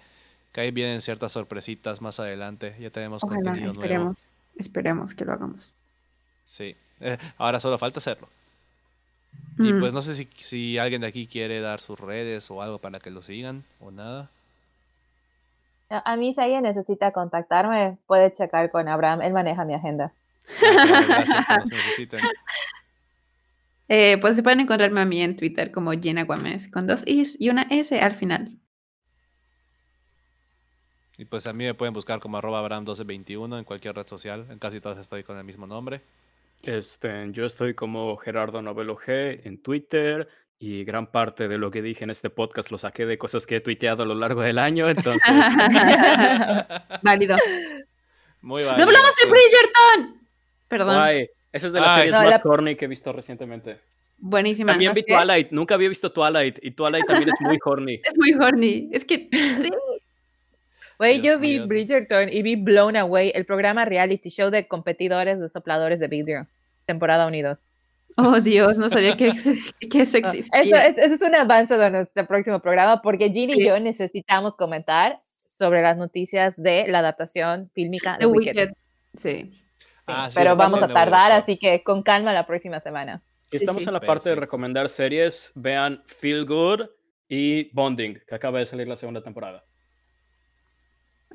[0.52, 2.74] que ahí vienen ciertas sorpresitas más adelante.
[2.80, 3.82] Ya tenemos Ojalá, contenido nuevo.
[3.82, 5.74] esperemos, esperemos que lo hagamos.
[6.46, 8.28] Sí, Eh, ahora solo falta hacerlo.
[9.58, 9.80] Y Mm.
[9.80, 12.98] pues no sé si, si alguien de aquí quiere dar sus redes o algo para
[13.00, 14.30] que lo sigan o nada.
[15.90, 19.20] A mí, si alguien necesita contactarme, puede checar con Abraham.
[19.20, 20.12] Él maneja mi agenda.
[20.60, 22.20] Gracias, que nos necesiten.
[23.88, 27.36] Eh, pues se pueden encontrarme a mí en Twitter como Jenna Guames con dos Is
[27.38, 28.56] y una S al final.
[31.18, 34.46] Y pues a mí me pueden buscar como arroba Abraham1221 en cualquier red social.
[34.48, 36.00] En casi todas estoy con el mismo nombre.
[36.62, 40.28] Este, yo estoy como Gerardo Novelo G en Twitter
[40.60, 43.56] y gran parte de lo que dije en este podcast lo saqué de cosas que
[43.56, 45.20] he tuiteado a lo largo del año, entonces
[47.02, 47.36] Válido.
[48.42, 49.30] Muy ¡No válido, hablamos de pues.
[49.32, 50.28] Bridgerton!
[50.68, 50.94] Perdón.
[50.96, 51.28] guay.
[51.52, 51.96] Esa es de las Ay.
[51.96, 53.80] series No, más la- corny que he visto recientemente.
[54.18, 54.70] Buenísima.
[54.72, 55.14] También vi ¿Más qué?
[55.14, 57.94] Twilight, nunca había visto Twilight y Twilight también es muy horny.
[58.04, 58.88] Es muy horny.
[58.92, 59.68] Es que sí.
[61.02, 61.66] Güey, Dios yo vi mío.
[61.66, 66.46] Bridgerton y vi Blown Away, el programa reality show de competidores de sopladores de vidrio.
[66.86, 67.58] Temporada unidos.
[68.16, 69.32] Oh, Dios, no sabía que,
[69.90, 70.60] que eso Ah, existía.
[70.62, 73.62] Eso, es, eso es un avance de nuestro próximo programa porque Ginny Sí.
[73.62, 75.16] y yo necesitamos comentar
[75.46, 78.56] sobre las noticias de la adaptación fílmica de The Wicked.
[78.56, 78.72] Wicked.
[79.14, 79.52] Sí.
[80.06, 83.22] Ah, sí, Pero sí, vamos a tardar, así que con calma la próxima semana.
[83.50, 83.88] Estamos sí.
[83.88, 86.82] en la parte de recomendar series, vean Feel Good
[87.28, 89.64] y Bonding, que acaba de salir la segunda temporada.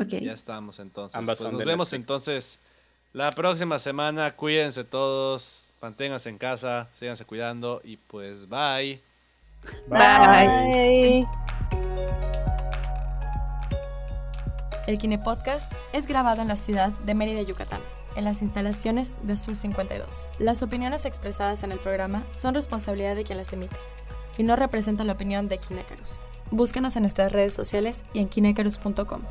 [0.08, 1.16] Ya estamos entonces.
[1.16, 1.94] Ambas Pues nos vemos Netflix.
[1.94, 2.60] entonces
[3.14, 4.32] la próxima semana.
[4.32, 5.74] Cuídense todos.
[5.82, 6.90] Manténganse en casa.
[7.00, 7.82] Síganse cuidando.
[7.84, 9.02] Y pues bye.
[9.88, 11.26] Bye.
[14.88, 17.82] El Kine Podcast es grabado en la ciudad de Mérida, Yucatán,
[18.16, 20.26] en las instalaciones de Sur 52.
[20.40, 23.76] Las opiniones expresadas en el programa son responsabilidad de quien las emite
[24.38, 26.22] y no representan la opinión de Kinecarus.
[26.52, 29.24] Búscanos en nuestras redes sociales y en kinecarus.com.